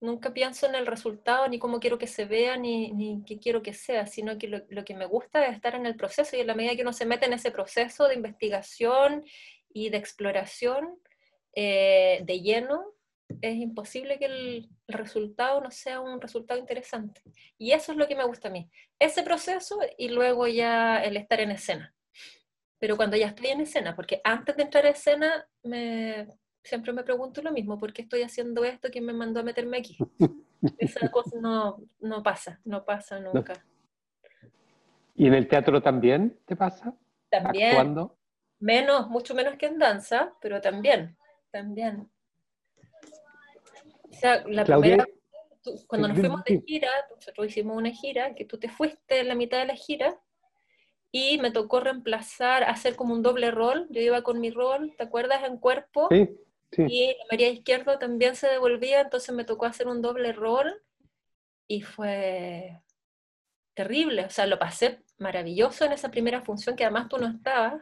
Nunca 0.00 0.34
pienso 0.34 0.66
en 0.66 0.74
el 0.74 0.86
resultado, 0.86 1.48
ni 1.48 1.58
cómo 1.58 1.80
quiero 1.80 1.98
que 1.98 2.06
se 2.06 2.26
vea, 2.26 2.58
ni, 2.58 2.92
ni 2.92 3.24
qué 3.24 3.38
quiero 3.38 3.62
que 3.62 3.72
sea, 3.72 4.06
sino 4.06 4.36
que 4.36 4.48
lo, 4.48 4.84
que 4.84 4.94
me 4.94 5.06
gusta 5.06 5.46
es 5.46 5.54
estar 5.54 5.74
en 5.74 5.86
el 5.86 5.96
proceso 5.96 6.36
y 6.36 6.40
en 6.40 6.46
la 6.46 6.54
medida 6.54 6.76
que 6.76 6.82
uno 6.82 6.92
se 6.92 7.06
mete 7.06 7.24
en 7.24 7.32
ese 7.32 7.50
proceso 7.50 8.06
de 8.06 8.14
investigación 8.14 9.24
y 9.72 9.88
de 9.88 9.96
exploración 9.96 11.00
eh, 11.54 12.20
de 12.24 12.40
lleno, 12.40 12.84
es 13.42 13.56
imposible 13.56 14.18
que 14.18 14.26
el, 14.26 14.68
resultado 14.86 15.60
no 15.60 15.70
sea 15.70 16.00
un 16.00 16.20
resultado 16.20 16.60
interesante. 16.60 17.22
Y 17.56 17.72
eso 17.72 17.92
es 17.92 17.98
lo 17.98 18.06
que 18.06 18.16
me 18.16 18.24
gusta 18.24 18.48
a 18.48 18.50
mí. 18.50 18.70
Ese 18.98 19.22
proceso 19.22 19.78
y 19.96 20.08
luego 20.08 20.46
ya 20.46 21.02
el 21.02 21.16
estar 21.16 21.40
en 21.40 21.52
escena. 21.52 21.94
Pero 22.78 22.96
cuando 22.96 23.16
ya 23.16 23.28
estoy 23.28 23.46
en 23.46 23.62
escena, 23.62 23.96
porque 23.96 24.20
antes 24.24 24.56
de 24.56 24.64
entrar 24.64 24.84
a 24.84 24.90
escena 24.90 25.46
me, 25.62 26.28
siempre 26.62 26.92
me 26.92 27.02
pregunto 27.02 27.40
lo 27.40 27.52
mismo, 27.52 27.78
¿por 27.78 27.92
qué 27.92 28.02
estoy 28.02 28.22
haciendo 28.22 28.64
esto? 28.64 28.88
¿Quién 28.90 29.06
me 29.06 29.12
mandó 29.12 29.40
a 29.40 29.44
meterme 29.44 29.78
aquí? 29.78 29.96
Esa 30.78 31.08
cosa 31.10 31.38
no, 31.40 31.78
no 32.00 32.22
pasa, 32.22 32.60
no 32.64 32.84
pasa 32.84 33.20
nunca. 33.20 33.64
¿Y 35.14 35.26
en 35.26 35.34
el 35.34 35.48
teatro 35.48 35.80
también 35.80 36.38
te 36.44 36.56
pasa? 36.56 36.94
También. 37.30 37.68
¿Actuando? 37.68 38.18
Menos, 38.58 39.08
mucho 39.08 39.34
menos 39.34 39.56
que 39.56 39.66
en 39.66 39.78
danza, 39.78 40.34
pero 40.40 40.60
también, 40.60 41.16
también. 41.50 42.10
O 44.16 44.20
sea, 44.20 44.44
la 44.46 44.64
primera, 44.64 45.06
cuando 45.86 46.08
nos 46.08 46.18
fuimos 46.18 46.44
de 46.44 46.62
gira, 46.66 46.90
nosotros 47.14 47.46
hicimos 47.46 47.76
una 47.76 47.90
gira, 47.90 48.34
que 48.34 48.44
tú 48.44 48.58
te 48.58 48.68
fuiste 48.68 49.20
en 49.20 49.28
la 49.28 49.34
mitad 49.34 49.58
de 49.58 49.66
la 49.66 49.76
gira, 49.76 50.18
y 51.10 51.38
me 51.38 51.52
tocó 51.52 51.78
reemplazar, 51.78 52.64
hacer 52.64 52.96
como 52.96 53.14
un 53.14 53.22
doble 53.22 53.52
rol. 53.52 53.86
Yo 53.90 54.00
iba 54.00 54.22
con 54.22 54.40
mi 54.40 54.50
rol, 54.50 54.94
¿te 54.98 55.04
acuerdas? 55.04 55.44
En 55.44 55.58
cuerpo. 55.58 56.08
Sí, 56.10 56.28
Y 56.88 57.16
María 57.30 57.50
Izquierdo 57.50 58.00
también 58.00 58.34
se 58.34 58.48
devolvía, 58.48 59.00
entonces 59.00 59.32
me 59.32 59.44
tocó 59.44 59.66
hacer 59.66 59.86
un 59.86 60.02
doble 60.02 60.32
rol 60.32 60.82
y 61.68 61.82
fue 61.82 62.80
terrible. 63.74 64.24
O 64.24 64.30
sea, 64.30 64.46
lo 64.46 64.58
pasé 64.58 65.02
maravilloso 65.18 65.84
en 65.84 65.92
esa 65.92 66.10
primera 66.10 66.42
función, 66.42 66.74
que 66.74 66.82
además 66.84 67.08
tú 67.08 67.18
no 67.18 67.28
estabas. 67.28 67.80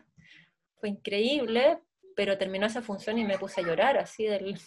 Fue 0.75 0.91
increíble, 0.91 1.79
pero 2.15 2.37
terminó 2.37 2.67
esa 2.67 2.83
función 2.83 3.17
y 3.17 3.25
me 3.25 3.39
puse 3.39 3.63
a 3.63 3.65
llorar 3.65 3.97
así 3.97 4.25
del... 4.25 4.59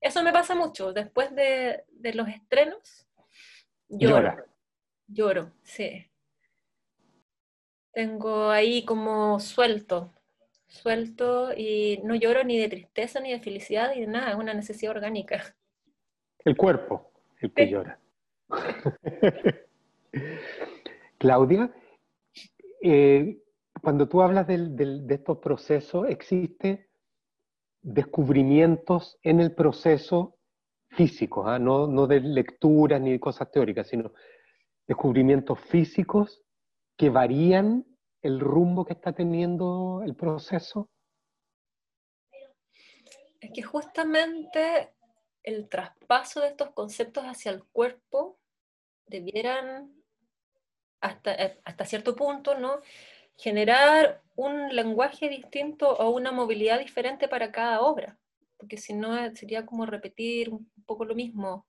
Eso 0.00 0.22
me 0.22 0.32
pasa 0.32 0.54
mucho. 0.54 0.92
Después 0.92 1.34
de, 1.34 1.84
de 1.88 2.14
los 2.14 2.28
estrenos, 2.28 3.06
lloro. 3.88 4.36
Lloro, 5.08 5.52
sí 5.62 6.10
tengo 7.96 8.50
ahí 8.50 8.84
como 8.84 9.40
suelto, 9.40 10.12
suelto 10.66 11.54
y 11.56 11.98
no 12.04 12.14
lloro 12.14 12.44
ni 12.44 12.58
de 12.58 12.68
tristeza 12.68 13.20
ni 13.20 13.32
de 13.32 13.40
felicidad 13.40 13.94
ni 13.94 14.02
de 14.02 14.06
nada, 14.06 14.32
es 14.32 14.36
una 14.36 14.52
necesidad 14.52 14.94
orgánica. 14.94 15.56
El 16.44 16.58
cuerpo, 16.58 17.10
el 17.40 17.54
que 17.54 17.70
llora. 17.70 17.98
Claudia, 21.18 21.74
eh, 22.82 23.38
cuando 23.80 24.06
tú 24.06 24.20
hablas 24.20 24.46
de 24.46 25.06
estos 25.08 25.38
procesos, 25.38 26.06
¿existe 26.10 26.85
descubrimientos 27.86 29.16
en 29.22 29.40
el 29.40 29.54
proceso 29.54 30.36
físico, 30.88 31.46
¿ah? 31.46 31.58
no, 31.58 31.86
no 31.86 32.08
de 32.08 32.20
lecturas 32.20 33.00
ni 33.00 33.12
de 33.12 33.20
cosas 33.20 33.50
teóricas, 33.50 33.86
sino 33.86 34.12
descubrimientos 34.88 35.60
físicos 35.60 36.42
que 36.96 37.10
varían 37.10 37.84
el 38.22 38.40
rumbo 38.40 38.84
que 38.84 38.94
está 38.94 39.12
teniendo 39.12 40.02
el 40.04 40.16
proceso? 40.16 40.90
Es 43.40 43.50
que 43.54 43.62
justamente 43.62 44.92
el 45.44 45.68
traspaso 45.68 46.40
de 46.40 46.48
estos 46.48 46.70
conceptos 46.70 47.24
hacia 47.24 47.52
el 47.52 47.64
cuerpo 47.66 48.40
debieran, 49.06 49.94
hasta, 51.00 51.34
eh, 51.34 51.60
hasta 51.64 51.84
cierto 51.84 52.16
punto, 52.16 52.58
¿no? 52.58 52.80
generar 53.36 54.22
un 54.36 54.74
lenguaje 54.74 55.28
distinto 55.28 55.90
o 55.90 56.10
una 56.10 56.32
movilidad 56.32 56.78
diferente 56.78 57.28
para 57.28 57.50
cada 57.50 57.80
obra, 57.80 58.18
porque 58.56 58.76
si 58.76 58.94
no 58.94 59.16
eh, 59.16 59.34
sería 59.34 59.66
como 59.66 59.86
repetir 59.86 60.50
un 60.50 60.70
poco 60.86 61.04
lo 61.04 61.14
mismo 61.14 61.66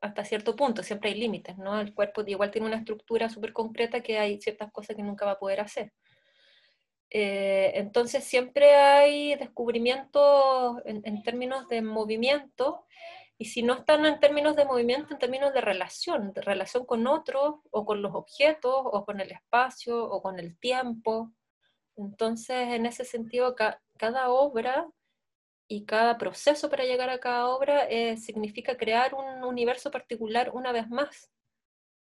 hasta 0.00 0.24
cierto 0.24 0.56
punto, 0.56 0.82
siempre 0.82 1.10
hay 1.10 1.18
límites, 1.18 1.56
¿no? 1.58 1.80
El 1.80 1.94
cuerpo 1.94 2.22
igual 2.26 2.50
tiene 2.50 2.66
una 2.66 2.76
estructura 2.76 3.28
súper 3.28 3.52
concreta 3.52 4.02
que 4.02 4.18
hay 4.18 4.40
ciertas 4.40 4.70
cosas 4.72 4.96
que 4.96 5.02
nunca 5.02 5.26
va 5.26 5.32
a 5.32 5.38
poder 5.38 5.60
hacer. 5.60 5.92
Eh, 7.10 7.72
entonces 7.74 8.24
siempre 8.24 8.74
hay 8.74 9.36
descubrimientos 9.36 10.82
en, 10.84 11.22
términos 11.22 11.68
de 11.68 11.82
movimiento, 11.82 12.84
y 13.38 13.46
si 13.46 13.62
no 13.62 13.74
están 13.74 14.06
en 14.06 14.18
términos 14.18 14.56
de 14.56 14.64
movimiento, 14.64 15.12
en 15.12 15.18
términos 15.18 15.52
de 15.52 15.60
relación, 15.60 16.32
relación 16.34 16.86
con 16.86 17.06
otros, 17.06 17.56
o 17.70 17.84
con 17.84 18.00
los 18.02 18.14
objetos, 18.14 18.74
o 18.74 19.04
con 19.04 19.20
el 19.20 19.30
espacio, 19.30 20.02
o 20.04 20.22
con 20.22 20.38
el 20.38 20.58
tiempo. 20.58 21.32
Entonces, 21.96 22.68
en 22.74 22.86
ese 22.86 23.04
sentido, 23.04 23.54
cada 23.96 24.30
obra 24.30 24.88
y 25.68 25.84
cada 25.84 26.18
proceso 26.18 26.70
para 26.70 26.84
llegar 26.84 27.10
a 27.10 27.18
cada 27.18 27.48
obra 27.48 27.88
eh, 27.88 28.16
significa 28.16 28.76
crear 28.76 29.14
un 29.14 29.42
universo 29.44 29.90
particular 29.90 30.50
una 30.52 30.72
vez 30.72 30.88
más. 30.88 31.30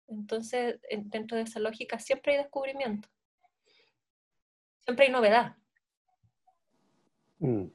Entonces, 0.08 0.80
dentro 1.06 1.38
de 1.38 1.44
esa 1.44 1.60
lógica 1.60 2.00
siempre 2.00 2.34
hay 2.34 2.38
descubrimiento, 2.40 3.10
siempre 4.82 5.06
hay 5.06 5.12
novedad. 5.12 5.56
Mm. 7.40 7.68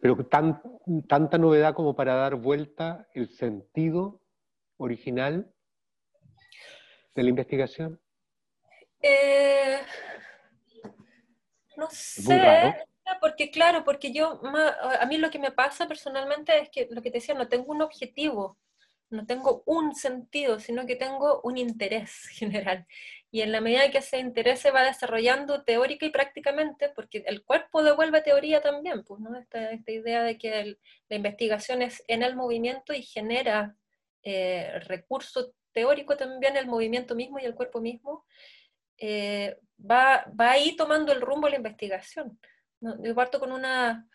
Pero 0.00 0.26
tan, 0.26 0.62
tanta 1.08 1.36
novedad 1.36 1.74
como 1.74 1.94
para 1.94 2.14
dar 2.14 2.34
vuelta 2.36 3.06
el 3.12 3.28
sentido 3.28 4.22
original 4.78 5.52
de 7.14 7.22
la 7.22 7.28
investigación. 7.28 8.00
Eh, 9.02 9.78
no 11.76 11.88
sé 11.90 12.86
porque 13.18 13.50
claro, 13.50 13.84
porque 13.84 14.12
yo, 14.12 14.40
a 15.00 15.06
mí 15.06 15.18
lo 15.18 15.30
que 15.30 15.38
me 15.38 15.50
pasa 15.50 15.88
personalmente 15.88 16.56
es 16.58 16.68
que 16.70 16.88
lo 16.90 17.02
que 17.02 17.10
te 17.10 17.18
decía, 17.18 17.34
no 17.34 17.48
tengo 17.48 17.72
un 17.72 17.82
objetivo, 17.82 18.58
no 19.08 19.26
tengo 19.26 19.62
un 19.66 19.94
sentido, 19.94 20.60
sino 20.60 20.86
que 20.86 20.94
tengo 20.96 21.40
un 21.42 21.58
interés 21.58 22.12
general. 22.32 22.86
Y 23.32 23.42
en 23.42 23.52
la 23.52 23.60
medida 23.60 23.90
que 23.90 23.98
ese 23.98 24.18
interés 24.18 24.60
se 24.60 24.70
va 24.70 24.82
desarrollando 24.82 25.64
teórica 25.64 26.06
y 26.06 26.10
prácticamente, 26.10 26.88
porque 26.90 27.24
el 27.26 27.44
cuerpo 27.44 27.82
devuelve 27.82 28.22
teoría 28.22 28.60
también, 28.60 29.04
pues, 29.04 29.20
¿no? 29.20 29.36
Esta, 29.36 29.70
esta 29.70 29.92
idea 29.92 30.22
de 30.22 30.36
que 30.36 30.76
la 31.08 31.16
investigación 31.16 31.82
es 31.82 32.04
en 32.08 32.22
el 32.22 32.36
movimiento 32.36 32.92
y 32.92 33.02
genera 33.02 33.76
eh, 34.22 34.80
recurso 34.86 35.52
teórico 35.72 36.16
también 36.16 36.56
el 36.56 36.66
movimiento 36.66 37.14
mismo 37.14 37.38
y 37.38 37.44
el 37.44 37.54
cuerpo 37.54 37.80
mismo, 37.80 38.24
eh, 38.98 39.56
va, 39.88 40.24
va 40.38 40.52
ahí 40.52 40.76
tomando 40.76 41.12
el 41.12 41.20
rumbo 41.20 41.48
la 41.48 41.56
investigación. 41.56 42.38
Yo 42.80 43.14
parto 43.14 43.38
con, 43.38 43.52
una, 43.52 44.08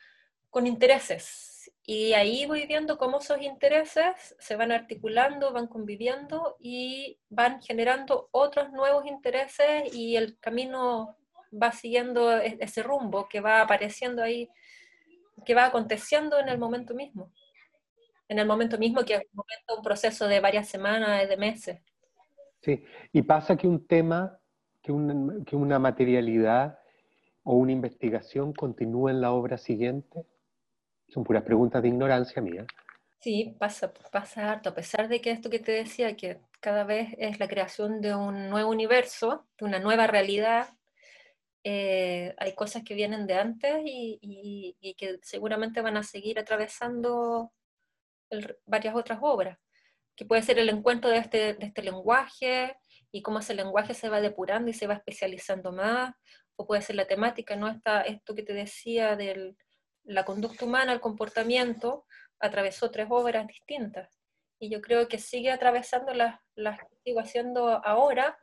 con 0.50 0.68
intereses 0.68 1.56
y 1.88 2.14
ahí 2.14 2.46
voy 2.46 2.66
viendo 2.66 2.98
cómo 2.98 3.20
esos 3.20 3.42
intereses 3.42 4.36
se 4.40 4.56
van 4.56 4.72
articulando, 4.72 5.54
van 5.54 5.68
conviviendo 5.68 6.58
y 6.60 7.20
van 7.30 7.62
generando 7.62 8.30
otros 8.32 8.72
nuevos 8.72 9.06
intereses 9.06 9.94
y 9.94 10.16
el 10.16 10.40
camino 10.40 11.16
va 11.52 11.72
siguiendo 11.72 12.38
e-, 12.38 12.58
ese 12.60 12.82
rumbo 12.82 13.28
que 13.30 13.40
va 13.40 13.62
apareciendo 13.62 14.24
ahí, 14.24 14.50
que 15.46 15.54
va 15.54 15.66
aconteciendo 15.66 16.40
en 16.40 16.50
el 16.50 16.58
momento 16.58 16.96
mismo. 16.96 17.32
En 18.28 18.40
el 18.40 18.48
momento 18.48 18.80
mismo 18.80 19.04
que 19.06 19.16
es 19.16 19.22
un 19.76 19.84
proceso 19.84 20.28
de 20.28 20.40
varias 20.40 20.68
semanas, 20.68 21.30
de 21.30 21.38
meses. 21.38 21.80
Sí, 22.62 22.84
y 23.14 23.22
pasa 23.22 23.56
que 23.56 23.68
un 23.68 23.86
tema, 23.86 24.40
que 24.86 24.94
que 25.46 25.56
una 25.56 25.80
materialidad 25.80 26.80
o 27.44 27.56
una 27.56 27.72
investigación 27.72 28.54
continúa 28.54 29.12
en 29.12 29.22
la 29.22 29.32
obra 29.32 29.58
siguiente? 29.58 30.26
Son 31.10 31.24
puras 31.24 31.44
preguntas 31.44 31.82
de 31.82 31.90
ignorancia 31.90 32.42
mía. 32.42 32.66
Sí, 33.20 33.56
pasa, 33.60 33.92
pasa 34.12 34.52
harto, 34.52 34.70
a 34.70 34.76
pesar 34.76 35.08
de 35.08 35.20
que 35.20 35.32
esto 35.32 35.50
que 35.50 35.60
te 35.60 35.72
decía, 35.72 36.16
que 36.16 36.40
cada 36.60 36.84
vez 36.84 37.10
es 37.18 37.40
la 37.40 37.48
creación 37.48 38.00
de 38.00 38.14
un 38.14 38.50
nuevo 38.50 38.70
universo, 38.70 39.48
de 39.58 39.66
una 39.66 39.80
nueva 39.80 40.06
realidad, 40.06 40.70
eh, 41.64 42.36
hay 42.38 42.54
cosas 42.54 42.84
que 42.84 42.94
vienen 42.94 43.26
de 43.26 43.34
antes 43.34 43.82
y, 43.84 44.78
que 44.96 45.20
seguramente 45.24 45.82
van 45.82 45.98
a 45.98 46.04
seguir 46.04 46.38
atravesando 46.38 47.52
varias 48.68 48.96
otras 48.96 49.18
obras, 49.22 49.58
que 50.16 50.26
puede 50.26 50.44
ser 50.44 50.60
el 50.60 50.70
encuentro 50.70 51.10
de 51.10 51.18
este, 51.18 51.56
de 51.56 51.66
este 51.66 51.82
lenguaje 51.82 52.78
y 53.16 53.22
cómo 53.22 53.40
ese 53.40 53.54
lenguaje 53.54 53.94
se 53.94 54.10
va 54.10 54.20
depurando 54.20 54.70
y 54.70 54.74
se 54.74 54.88
va 54.88 54.96
especializando 54.96 55.72
más, 55.72 56.14
o 56.58 56.68
puede 56.68 56.82
ser 56.82 56.98
la 56.98 57.08
temática, 57.08 57.56
¿no? 57.56 57.70
Está 57.70 58.02
esto 58.02 58.36
que 58.36 58.44
te 58.44 58.52
decía 58.52 59.16
de 59.16 59.56
la 60.04 60.26
conducta 60.26 60.66
humana, 60.66 60.92
el 60.92 61.00
comportamiento, 61.00 62.06
atravesó 62.40 62.92
tres 62.92 63.08
obras 63.10 63.48
distintas. 63.48 64.20
Y 64.60 64.70
yo 64.70 64.82
creo 64.82 65.08
que 65.08 65.18
sigue 65.18 65.50
atravesando 65.50 66.14
las, 66.14 66.42
las 66.56 66.78
que 66.78 66.98
sigo 67.06 67.22
haciendo 67.22 67.82
ahora, 67.86 68.38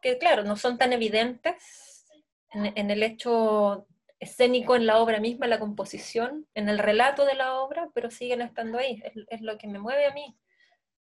que 0.00 0.18
claro, 0.18 0.44
no 0.44 0.56
son 0.56 0.78
tan 0.78 0.92
evidentes 0.92 2.06
en, 2.52 2.92
el 2.92 3.02
hecho 3.02 3.88
escénico, 4.20 4.76
en 4.76 4.86
la 4.86 4.98
obra 4.98 5.18
misma, 5.18 5.46
en 5.46 5.50
la 5.50 5.58
composición, 5.58 6.46
en 6.54 6.68
el 6.68 6.78
relato 6.78 7.24
de 7.24 7.34
la 7.34 7.56
obra, 7.56 7.90
pero 7.92 8.08
siguen 8.08 8.40
estando 8.40 8.78
ahí. 8.78 9.02
Es, 9.04 9.14
es 9.26 9.40
lo 9.40 9.58
que 9.58 9.66
me 9.66 9.80
mueve 9.80 10.06
a 10.06 10.14
mí. 10.14 10.38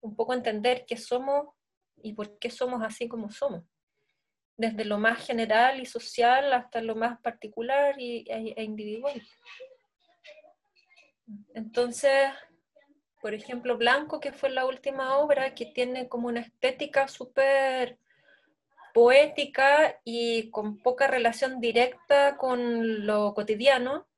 Un 0.01 0.17
poco 0.17 0.33
entender 0.33 0.87
qué 0.87 0.97
somos 0.97 1.49
y 2.03 2.13
por 2.15 2.39
qué 2.39 2.51
somos 2.51 2.83
así 2.83 3.09
como 3.09 3.31
somos 3.31 3.65
desde 4.57 4.85
lo 4.85 4.99
más 4.99 5.27
general 5.27 5.81
y 5.81 5.87
social 5.87 6.53
hasta 6.53 6.81
lo 6.81 6.95
más 6.95 7.19
particular 7.21 7.99
y, 7.99 8.25
e, 8.29 8.55
e 8.57 8.63
individual. 8.63 9.21
Entonces, 11.55 12.31
Por 13.21 13.35
ejemplo, 13.35 13.77
Blanco, 13.77 14.19
que 14.19 14.33
fue 14.33 14.51
la 14.51 14.67
última 14.67 15.17
obra, 15.19 15.55
que 15.55 15.67
tiene 15.67 16.09
como 16.09 16.27
una 16.27 16.41
estética 16.41 17.07
súper 17.07 17.97
poética 18.93 20.01
y 20.05 20.51
con 20.51 20.79
poca 20.79 21.07
relación 21.07 21.61
directa 21.61 22.37
con 22.37 23.07
lo 23.07 23.33
cotidiano, 23.33 24.09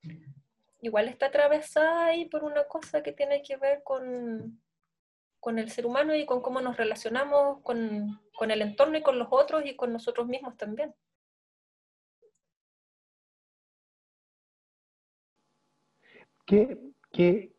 igual 0.80 1.08
está 1.08 1.26
atravesada 1.26 2.06
ahí 2.06 2.24
por 2.24 2.44
una 2.44 2.64
cosa 2.64 3.02
que 3.02 3.12
tiene 3.12 3.42
que 3.42 3.58
ver 3.58 3.82
con, 3.84 4.58
con 5.44 5.58
el 5.58 5.70
ser 5.70 5.84
humano 5.84 6.14
y 6.14 6.24
con 6.24 6.40
cómo 6.40 6.62
nos 6.62 6.78
relacionamos 6.78 7.60
con, 7.60 8.18
con 8.34 8.50
el 8.50 8.62
entorno 8.62 8.96
y 8.96 9.02
con 9.02 9.18
los 9.18 9.28
otros 9.30 9.62
y 9.66 9.76
con 9.76 9.92
nosotros 9.92 10.26
mismos 10.26 10.56
también. 10.56 10.94
¿Qué, 16.46 16.78
qué, 17.12 17.54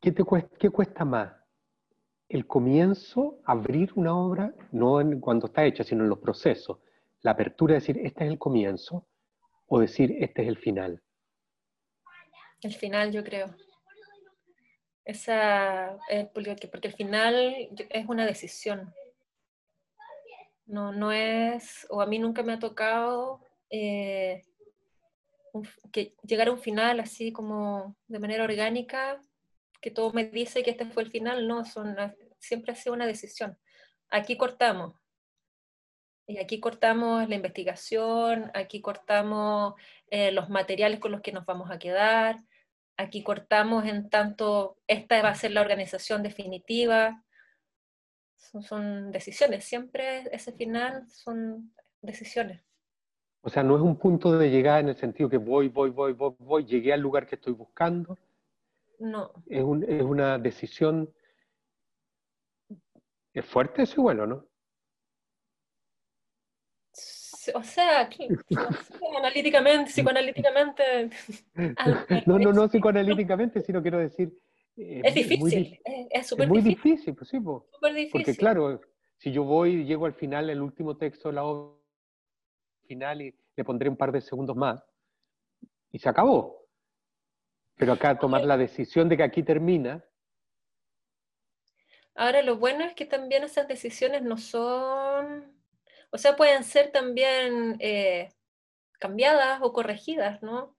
qué 0.00 0.10
te 0.10 0.24
cuesta, 0.24 0.56
qué 0.58 0.70
cuesta 0.70 1.04
más? 1.04 1.32
¿El 2.28 2.48
comienzo, 2.48 3.38
abrir 3.44 3.92
una 3.94 4.16
obra, 4.16 4.52
no 4.72 5.00
en, 5.00 5.20
cuando 5.20 5.46
está 5.46 5.64
hecha, 5.64 5.84
sino 5.84 6.02
en 6.02 6.08
los 6.08 6.18
procesos? 6.18 6.78
La 7.20 7.30
apertura, 7.30 7.74
decir, 7.74 7.96
este 7.98 8.24
es 8.24 8.30
el 8.32 8.40
comienzo, 8.40 9.06
o 9.66 9.78
decir, 9.78 10.16
este 10.18 10.42
es 10.42 10.48
el 10.48 10.58
final. 10.58 11.00
El 12.60 12.74
final, 12.74 13.12
yo 13.12 13.22
creo. 13.22 13.54
Esa, 15.10 15.98
porque, 16.32 16.56
el 16.82 16.92
final 16.92 17.68
es 17.90 18.06
una 18.08 18.24
decisión. 18.24 18.94
No, 20.66 20.92
no 20.92 21.10
es, 21.10 21.84
o 21.90 22.00
a 22.00 22.06
mí 22.06 22.20
nunca 22.20 22.44
me 22.44 22.52
ha 22.52 22.60
tocado 22.60 23.40
eh, 23.70 24.44
que 25.90 26.14
llegar 26.22 26.46
a 26.46 26.52
un 26.52 26.60
final 26.60 27.00
así 27.00 27.32
como 27.32 27.96
de 28.06 28.20
manera 28.20 28.44
orgánica, 28.44 29.20
que 29.80 29.90
todo 29.90 30.12
me 30.12 30.26
dice 30.26 30.62
que 30.62 30.70
este 30.70 30.86
fue 30.86 31.02
el 31.02 31.10
final, 31.10 31.48
no, 31.48 31.64
son, 31.64 31.96
siempre 32.38 32.70
ha 32.70 32.76
sido 32.76 32.94
una 32.94 33.08
decisión. 33.08 33.58
Aquí 34.10 34.36
cortamos. 34.36 34.94
Y 36.28 36.38
aquí 36.38 36.60
cortamos 36.60 37.28
la 37.28 37.34
investigación, 37.34 38.52
aquí 38.54 38.80
cortamos 38.80 39.74
eh, 40.08 40.30
los 40.30 40.48
materiales 40.50 41.00
con 41.00 41.10
los 41.10 41.20
que 41.20 41.32
nos 41.32 41.44
vamos 41.46 41.68
a 41.72 41.80
quedar, 41.80 42.36
aquí 43.00 43.22
cortamos 43.22 43.84
en 43.84 44.08
tanto 44.08 44.76
esta 44.86 45.22
va 45.22 45.30
a 45.30 45.34
ser 45.34 45.52
la 45.52 45.60
organización 45.60 46.22
definitiva. 46.22 47.24
Son, 48.36 48.62
son 48.62 49.10
decisiones, 49.12 49.64
siempre 49.64 50.28
ese 50.32 50.52
final 50.52 51.08
son 51.08 51.72
decisiones. 52.02 52.62
O 53.42 53.48
sea, 53.48 53.62
no 53.62 53.76
es 53.76 53.82
un 53.82 53.96
punto 53.96 54.36
de 54.36 54.50
llegada 54.50 54.80
en 54.80 54.88
el 54.90 54.96
sentido 54.96 55.30
que 55.30 55.38
voy, 55.38 55.68
voy, 55.68 55.90
voy, 55.90 56.12
voy, 56.12 56.34
voy, 56.38 56.64
llegué 56.64 56.92
al 56.92 57.00
lugar 57.00 57.26
que 57.26 57.36
estoy 57.36 57.54
buscando. 57.54 58.18
No. 58.98 59.32
Es, 59.46 59.62
un, 59.62 59.82
es 59.84 60.02
una 60.02 60.38
decisión. 60.38 61.10
¿Es 63.32 63.46
fuerte 63.46 63.82
eso 63.82 64.02
bueno, 64.02 64.26
no? 64.26 64.49
O 67.54 67.62
sea, 67.62 68.08
analíticamente, 69.18 69.90
psicoanalíticamente. 69.90 71.10
no, 72.26 72.38
no, 72.38 72.52
no 72.52 72.68
psicoanalíticamente, 72.68 73.62
sino 73.62 73.80
quiero 73.80 73.98
decir. 73.98 74.32
Eh, 74.76 75.02
es 75.04 75.14
difícil, 75.14 75.80
es 76.10 76.26
súper 76.26 76.48
difícil. 76.48 76.64
muy 76.64 76.74
difícil, 76.74 77.14
pues 77.14 77.30
sí, 77.30 77.40
pues. 77.40 77.62
difícil. 77.94 78.10
Porque 78.12 78.36
claro, 78.36 78.80
si 79.16 79.32
yo 79.32 79.44
voy 79.44 79.82
y 79.82 79.84
llego 79.84 80.06
al 80.06 80.14
final, 80.14 80.50
el 80.50 80.60
último 80.60 80.96
texto 80.96 81.28
de 81.28 81.34
la 81.34 81.44
obra 81.44 81.80
final 82.86 83.22
y 83.22 83.34
le 83.56 83.64
pondré 83.64 83.88
un 83.88 83.96
par 83.96 84.12
de 84.12 84.20
segundos 84.20 84.56
más. 84.56 84.82
Y 85.92 85.98
se 85.98 86.08
acabó. 86.08 86.66
Pero 87.76 87.92
acá 87.92 88.18
tomar 88.18 88.44
la 88.44 88.56
decisión 88.56 89.08
de 89.08 89.16
que 89.16 89.22
aquí 89.22 89.42
termina. 89.42 90.04
Ahora 92.14 92.42
lo 92.42 92.58
bueno 92.58 92.84
es 92.84 92.94
que 92.94 93.06
también 93.06 93.44
esas 93.44 93.68
decisiones 93.68 94.22
no 94.22 94.36
son, 94.36 95.59
o 96.10 96.18
sea, 96.18 96.36
pueden 96.36 96.64
ser 96.64 96.90
también 96.90 97.76
eh, 97.80 98.32
cambiadas 98.98 99.60
o 99.62 99.72
corregidas, 99.72 100.42
¿no? 100.42 100.76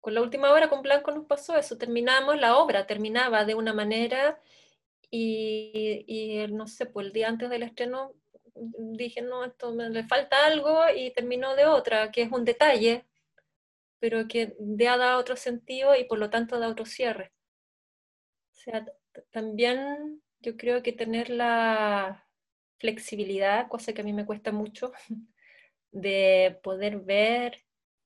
Con 0.00 0.14
la 0.14 0.22
última 0.22 0.52
obra 0.52 0.68
con 0.68 0.82
Blanco 0.82 1.10
nos 1.12 1.26
pasó 1.26 1.56
eso, 1.56 1.78
terminamos 1.78 2.38
la 2.38 2.58
obra, 2.58 2.86
terminaba 2.86 3.44
de 3.44 3.54
una 3.54 3.72
manera 3.72 4.40
y, 5.10 6.44
no 6.50 6.66
sé, 6.66 6.86
pues 6.86 7.06
el 7.06 7.12
día 7.12 7.28
antes 7.28 7.48
del 7.50 7.62
estreno 7.62 8.12
dije, 8.54 9.22
no, 9.22 9.44
esto 9.44 9.72
me 9.72 9.88
le 9.90 10.04
falta 10.04 10.46
algo 10.46 10.82
y 10.94 11.12
terminó 11.12 11.56
de 11.56 11.66
otra, 11.66 12.10
que 12.10 12.22
es 12.22 12.32
un 12.32 12.44
detalle, 12.44 13.06
pero 13.98 14.28
que 14.28 14.56
ya 14.58 14.96
da 14.96 15.18
otro 15.18 15.36
sentido 15.36 15.96
y 15.96 16.04
por 16.04 16.18
lo 16.18 16.30
tanto 16.30 16.58
da 16.58 16.68
otro 16.68 16.84
cierre. 16.84 17.32
O 18.52 18.54
sea, 18.54 18.86
también 19.30 20.22
yo 20.40 20.56
creo 20.56 20.82
que 20.82 20.92
tener 20.92 21.30
la 21.30 22.26
flexibilidad, 22.78 23.68
cosa 23.68 23.92
que 23.92 24.00
a 24.00 24.04
mí 24.04 24.12
me 24.12 24.26
cuesta 24.26 24.52
mucho, 24.52 24.92
de 25.92 26.58
poder 26.62 27.00
ver... 27.00 27.62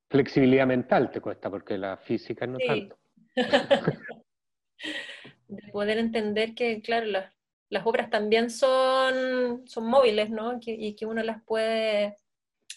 Flexibilidad 0.09 0.65
mental 0.65 1.11
te 1.11 1.21
cuesta, 1.21 1.49
porque 1.49 1.77
la 1.77 1.97
física 1.97 2.47
no 2.47 2.57
tanto. 2.57 2.97
de 5.47 5.71
poder 5.71 5.97
entender 5.97 6.55
que, 6.55 6.81
claro, 6.81 7.05
las, 7.05 7.33
las 7.69 7.85
obras 7.85 8.09
también 8.09 8.49
son, 8.49 9.67
son 9.67 9.85
móviles, 9.85 10.29
¿no? 10.29 10.59
y 10.61 10.95
que 10.95 11.05
uno 11.05 11.21
las 11.21 11.43
puede, 11.43 12.17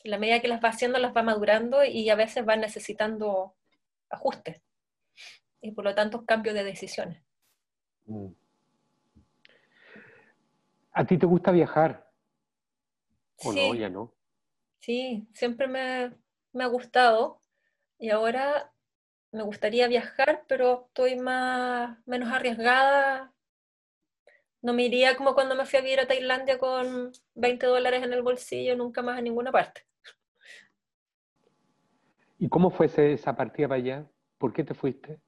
la 0.05 0.18
medida 0.18 0.40
que 0.40 0.49
las 0.49 0.62
va 0.62 0.68
haciendo, 0.70 0.99
las 0.99 1.16
va 1.16 1.22
madurando 1.22 1.84
y 1.84 2.09
a 2.11 2.14
veces 2.14 2.45
van 2.45 2.61
necesitando 2.61 3.55
ajustes. 4.11 4.61
Y 5.61 5.72
por 5.72 5.84
lo 5.84 5.95
tanto, 5.95 6.24
cambios 6.26 6.55
de 6.55 6.64
decisiones. 6.64 7.22
Mm. 8.07 8.32
¿A 10.93 11.05
ti 11.05 11.18
te 11.18 11.26
gusta 11.26 11.51
viajar? 11.51 12.11
¿O 13.45 13.53
sí. 13.53 13.68
no? 13.68 13.74
Ya 13.74 13.88
no. 13.88 14.14
Sí, 14.80 15.28
siempre 15.34 15.66
me, 15.68 16.12
me 16.53 16.64
ha 16.64 16.68
gustado. 16.68 17.40
Y 17.99 18.11
ahora 18.11 18.72
me 19.30 19.43
gustaría 19.43 19.88
viajar, 19.88 20.45
pero 20.49 20.86
estoy 20.88 21.16
más, 21.16 21.99
menos 22.07 22.32
arriesgada 22.32 23.32
no 24.62 24.72
me 24.72 24.84
iría 24.84 25.16
como 25.16 25.34
cuando 25.34 25.57
me 25.57 25.66
fui 25.66 25.80
a 25.80 25.82
vivir 25.82 26.01
a 26.01 26.07
Tailandia 26.07 26.59
con 26.59 27.12
20 27.34 27.66
dólares 27.66 28.03
en 28.05 28.12
el 28.12 28.22
bolsillo, 28.22 28.76
nunca 28.76 29.03
más 29.03 29.18
a 29.18 29.20
ninguna 29.20 29.51
parte. 29.51 29.84
¿Y 32.38 32.49
cómo 32.49 32.70
fue 32.70 32.86
esa 32.86 33.36
partida 33.36 33.68
para 33.68 33.80
allá? 33.80 34.07
¿Por 34.38 34.53
qué 34.53 34.64
te 34.64 34.74
fuiste? 34.74 35.20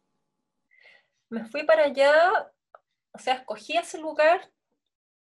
Me 1.28 1.44
fui 1.46 1.64
para 1.64 1.84
allá, 1.84 2.52
o 3.12 3.18
sea, 3.18 3.34
escogí 3.34 3.76
ese 3.76 3.98
lugar 3.98 4.50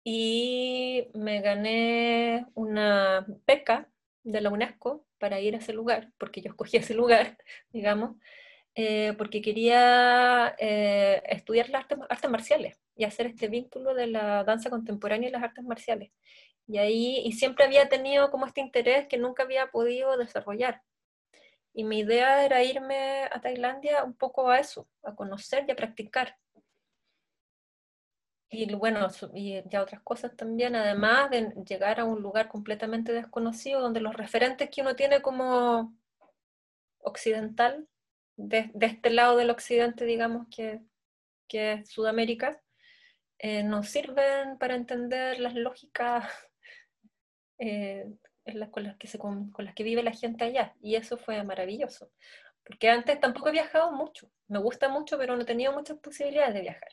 y 0.10 1.10
me 1.16 1.42
gané 1.42 2.46
una 2.54 3.26
beca 3.46 3.90
de 4.24 4.40
la 4.40 4.50
UNESCO 4.50 5.06
para 5.18 5.42
ir 5.42 5.54
a 5.54 5.58
ese 5.58 5.74
lugar, 5.74 6.14
porque 6.18 6.40
yo 6.40 6.50
escogí 6.52 6.78
ese 6.78 6.94
lugar, 6.94 7.38
digamos, 7.74 8.16
eh, 8.76 9.16
porque 9.18 9.42
quería 9.42 10.56
eh, 10.60 11.22
estudiar 11.26 11.70
las 11.72 11.86
artes, 12.10 12.30
marciales 12.30 12.80
y 12.96 13.04
hacer 13.04 13.28
este 13.28 13.50
vínculo 13.50 13.94
de 13.94 14.08
la 14.08 14.46
danza 14.46 14.70
contemporánea 14.70 15.28
y 15.28 15.32
las 15.34 15.44
artes 15.44 15.66
marciales. 15.66 16.14
Y 16.68 16.78
ahí, 16.78 17.22
y 17.26 17.34
siempre 17.34 17.66
había 17.66 17.90
tenido 17.90 18.32
como 18.32 18.46
este 18.46 18.62
interés 18.62 19.08
que 19.10 19.18
nunca 19.18 19.44
había 19.44 19.72
podido 19.72 20.16
desarrollar. 20.16 20.84
Y 21.74 21.84
mi 21.84 22.00
idea 22.00 22.46
era 22.46 22.64
irme 22.64 23.26
a 23.26 23.42
Tailandia 23.42 24.06
un 24.06 24.16
poco 24.16 24.50
a 24.50 24.60
eso, 24.60 24.88
a 25.04 25.16
conocer 25.16 25.66
y 25.68 25.72
a 25.72 25.76
practicar. 25.76 26.38
Y 28.50 28.74
bueno, 28.76 29.08
y 29.34 29.62
ya 29.70 29.82
otras 29.82 30.02
cosas 30.02 30.36
también, 30.36 30.76
además 30.76 31.30
de 31.30 31.54
llegar 31.68 32.00
a 32.00 32.06
un 32.06 32.22
lugar 32.22 32.48
completamente 32.48 33.12
desconocido, 33.12 33.82
donde 33.82 34.00
los 34.00 34.16
referentes 34.16 34.70
que 34.70 34.82
uno 34.82 34.96
tiene 34.96 35.22
como 35.22 35.94
occidental 37.00 37.88
de, 38.38 38.72
este 38.80 39.10
lado 39.10 39.36
del 39.38 39.50
occidente, 39.50 40.06
digamos, 40.06 40.48
que, 40.50 40.80
que 41.48 41.74
es 41.74 41.90
Sudamérica, 41.90 42.62
eh, 43.40 43.64
nos 43.64 43.90
sirven 43.90 44.58
para 44.58 44.76
entender 44.76 45.40
las 45.40 45.54
lógicas 45.54 46.32
eh, 47.60 48.06
con, 48.72 48.84
las 48.84 48.96
que 48.98 49.08
se, 49.08 49.20
con, 49.20 49.52
las 49.58 49.76
que 49.76 49.84
vive 49.84 50.04
la 50.04 50.14
gente 50.14 50.46
allá. 50.46 50.74
Y 50.82 50.96
eso 50.96 51.18
fue 51.18 51.44
maravilloso. 51.44 52.12
Porque 52.64 52.90
antes 52.90 53.20
tampoco 53.20 53.50
he 53.50 53.54
viajado 53.54 53.92
mucho. 53.92 54.32
Me 54.48 54.60
gusta 54.60 54.90
mucho, 54.90 55.18
pero 55.18 55.36
no 55.36 55.46
tenido 55.46 55.74
muchas 55.74 55.98
posibilidades 56.00 56.54
de 56.54 56.62
viajar. 56.62 56.90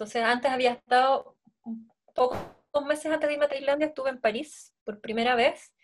Entonces, 0.00 0.24
antes 0.24 0.50
había 0.50 0.72
estado 0.72 1.36
pocos 2.14 2.86
meses 2.86 3.12
antes 3.12 3.28
de 3.28 3.34
irme 3.34 3.44
a 3.44 3.48
Tailandia, 3.50 3.88
estuve 3.88 4.08
en 4.08 4.18
París 4.18 4.74
por 4.82 4.98
primera 5.02 5.34
vez 5.34 5.74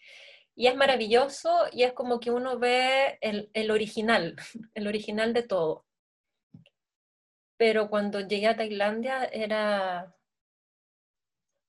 y 0.54 0.68
es 0.68 0.74
maravilloso 0.74 1.66
y 1.70 1.82
es 1.82 1.92
como 1.92 2.18
que 2.18 2.30
uno 2.30 2.58
ve 2.58 3.18
el, 3.20 3.70
original, 3.70 4.34
el 4.74 4.86
original 4.86 5.34
de 5.34 5.42
todo. 5.42 5.84
Pero 7.58 7.90
cuando 7.90 8.20
llegué 8.20 8.46
a 8.46 8.56
Tailandia 8.56 9.26
era, 9.26 10.16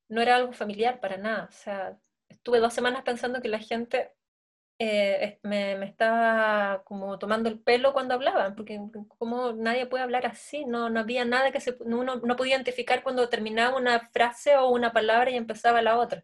no 0.08 0.22
era 0.22 0.38
algo 0.38 0.54
familiar 0.54 1.02
para 1.02 1.18
nada. 1.18 1.50
O 1.50 1.52
sea, 1.52 2.00
estuve 2.30 2.60
dos 2.60 2.74
semanas 2.74 3.04
pensando 3.04 3.41
que 3.41 3.50
la 3.50 3.60
gente 3.60 4.14
eh, 4.80 5.39
me, 5.43 5.84
estaba 5.84 6.84
como 6.84 7.17
tomando 7.17 7.49
el 7.49 7.59
pelo 7.59 7.93
cuando 7.93 8.13
hablaban, 8.13 8.55
porque 8.55 8.80
como 9.17 9.53
nadie 9.53 9.88
puede 9.88 10.03
hablar 10.03 10.25
así, 10.28 10.65
no, 10.65 10.89
no 10.89 10.99
había 10.99 11.25
nada 11.25 11.51
que 11.51 11.59
se, 11.59 11.75
uno 11.80 12.17
no 12.17 12.36
podía 12.36 12.55
identificar 12.55 13.01
cuando 13.03 13.30
terminaba 13.30 13.78
una 13.78 13.99
frase 14.11 14.55
o 14.55 14.69
una 14.69 14.93
palabra 14.93 15.32
y 15.32 15.36
empezaba 15.36 15.82
la 15.82 15.97
otra. 15.97 16.23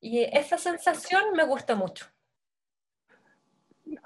Y 0.00 0.22
esa 0.24 0.58
sensación 0.58 1.34
me 1.34 1.44
gusta 1.44 1.74
mucho. 1.74 2.06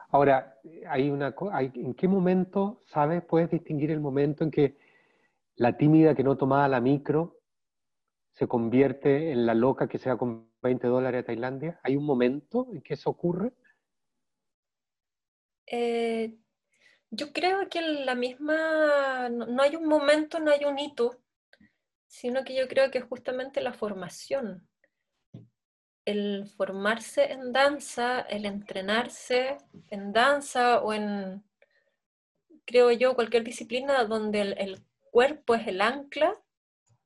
Ahora, 0.08 0.58
hay 0.88 1.10
una, 1.10 1.34
hay, 1.52 1.72
¿en 1.74 1.94
qué 1.94 2.08
momento, 2.08 2.82
sabes, 2.86 3.22
puedes 3.24 3.50
distinguir 3.50 3.90
el 3.90 4.00
momento 4.00 4.44
en 4.44 4.50
que 4.50 4.76
la 5.56 5.76
tímida 5.76 6.14
que 6.14 6.24
no 6.24 6.36
tomaba 6.36 6.68
la 6.68 6.80
micro 6.80 7.38
se 8.32 8.48
convierte 8.48 9.32
en 9.32 9.46
la 9.46 9.54
loca 9.54 9.88
que 9.88 9.98
se 9.98 10.10
va 10.10 10.18
con 10.18 10.48
20 10.64 10.86
dólares 10.88 11.22
a 11.22 11.26
Tailandia? 11.26 11.78
¿Hay 11.82 11.94
un 11.96 12.04
momento 12.04 12.66
en 12.72 12.80
que 12.80 12.94
eso 12.94 13.10
ocurre? 13.10 13.52
Eh, 15.66 16.36
yo 17.10 17.32
creo 17.32 17.68
que 17.68 17.80
la 17.80 18.14
misma, 18.14 19.28
no, 19.28 19.62
hay 19.62 19.76
un 19.76 19.86
momento, 19.86 20.40
no 20.40 20.50
hay 20.50 20.64
un 20.64 20.78
hito, 20.78 21.20
sino 22.06 22.44
que 22.44 22.56
yo 22.56 22.66
creo 22.66 22.90
que 22.90 22.98
es 22.98 23.04
justamente 23.04 23.60
la 23.60 23.72
formación. 23.72 24.66
El 26.04 26.46
formarse 26.56 27.32
en 27.32 27.52
danza, 27.52 28.20
el 28.22 28.46
entrenarse 28.46 29.58
en 29.90 30.12
danza 30.12 30.80
o 30.80 30.92
en, 30.92 31.44
creo 32.64 32.90
yo, 32.90 33.14
cualquier 33.14 33.44
disciplina 33.44 34.04
donde 34.04 34.40
el 34.40 34.82
cuerpo 35.10 35.54
es 35.54 35.66
el 35.66 35.80
ancla, 35.80 36.34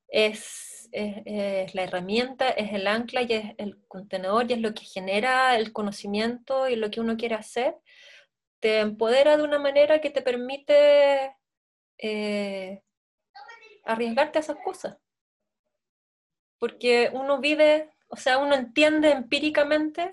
es 0.08 0.67
es, 0.92 1.74
la 1.74 1.84
herramienta, 1.84 2.48
es 2.48 2.72
el 2.72 2.86
ancla 2.86 3.22
y 3.22 3.32
es 3.32 3.54
el 3.58 3.78
contenedor 3.88 4.50
y 4.50 4.54
es 4.54 4.60
lo 4.60 4.74
que 4.74 4.84
genera 4.84 5.56
el 5.56 5.72
conocimiento 5.72 6.68
y 6.68 6.76
lo 6.76 6.90
que 6.90 7.00
uno 7.00 7.16
quiere 7.16 7.34
hacer, 7.34 7.76
te 8.60 8.80
empodera 8.80 9.36
de 9.36 9.44
una 9.44 9.58
manera 9.58 10.00
que 10.00 10.10
te 10.10 10.22
permite 10.22 11.36
eh, 11.98 12.82
arriesgarte 13.84 14.38
a 14.38 14.40
esas 14.40 14.58
cosas. 14.64 14.96
Porque 16.58 17.10
uno 17.12 17.38
vive, 17.40 17.90
o 18.08 18.16
sea, 18.16 18.38
uno 18.38 18.54
entiende 18.54 19.10
empíricamente 19.10 20.10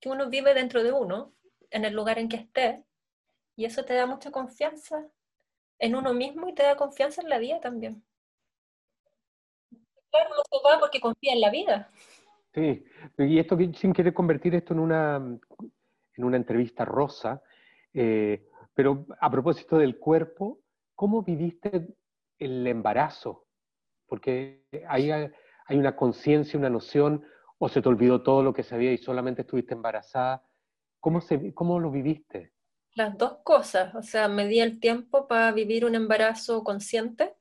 que 0.00 0.08
uno 0.08 0.28
vive 0.28 0.54
dentro 0.54 0.82
de 0.82 0.92
uno, 0.92 1.34
en 1.70 1.84
el 1.84 1.94
lugar 1.94 2.18
en 2.18 2.28
que 2.28 2.36
esté, 2.36 2.84
y 3.56 3.64
eso 3.64 3.84
te 3.84 3.94
da 3.94 4.06
mucha 4.06 4.30
confianza 4.30 5.06
en 5.78 5.94
uno 5.94 6.12
mismo 6.12 6.48
y 6.48 6.54
te 6.54 6.62
da 6.62 6.76
confianza 6.76 7.22
en 7.22 7.28
la 7.28 7.38
vida 7.38 7.60
también. 7.60 8.04
Claro, 10.14 10.30
no 10.30 10.42
se 10.48 10.64
va 10.64 10.78
porque 10.78 11.00
confía 11.00 11.32
en 11.32 11.40
la 11.40 11.50
vida. 11.50 11.90
Sí, 12.54 12.84
y 13.18 13.38
esto 13.40 13.58
sin 13.74 13.92
querer 13.92 14.14
convertir 14.14 14.54
esto 14.54 14.72
en 14.72 14.78
una, 14.78 15.16
en 15.16 16.24
una 16.24 16.36
entrevista 16.36 16.84
rosa, 16.84 17.42
eh, 17.92 18.46
pero 18.74 19.06
a 19.20 19.28
propósito 19.28 19.76
del 19.76 19.98
cuerpo, 19.98 20.60
¿cómo 20.94 21.22
viviste 21.22 21.88
el 22.38 22.64
embarazo? 22.64 23.48
Porque 24.06 24.64
hay, 24.88 25.10
hay 25.10 25.76
una 25.76 25.96
conciencia, 25.96 26.60
una 26.60 26.70
noción, 26.70 27.24
o 27.58 27.68
se 27.68 27.82
te 27.82 27.88
olvidó 27.88 28.22
todo 28.22 28.44
lo 28.44 28.52
que 28.52 28.62
sabía 28.62 28.92
y 28.92 28.98
solamente 28.98 29.42
estuviste 29.42 29.74
embarazada. 29.74 30.46
¿Cómo, 31.00 31.20
se, 31.20 31.52
¿Cómo 31.54 31.80
lo 31.80 31.90
viviste? 31.90 32.52
Las 32.94 33.18
dos 33.18 33.38
cosas, 33.42 33.92
o 33.96 34.02
sea, 34.02 34.28
me 34.28 34.46
di 34.46 34.60
el 34.60 34.78
tiempo 34.78 35.26
para 35.26 35.50
vivir 35.50 35.84
un 35.84 35.96
embarazo 35.96 36.62
consciente 36.62 37.34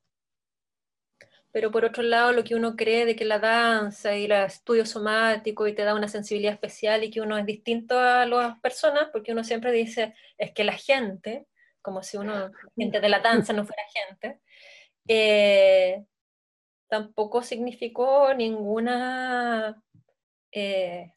pero 1.53 1.71
por 1.71 1.85
otro 1.85 2.01
lado 2.01 2.33
lo 2.33 2.43
que 2.43 2.55
uno 2.55 2.75
cree 2.75 3.05
de 3.05 3.15
que 3.15 3.25
la 3.25 3.37
danza 3.37 4.17
y 4.17 4.25
el 4.25 4.31
estudio 4.31 4.87
somático 4.87 5.67
y 5.67 5.75
te 5.75 5.83
da 5.83 5.93
una 5.93 6.07
sensibilidad 6.07 6.53
especial 6.53 7.03
y 7.03 7.11
que 7.11 7.21
uno 7.21 7.37
es 7.37 7.45
distinto 7.45 7.97
a 7.99 8.25
las 8.25 8.59
personas, 8.59 9.09
porque 9.13 9.33
uno 9.33 9.43
siempre 9.43 9.71
dice, 9.71 10.15
es 10.39 10.51
que 10.51 10.63
la 10.63 10.73
gente, 10.73 11.45
como 11.83 12.01
si 12.01 12.17
uno, 12.17 12.51
gente 12.75 12.99
de 12.99 13.09
la 13.09 13.19
danza 13.19 13.53
no 13.53 13.65
fuera 13.65 13.83
gente, 13.93 14.41
eh, 15.07 16.03
tampoco 16.87 17.43
significó 17.43 18.33
ninguna 18.33 19.79
eh, 20.51 21.13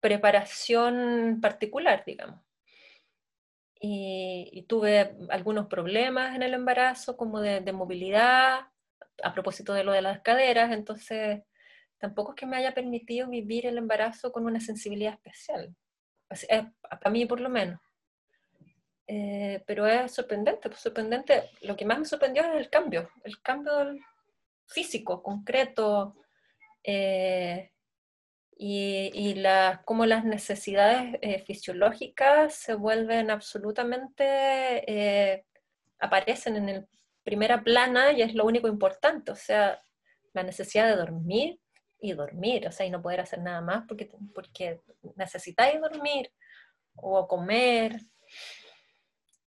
preparación 0.00 1.38
particular, 1.40 2.04
digamos. 2.06 2.42
Y, 3.80 4.64
tuve 4.68 5.16
algunos 5.30 5.66
problemas 5.66 6.36
en 6.36 6.42
el 6.42 6.54
embarazo, 6.54 7.16
como 7.16 7.40
de 7.40 7.60
de 7.60 7.72
a 9.22 9.32
propósito 9.32 9.74
de 9.74 9.84
lo 9.84 9.92
de 9.92 10.02
las 10.02 10.20
caderas, 10.20 10.72
entonces 10.72 11.42
tampoco 11.98 12.32
es 12.32 12.36
que 12.36 12.46
me 12.46 12.56
haya 12.56 12.74
permitido 12.74 13.28
vivir 13.28 13.66
el 13.66 13.78
embarazo 13.78 14.32
con 14.32 14.46
una 14.46 14.60
sensibilidad 14.60 15.14
especial, 15.14 15.74
para 16.90 17.10
mí 17.10 17.26
por 17.26 17.40
lo 17.40 17.48
menos. 17.48 17.80
Eh, 19.06 19.62
pero 19.66 19.86
es 19.86 20.12
sorprendente, 20.12 20.68
pues 20.68 20.80
sorprendente. 20.80 21.50
Lo 21.60 21.76
que 21.76 21.84
más 21.84 21.98
me 21.98 22.04
sorprendió 22.04 22.44
es 22.44 22.56
el 22.56 22.70
cambio, 22.70 23.10
el 23.24 23.40
cambio 23.42 23.96
físico, 24.66 25.22
concreto, 25.22 26.16
eh, 26.82 27.70
y, 28.56 29.10
y 29.12 29.42
cómo 29.84 30.06
las 30.06 30.24
necesidades 30.24 31.18
eh, 31.20 31.42
fisiológicas 31.44 32.54
se 32.54 32.74
vuelven 32.74 33.30
absolutamente, 33.30 35.44
aparecen 35.98 36.56
en 36.56 36.68
el 36.68 36.88
primera 37.22 37.62
plana 37.62 38.12
y 38.12 38.22
es 38.22 38.34
lo 38.34 38.44
único 38.44 38.68
importante, 38.68 39.32
o 39.32 39.36
sea, 39.36 39.80
la 40.32 40.42
necesidad 40.42 40.88
de 40.88 40.96
dormir 40.96 41.60
y 42.00 42.12
dormir, 42.12 42.66
o 42.66 42.72
sea, 42.72 42.84
y 42.86 42.90
no 42.90 43.00
poder 43.00 43.20
hacer 43.20 43.40
nada 43.40 43.60
más 43.60 43.84
porque, 43.86 44.10
porque 44.34 44.80
necesitáis 45.16 45.80
dormir 45.80 46.32
o 46.96 47.26
comer. 47.28 48.00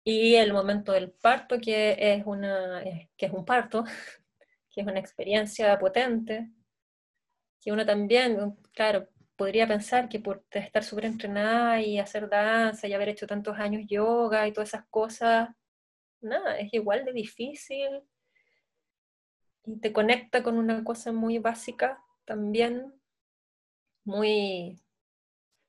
Y 0.04 0.36
el 0.36 0.54
momento 0.54 0.92
del 0.92 1.12
parto, 1.12 1.60
que 1.60 1.96
es, 2.00 2.24
una, 2.26 2.84
que 3.18 3.26
es 3.26 3.32
un 3.32 3.44
parto, 3.44 3.84
que 4.72 4.82
es 4.82 4.88
una 4.88 5.00
experiencia 5.00 5.78
potente, 5.80 6.50
que 7.62 7.72
uno 7.72 7.86
también, 7.86 8.56
claro, 8.72 9.10
podría 9.36 9.68
pensar 9.68 10.08
que 10.08 10.20
por 10.20 10.46
estar 10.52 10.84
súper 10.84 11.06
entrenada 11.06 11.82
y 11.82 12.00
hacer 12.00 12.30
danza 12.30 12.88
y 12.88 12.94
haber 12.94 13.10
hecho 13.10 13.28
tantos 13.28 13.58
años 13.58 13.84
yoga 13.88 14.48
y 14.48 14.54
todas 14.54 14.70
esas 14.70 14.86
cosas, 14.90 15.50
nada, 16.26 16.58
es 16.60 16.74
igual 16.74 17.06
de 17.06 17.14
difícil 17.14 18.02
y 19.66 19.80
te 19.80 19.94
conecta 19.94 20.44
con 20.44 20.58
una 20.58 20.84
cosa 20.84 21.12
muy 21.12 21.40
básica 21.40 22.04
también, 22.26 22.94
muy 24.04 24.80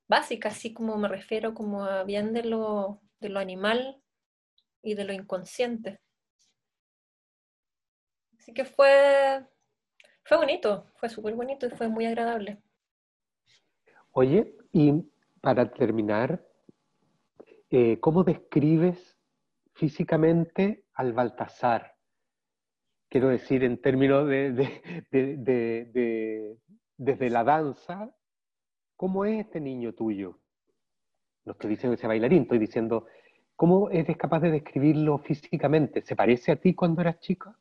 básica, 0.09 0.49
así 0.49 0.73
como 0.73 0.97
me 0.97 1.09
refiero 1.09 1.55
como 1.55 1.85
a 1.85 2.05
bien 2.05 2.33
de 2.33 2.45
lo, 2.45 3.01
de 3.21 3.29
lo 3.29 3.41
animal 3.41 4.03
y 4.83 4.95
de 4.95 5.05
lo 5.05 5.13
inconsciente. 5.13 6.01
Así 8.39 8.53
que 8.53 8.65
fue, 8.65 9.45
fue 10.25 10.37
bonito, 10.37 10.87
fue 10.97 11.09
súper 11.09 11.35
bonito 11.35 11.67
y 11.67 11.71
fue 11.71 11.89
muy 11.89 12.07
agradable. 12.07 12.63
Oye, 14.13 14.57
y 14.73 14.93
para 15.41 15.71
terminar, 15.73 16.47
eh, 17.71 17.99
¿cómo 18.01 18.25
describes 18.25 19.16
físicamente 19.77 20.85
al 20.95 21.13
Baltasar. 21.13 21.95
Quiero 23.09 23.29
decir, 23.29 23.63
en 23.63 23.81
términos 23.81 24.29
de, 24.29 26.59
desde 26.97 27.31
la 27.31 27.45
danza, 27.45 28.11
¿cómo 28.97 29.25
es 29.25 29.47
este 29.47 29.61
niño 29.61 29.95
tuyo? 29.95 30.41
No 31.45 31.53
estoy 31.53 31.71
diciendo 31.71 31.97
que 31.97 32.01
sea 32.01 32.09
bailarín, 32.09 32.43
estoy 32.43 32.59
diciendo, 32.59 33.07
¿cómo 33.55 33.91
eres 33.91 34.17
capaz 34.17 34.41
de 34.41 34.51
describirlo 34.51 35.19
físicamente? 35.19 36.03
¿Se 36.03 36.17
parece 36.17 36.53
a 36.53 36.57
ti 36.57 36.75
cuando 36.75 37.03
eras 37.03 37.21
chica? 37.21 37.57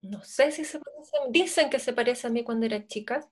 No 0.00 0.22
sé 0.22 0.50
si 0.50 0.64
se 0.64 0.80
parece, 0.80 1.16
dicen 1.30 1.70
que 1.70 1.78
se 1.78 1.92
parece 1.92 2.26
a 2.26 2.30
mí 2.30 2.42
cuando 2.42 2.66
era 2.66 2.86
chica. 2.86 3.28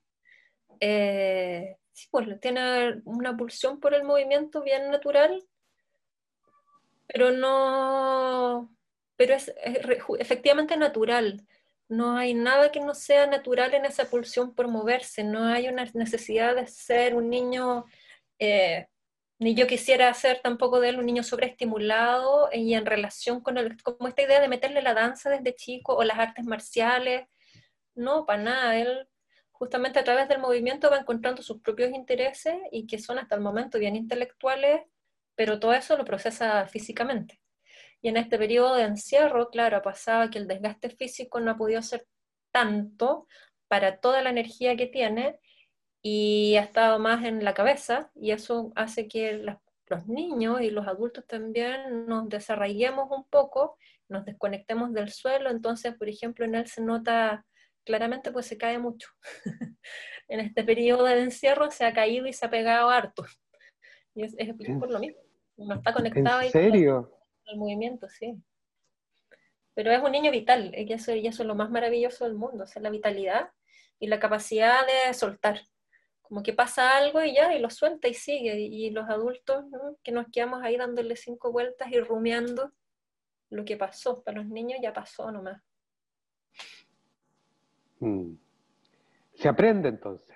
Eh, 0.79 1.79
sí, 1.93 2.07
pues 2.11 2.41
tiene 2.41 3.01
una 3.05 3.37
pulsión 3.37 3.81
por 3.81 3.95
el 3.95 4.05
movimiento 4.05 4.63
bien 4.63 4.91
natural 4.91 5.45
pero 7.07 7.33
no, 7.33 8.75
pero 9.17 9.35
es, 9.35 9.53
efectivamente 10.19 10.77
natural. 10.77 11.47
No 11.89 12.17
hay 12.17 12.35
nada 12.35 12.73
que 12.73 12.81
no 12.81 12.95
sea 12.95 13.27
natural 13.27 13.75
en 13.75 13.85
esa 13.85 14.07
pulsión 14.11 14.55
por 14.55 14.69
moverse, 14.69 15.23
no 15.25 15.45
hay 15.45 15.69
una 15.69 15.85
necesidad 15.95 16.57
de 16.57 16.67
ser 16.67 17.15
un 17.15 17.31
niño, 17.31 17.85
eh, 18.41 18.89
ni 19.39 19.55
yo 19.55 19.67
quisiera 19.67 20.13
ser 20.15 20.41
tampoco 20.43 20.81
de 20.81 20.91
él 20.91 20.99
un 20.99 21.07
niño 21.07 21.23
sobreestimulado 21.23 22.49
y 22.53 22.75
en 22.75 22.87
relación 22.87 23.41
con 23.41 23.59
el, 23.59 23.81
como 23.83 24.09
esta 24.09 24.23
idea 24.23 24.41
de 24.41 24.49
meterle 24.49 24.83
la 24.83 24.95
danza 24.95 25.31
desde 25.31 25.55
chico 25.55 25.95
o 25.95 26.05
las 26.05 26.19
artes 26.19 26.45
marciales, 26.45 27.29
no, 27.95 28.27
para 28.27 28.43
nada, 28.43 28.79
él 28.79 29.09
justamente 29.53 29.99
a 29.99 30.05
través 30.05 30.29
del 30.29 30.41
movimiento 30.41 30.91
va 30.91 30.99
encontrando 30.99 31.43
sus 31.43 31.61
propios 31.61 31.91
intereses 31.93 32.57
y 32.73 32.87
que 32.87 32.99
son 32.99 33.19
hasta 33.19 33.37
el 33.37 33.41
momento 33.41 33.79
bien 33.79 33.97
intelectuales 33.97 34.83
pero 35.37 35.61
todo 35.61 35.73
eso 35.75 35.97
lo 35.97 36.05
procesa 36.05 36.67
físicamente. 36.67 37.41
Y 38.03 38.09
en 38.09 38.17
este 38.17 38.39
periodo 38.39 38.75
de 38.77 38.85
encierro, 38.85 39.51
claro, 39.51 39.83
pasaba 39.83 40.31
que 40.31 40.39
el 40.39 40.47
desgaste 40.49 40.91
físico 40.91 41.41
no 41.41 41.53
ha 41.53 41.57
podido 41.57 41.83
ser 41.83 42.07
tanto 42.53 43.27
para 43.69 43.99
toda 44.01 44.23
la 44.23 44.31
energía 44.31 44.77
que 44.77 44.87
tiene 44.87 45.39
y 46.03 46.57
ha 46.57 46.63
estado 46.63 46.99
más 46.99 47.25
en 47.25 47.45
la 47.45 47.55
cabeza 47.55 48.11
y 48.15 48.31
eso 48.31 48.73
hace 48.77 49.09
que 49.09 49.45
los 49.89 50.07
niños 50.07 50.61
y 50.61 50.71
los 50.71 50.87
adultos 50.87 51.27
también 51.27 52.07
nos 52.07 52.29
desarraiguemos 52.29 53.09
un 53.11 53.25
poco, 53.29 53.77
nos 54.09 54.25
desconectemos 54.25 54.93
del 54.93 55.11
suelo, 55.11 55.51
entonces, 55.51 55.95
por 55.97 56.09
ejemplo, 56.09 56.45
en 56.45 56.55
él 56.55 56.67
se 56.69 56.81
nota 56.81 57.45
claramente 57.85 58.33
pues 58.33 58.47
se 58.47 58.59
cae 58.59 58.79
mucho. 58.79 59.09
en 60.29 60.41
este 60.41 60.65
periodo 60.65 61.05
de 61.05 61.23
encierro 61.23 61.71
se 61.71 61.85
ha 61.85 61.95
caído 61.95 62.27
y 62.27 62.33
se 62.33 62.47
ha 62.47 62.51
pegado 62.51 62.91
harto. 62.91 63.25
Y 64.15 64.25
es, 64.25 64.35
por 64.79 64.91
lo 64.91 64.99
mismo. 64.99 65.26
No 65.57 65.75
está 65.75 65.93
conectado 65.93 66.43
¿En 66.43 66.51
serio? 66.51 67.13
al 67.47 67.57
movimiento, 67.57 68.09
sí. 68.09 68.37
Pero 69.75 69.93
es 69.93 70.03
un 70.03 70.13
niño 70.13 70.31
vital, 70.31 70.75
y 70.75 70.93
eso, 70.93 71.15
y 71.15 71.27
eso 71.27 71.43
es 71.43 71.47
lo 71.47 71.55
más 71.55 71.71
maravilloso 71.71 72.25
del 72.25 72.35
mundo, 72.35 72.65
es 72.65 72.77
la 72.77 72.91
vitalidad 72.91 73.51
y 73.99 74.07
la 74.09 74.19
capacidad 74.19 74.81
de 74.87 75.13
soltar. 75.15 75.61
Como 76.23 76.43
que 76.43 76.53
pasa 76.53 76.97
algo 76.97 77.23
y 77.23 77.35
ya, 77.35 77.55
y 77.55 77.61
lo 77.61 77.71
suelta 77.71 78.09
y 78.09 78.15
sigue. 78.15 78.59
Y 78.59 78.91
los 78.91 79.09
adultos, 79.09 79.65
que 80.03 80.11
nos 80.11 80.27
quedamos 80.33 80.63
ahí 80.63 80.77
dándole 80.77 81.15
cinco 81.15 81.53
vueltas 81.53 81.89
y 81.93 82.01
rumiando 82.01 82.73
lo 83.51 83.65
que 83.65 83.77
pasó. 83.77 84.25
Para 84.25 84.39
los 84.39 84.47
niños 84.49 84.81
ya 84.83 84.93
pasó 84.93 85.31
nomás. 85.31 85.63
Mm. 88.01 88.35
Se 89.35 89.49
aprende 89.49 89.89
entonces. 89.89 90.36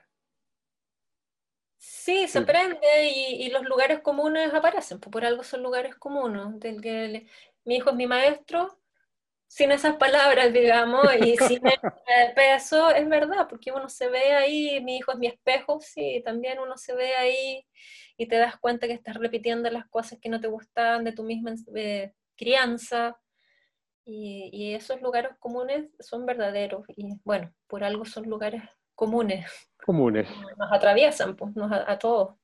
Sí, 2.02 2.28
se 2.28 2.38
aprende 2.38 3.10
y, 3.14 3.50
los 3.50 3.64
lugares 3.64 4.00
comunes 4.00 4.54
aparecen, 4.54 5.00
pues 5.00 5.12
por 5.12 5.24
algo 5.26 5.44
son 5.44 5.62
lugares 5.62 5.96
comunes. 5.96 6.58
Del 6.58 6.80
que 6.80 7.26
mi 7.64 7.76
hijo 7.76 7.90
es 7.90 7.96
mi 7.96 8.06
maestro, 8.06 8.80
sin 9.46 9.70
esas 9.70 9.96
palabras, 9.96 10.50
digamos, 10.52 11.04
y 11.20 11.36
sin 11.36 11.60
el 12.08 12.34
peso, 12.34 12.90
es 12.90 13.06
verdad, 13.06 13.46
porque 13.50 13.72
uno 13.72 13.88
se 13.90 14.08
ve 14.08 14.32
ahí, 14.32 14.80
mi 14.82 14.96
hijo 14.96 15.12
es 15.12 15.18
mi 15.18 15.26
espejo, 15.26 15.80
sí, 15.82 16.22
también 16.24 16.58
uno 16.58 16.78
se 16.78 16.94
ve 16.94 17.16
ahí 17.16 17.66
y 18.16 18.26
te 18.28 18.36
das 18.36 18.58
cuenta 18.58 18.86
que 18.86 18.94
estás 18.94 19.16
repitiendo 19.16 19.70
las 19.70 19.86
cosas 19.88 20.18
que 20.20 20.30
no 20.30 20.40
te 20.40 20.48
gustaban 20.48 21.04
de 21.04 21.12
tu 21.12 21.22
misma 21.24 21.52
eh, 21.76 22.14
crianza. 22.36 23.18
Y, 24.06 24.74
esos 24.74 25.02
lugares 25.02 25.32
comunes 25.38 25.90
son 26.00 26.26
verdaderos 26.26 26.84
y 26.96 27.20
bueno, 27.24 27.52
por 27.68 27.84
algo 27.84 28.06
son 28.06 28.24
lugares 28.28 28.62
comunes. 28.94 29.69
Comunes. 29.84 30.28
Nos 30.56 30.72
atraviesan, 30.72 31.36
pues, 31.36 31.54
nos, 31.56 31.70
a, 31.72 31.98
todos. 31.98 32.34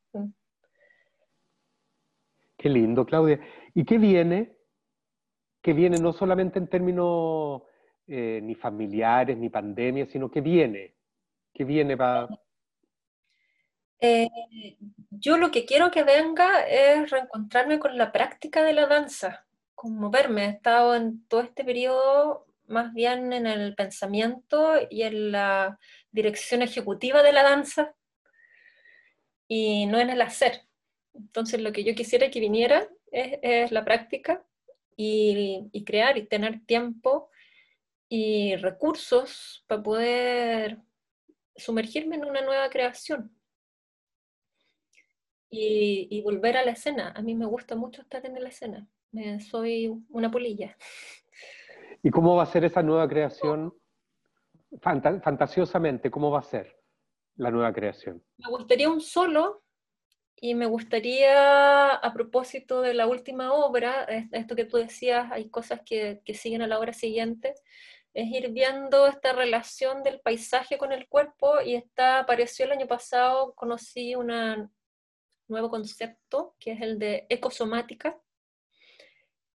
Qué 2.56 2.68
lindo, 2.68 3.04
Claudia. 3.04 3.40
¿Y 3.74 3.84
qué 3.84 3.98
viene? 3.98 4.56
¿Qué 5.62 5.72
viene 5.72 5.98
no 5.98 6.12
solamente 6.12 6.58
en 6.58 6.68
términos 6.68 7.62
eh, 8.06 8.40
ni 8.42 8.54
familiares, 8.54 9.36
ni 9.36 9.48
pandemia, 9.48 10.06
sino 10.06 10.30
que 10.30 10.40
viene? 10.40 10.94
¿Qué 11.52 11.64
viene 11.64 11.96
para...? 11.96 12.28
Eh, 14.00 14.28
yo 15.10 15.38
lo 15.38 15.50
que 15.50 15.64
quiero 15.64 15.90
que 15.90 16.04
venga 16.04 16.66
es 16.66 17.10
reencontrarme 17.10 17.78
con 17.78 17.96
la 17.96 18.12
práctica 18.12 18.62
de 18.62 18.74
la 18.74 18.86
danza 18.86 19.46
conmoverme. 19.76 20.46
He 20.46 20.48
estado 20.48 20.96
en 20.96 21.24
todo 21.28 21.42
este 21.42 21.64
periodo 21.64 22.46
más 22.68 22.92
bien 22.92 23.32
en 23.32 23.46
el 23.46 23.74
pensamiento 23.74 24.74
y 24.90 25.02
en 25.02 25.32
la 25.32 25.78
dirección 26.10 26.62
ejecutiva 26.62 27.22
de 27.22 27.32
la 27.32 27.42
danza 27.42 27.94
y 29.48 29.86
no 29.86 30.00
en 30.00 30.10
el 30.10 30.20
hacer. 30.22 30.62
Entonces 31.14 31.60
lo 31.60 31.72
que 31.72 31.84
yo 31.84 31.94
quisiera 31.94 32.30
que 32.30 32.40
viniera 32.40 32.88
es, 33.10 33.70
la 33.72 33.84
práctica 33.84 34.44
y, 34.96 35.70
crear 35.84 36.18
y 36.18 36.26
tener 36.26 36.64
tiempo 36.66 37.30
y 38.08 38.56
recursos 38.56 39.64
para 39.66 39.82
poder 39.82 40.78
sumergirme 41.56 42.16
en 42.16 42.24
una 42.24 42.42
nueva 42.42 42.68
creación 42.70 43.32
y, 45.50 46.08
y 46.10 46.22
volver 46.22 46.56
a 46.56 46.64
la 46.64 46.72
escena. 46.72 47.12
A 47.16 47.22
mí 47.22 47.34
me 47.34 47.46
gusta 47.46 47.76
mucho 47.76 48.02
estar 48.02 48.24
en 48.26 48.42
la 48.42 48.48
escena 48.48 48.88
soy 49.40 49.92
una 50.10 50.30
polilla. 50.30 50.76
¿Y 52.06 52.10
cómo 52.12 52.36
va 52.36 52.44
a 52.44 52.46
ser 52.46 52.64
esa 52.64 52.84
nueva 52.84 53.08
creación? 53.08 53.74
fantasiosamente, 54.80 56.08
¿cómo 56.08 56.30
va 56.30 56.38
a 56.38 56.42
ser 56.44 56.78
la 57.34 57.50
nueva 57.50 57.72
creación? 57.72 58.22
Me 58.36 58.48
gustaría 58.48 58.88
un 58.88 59.00
solo 59.00 59.64
y 60.36 60.54
me 60.54 60.66
gustaría, 60.66 61.88
a 61.94 62.12
propósito 62.12 62.80
de 62.80 62.94
la 62.94 63.08
última 63.08 63.52
obra, 63.52 64.04
esto 64.30 64.54
que 64.54 64.66
tú 64.66 64.76
decías, 64.76 65.32
hay 65.32 65.50
cosas 65.50 65.80
que, 65.84 66.22
siguen 66.32 66.62
a 66.62 66.68
la 66.68 66.78
obra 66.78 66.92
siguiente, 66.92 67.54
es 68.14 68.28
ir 68.28 68.52
viendo 68.52 69.08
esta 69.08 69.32
relación 69.32 70.04
del 70.04 70.20
paisaje 70.20 70.78
con 70.78 70.92
el 70.92 71.08
cuerpo 71.08 71.60
y 71.60 71.74
esta 71.74 72.20
apareció 72.20 72.66
el 72.66 72.72
año 72.72 72.86
pasado, 72.86 73.52
conocí 73.54 74.14
un 74.14 74.70
nuevo 75.48 75.70
concepto 75.70 76.54
que 76.60 76.72
es 76.72 76.82
el 76.82 77.00
de 77.00 77.26
ecosomática, 77.30 78.16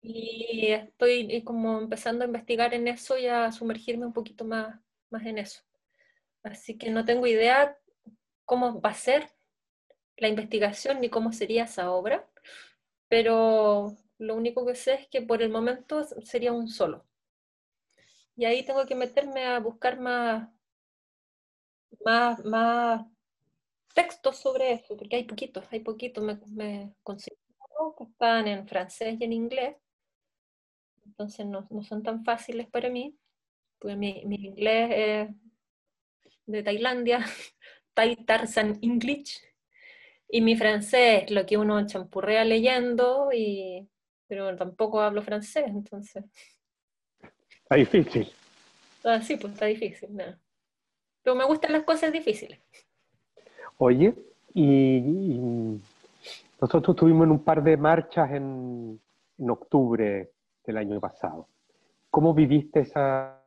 y 0.02 0.68
estoy 0.72 1.42
como 1.44 1.78
empezando 1.80 2.24
a 2.24 2.26
investigar 2.26 2.74
en 2.74 2.88
eso 2.88 3.18
y 3.18 3.26
a 3.26 3.52
sumergirme 3.52 4.06
un 4.06 4.12
poquito 4.12 4.44
más, 4.44 4.80
más 5.10 5.26
en 5.26 5.38
eso. 5.38 5.62
Así 6.42 6.78
que 6.78 6.90
no 6.90 7.04
tengo 7.04 7.26
idea 7.26 7.78
cómo 8.44 8.80
va 8.80 8.90
a 8.90 8.94
ser 8.94 9.30
la 10.16 10.28
investigación 10.28 11.00
ni 11.00 11.10
cómo 11.10 11.32
sería 11.32 11.64
esa 11.64 11.90
obra, 11.92 12.28
pero 13.08 13.96
lo 14.18 14.36
único 14.36 14.66
que 14.66 14.74
sé 14.74 14.94
es 14.94 15.08
que 15.08 15.22
por 15.22 15.42
el 15.42 15.50
momento 15.50 16.04
sería 16.24 16.52
un 16.52 16.68
solo. 16.68 17.06
Y 18.36 18.44
ahí 18.44 18.64
tengo 18.64 18.86
que 18.86 18.96
meterme 18.96 19.44
a 19.46 19.60
buscar 19.60 20.00
más, 20.00 20.48
más, 22.04 22.44
más 22.44 23.06
textos 23.94 24.38
sobre 24.38 24.72
eso, 24.74 24.96
porque 24.96 25.16
hay 25.16 25.24
poquitos, 25.24 25.64
hay 25.70 25.80
poquitos, 25.80 26.24
me, 26.24 26.40
me 26.48 26.94
considero 27.02 27.40
que 27.98 28.04
están 28.04 28.48
en 28.48 28.68
francés 28.68 29.16
y 29.20 29.24
en 29.24 29.32
inglés, 29.32 29.76
entonces 31.20 31.44
no, 31.44 31.66
no 31.68 31.82
son 31.82 32.02
tan 32.02 32.24
fáciles 32.24 32.66
para 32.70 32.88
mí, 32.88 33.14
porque 33.78 33.94
mi, 33.94 34.22
mi 34.24 34.36
inglés 34.36 34.90
es 34.90 35.28
de 36.46 36.62
Tailandia, 36.62 37.18
Thai 37.94 38.16
Tarzan 38.24 38.78
English, 38.80 39.38
y 40.28 40.40
mi 40.40 40.56
francés, 40.56 41.30
lo 41.30 41.44
que 41.44 41.58
uno 41.58 41.86
champurrea 41.86 42.42
leyendo, 42.44 43.28
y, 43.34 43.86
pero 44.28 44.56
tampoco 44.56 45.02
hablo 45.02 45.20
francés, 45.20 45.64
entonces. 45.66 46.24
Está 47.64 47.76
difícil. 47.76 48.32
Ah, 49.04 49.20
sí, 49.20 49.36
pues 49.36 49.52
está 49.52 49.66
difícil, 49.66 50.16
nada. 50.16 50.40
Pero 51.22 51.36
me 51.36 51.44
gustan 51.44 51.72
las 51.72 51.82
cosas 51.82 52.12
difíciles. 52.12 52.60
Oye, 53.76 54.14
y, 54.54 55.02
nosotros 56.58 56.96
tuvimos 56.96 57.28
un 57.28 57.44
par 57.44 57.62
de 57.62 57.76
marchas 57.76 58.30
en, 58.30 58.98
en 59.36 59.50
octubre 59.50 60.30
del 60.70 60.78
año 60.78 61.00
pasado. 61.00 61.48
¿Cómo 62.10 62.34
viviste 62.34 62.80
esa 62.80 63.44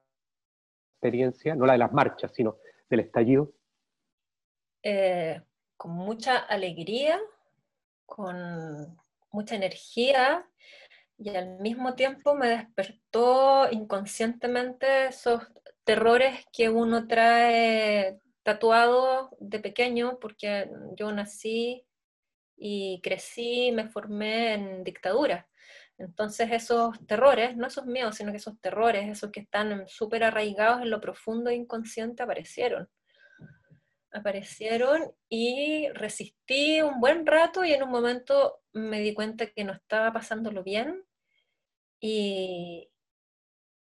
experiencia? 0.95 1.55
No 1.55 1.65
la 1.65 1.74
de 1.74 1.80
las 1.80 1.93
marchas, 1.93 2.32
sino 2.34 2.57
del 2.89 3.01
estallido. 3.01 3.51
Eh, 4.84 5.41
con 5.78 5.91
mucha 5.91 6.38
alegría, 6.38 7.19
con 8.05 8.97
mucha 9.32 9.55
energía 9.55 10.45
y 11.17 11.30
al 11.30 11.59
mismo 11.59 11.95
tiempo 11.95 12.36
me 12.36 12.49
despertó 12.49 13.69
inconscientemente 13.71 15.07
esos 15.07 15.41
terrores 15.84 16.45
que 16.51 16.69
uno 16.69 17.07
trae 17.07 18.19
tatuados 18.43 19.30
de 19.39 19.59
pequeño, 19.59 20.19
porque 20.19 20.69
yo 20.97 21.11
nací 21.11 21.86
y 22.57 22.99
crecí, 23.01 23.71
me 23.71 23.89
formé 23.89 24.53
en 24.53 24.84
dictadura. 24.84 25.47
Entonces 25.97 26.51
esos 26.51 26.97
terrores, 27.05 27.55
no 27.55 27.67
esos 27.67 27.85
miedos, 27.85 28.15
sino 28.15 28.31
que 28.31 28.37
esos 28.37 28.59
terrores, 28.59 29.09
esos 29.09 29.31
que 29.31 29.41
están 29.41 29.87
súper 29.87 30.23
arraigados 30.23 30.81
en 30.81 30.89
lo 30.89 30.99
profundo 30.99 31.49
e 31.49 31.55
inconsciente, 31.55 32.23
aparecieron. 32.23 32.89
Aparecieron 34.11 35.13
y 35.29 35.89
resistí 35.89 36.81
un 36.81 36.99
buen 36.99 37.25
rato 37.25 37.63
y 37.63 37.73
en 37.73 37.83
un 37.83 37.89
momento 37.89 38.61
me 38.73 38.99
di 38.99 39.13
cuenta 39.13 39.47
que 39.47 39.63
no 39.63 39.73
estaba 39.73 40.11
pasándolo 40.11 40.63
bien 40.63 41.03
y, 41.99 42.89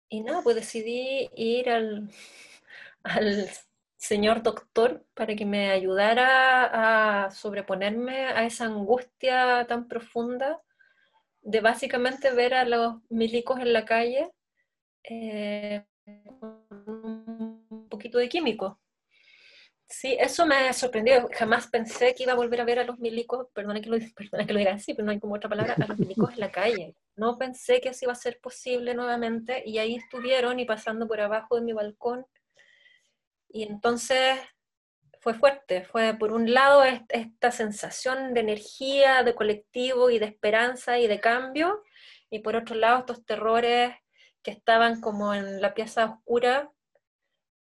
y 0.09 0.20
nada, 0.20 0.42
pues 0.42 0.57
decidí 0.57 1.30
ir 1.34 1.70
al, 1.70 2.11
al 3.05 3.48
señor 3.96 4.42
doctor 4.42 5.05
para 5.14 5.34
que 5.34 5.46
me 5.46 5.70
ayudara 5.70 7.24
a 7.26 7.30
sobreponerme 7.30 8.26
a 8.26 8.44
esa 8.44 8.66
angustia 8.66 9.66
tan 9.68 9.88
profunda 9.88 10.61
de 11.43 11.61
básicamente 11.61 12.30
ver 12.32 12.55
a 12.55 12.64
los 12.64 12.97
milicos 13.11 13.61
en 13.61 13.72
la 13.72 13.84
calle 13.84 14.30
eh, 15.05 15.84
un 16.07 17.86
poquito 17.90 18.18
de 18.18 18.28
químico. 18.28 18.80
Sí, 19.88 20.16
eso 20.18 20.47
me 20.47 20.72
sorprendió. 20.72 21.28
Jamás 21.32 21.66
pensé 21.66 22.14
que 22.14 22.22
iba 22.22 22.32
a 22.32 22.36
volver 22.36 22.62
a 22.62 22.64
ver 22.64 22.78
a 22.78 22.84
los 22.84 22.99
milicos, 22.99 23.49
perdona 23.53 23.80
que 23.80 23.90
lo, 23.90 23.99
que 24.47 24.53
lo 24.53 24.59
diga 24.59 24.72
así, 24.72 24.95
pero 24.95 25.05
no 25.05 25.12
hay 25.12 25.20
como 25.20 25.34
otra 25.34 25.51
palabra, 25.51 25.74
a 25.74 25.86
los 25.86 25.99
milicos 25.99 26.32
en 26.32 26.40
la 26.40 26.51
calle. 26.51 26.95
No 27.14 27.36
pensé 27.36 27.80
que 27.80 27.90
eso 27.90 28.07
iba 28.07 28.12
a 28.12 28.16
ser 28.16 28.40
posible 28.40 28.95
nuevamente 28.95 29.62
y 29.66 29.78
ahí 29.78 29.97
estuvieron 29.97 30.59
y 30.61 30.64
pasando 30.64 31.07
por 31.07 31.20
abajo 31.20 31.57
de 31.57 31.62
mi 31.62 31.72
balcón. 31.74 32.24
Y 33.49 33.64
entonces 33.64 34.38
fue 35.23 35.35
fuerte. 35.35 35.85
Fue 35.85 36.14
por 36.18 36.33
un 36.33 36.53
lado 36.53 36.83
esta 36.85 37.53
sensación 37.53 38.35
de 38.35 38.41
energía, 38.41 39.23
de 39.23 39.35
colectivo 39.35 40.11
y 40.11 40.18
de 40.18 40.27
esperanza 40.27 40.99
y 40.99 41.07
de 41.07 41.20
cambio, 41.20 41.83
y 42.29 42.41
por 42.41 42.57
otro 42.57 42.75
lado 42.75 42.99
estos 43.01 43.25
terrores 43.25 43.95
que 44.43 44.51
estaban 44.51 45.01
como 45.01 45.33
en 45.33 45.61
la 45.61 45.75
pieza 45.75 46.07
oscura, 46.07 46.73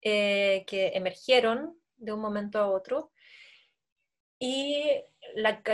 eh, 0.01 0.63
que 0.65 0.93
emergieron 0.95 1.77
de 1.97 2.13
un 2.13 2.19
momento 2.19 2.57
a 2.57 2.67
otro. 2.67 3.11
Y 4.39 4.89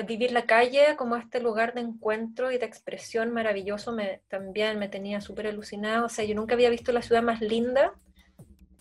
vivir 0.06 0.34
la 0.34 0.46
calle 0.46 0.98
como 0.98 1.16
este 1.16 1.40
lugar 1.40 1.74
de 1.74 1.80
encuentro 1.80 2.52
y 2.52 2.58
de 2.58 2.66
expresión 2.66 3.32
maravilloso 3.32 3.96
también 4.28 4.78
me 4.78 4.90
tenía 4.90 5.22
súper 5.22 5.48
alucinado. 5.48 6.08
O 6.08 6.10
sea, 6.10 6.26
yo 6.26 6.36
nunca 6.36 6.56
había 6.56 6.70
visto 6.70 6.92
la 6.92 7.02
ciudad 7.02 7.24
más 7.24 7.40
linda 7.40 7.94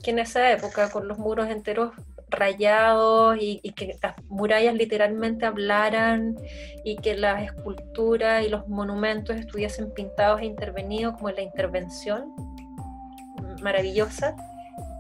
que 0.03 0.11
en 0.11 0.19
esa 0.19 0.51
época, 0.51 0.91
con 0.91 1.07
los 1.07 1.19
muros 1.19 1.49
enteros 1.49 1.93
rayados 2.29 3.37
y, 3.41 3.61
que 3.73 3.97
las 4.03 4.15
murallas 4.29 4.75
literalmente 4.75 5.47
hablaran 5.47 6.37
y 6.85 6.97
que 6.97 7.15
las 7.15 7.43
esculturas 7.43 8.45
y 8.45 8.49
los 8.49 8.69
monumentos 8.69 9.37
estuviesen 9.37 9.93
pintados 9.93 10.41
e 10.41 10.47
intervenidos 10.47 11.15
como 11.15 11.31
la 11.31 11.43
intervención 11.43 12.35
maravillosa. 13.63 14.35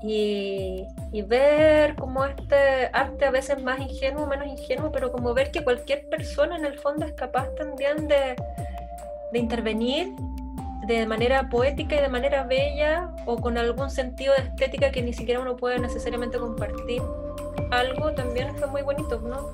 Y, 0.03 0.85
ver 1.27 1.97
como 1.97 2.25
este 2.25 2.91
arte 2.93 3.25
a 3.25 3.31
veces 3.31 3.61
más 3.63 3.81
ingenuo, 3.81 4.27
menos 4.27 4.47
ingenuo, 4.47 4.93
pero 4.93 5.11
como 5.11 5.35
ver 5.35 5.51
que 5.51 5.65
cualquier 5.65 6.09
persona 6.09 6.57
en 6.57 6.65
el 6.65 6.79
fondo 6.79 7.07
es 7.07 7.13
capaz 7.15 7.53
también 7.57 8.07
de, 8.07 8.37
de 9.33 9.39
intervenir 9.39 10.13
de 10.87 11.07
manera 11.07 11.49
poética 11.49 11.97
y 11.97 12.01
de 12.01 12.09
manera 12.09 12.45
bella 12.45 13.11
o 13.25 13.37
con 13.37 13.59
algún 13.59 13.91
sentido 13.91 14.35
de 14.35 14.43
estética 14.43 14.91
que 14.91 15.03
ni 15.03 15.13
siquiera 15.13 15.41
uno 15.41 15.57
puede 15.57 15.79
necesariamente 15.79 16.39
compartir. 16.39 17.03
Algo 17.71 18.13
también 18.13 18.57
fue 18.57 18.69
muy 18.69 18.83
bonito, 18.83 19.21
¿no? 19.21 19.51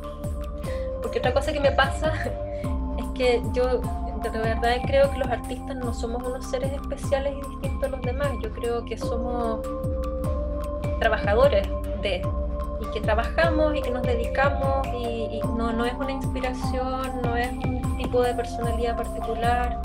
Porque 1.01 1.19
otra 1.19 1.33
cosa 1.33 1.53
que 1.53 1.61
me 1.61 1.73
pasa 1.73 2.13
es 2.99 3.05
que 3.15 3.43
yo 3.55 3.81
de 4.23 4.39
verdad 4.39 4.77
creo 4.87 5.11
que 5.11 5.19
los 5.19 5.29
artistas 5.29 5.75
no 5.75 5.93
somos 5.93 6.23
unos 6.23 6.49
seres 6.49 6.71
especiales 6.73 7.35
y 7.37 7.51
distintos 7.51 7.89
a 7.89 7.89
los 7.89 8.03
demás, 8.03 8.29
yo 8.41 8.53
creo 8.53 8.85
que 8.85 8.97
somos 8.97 9.67
trabajadores 11.01 11.67
de 12.03 12.23
y 12.81 12.93
que 12.93 13.01
trabajamos 13.01 13.75
y 13.77 13.83
que 13.83 13.91
nos 13.91 14.03
dedicamos 14.03 14.87
y, 14.89 15.39
y 15.39 15.41
no, 15.57 15.73
no 15.73 15.85
es 15.87 15.95
una 15.95 16.13
inspiración, 16.13 17.23
no 17.23 17.37
es 17.37 17.51
un 17.53 17.97
tipo 17.97 18.23
de 18.23 18.35
personalidad 18.35 18.97
particular 18.97 19.81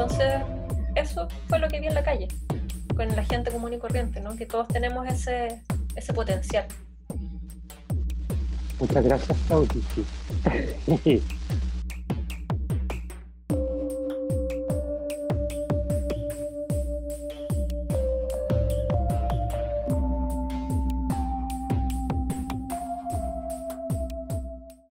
entonces, 0.00 0.42
eso 0.94 1.26
fue 1.48 1.58
lo 1.58 1.66
que 1.66 1.80
vi 1.80 1.88
en 1.88 1.94
la 1.94 2.04
calle, 2.04 2.28
con 2.94 3.08
la 3.16 3.24
gente 3.24 3.50
común 3.50 3.72
y 3.72 3.78
corriente, 3.78 4.20
¿no? 4.20 4.36
que 4.36 4.46
todos 4.46 4.68
tenemos 4.68 5.04
ese, 5.08 5.60
ese 5.96 6.12
potencial. 6.12 6.66
Muchas 8.78 9.04
gracias, 9.04 9.36
Claudia. 9.48 9.82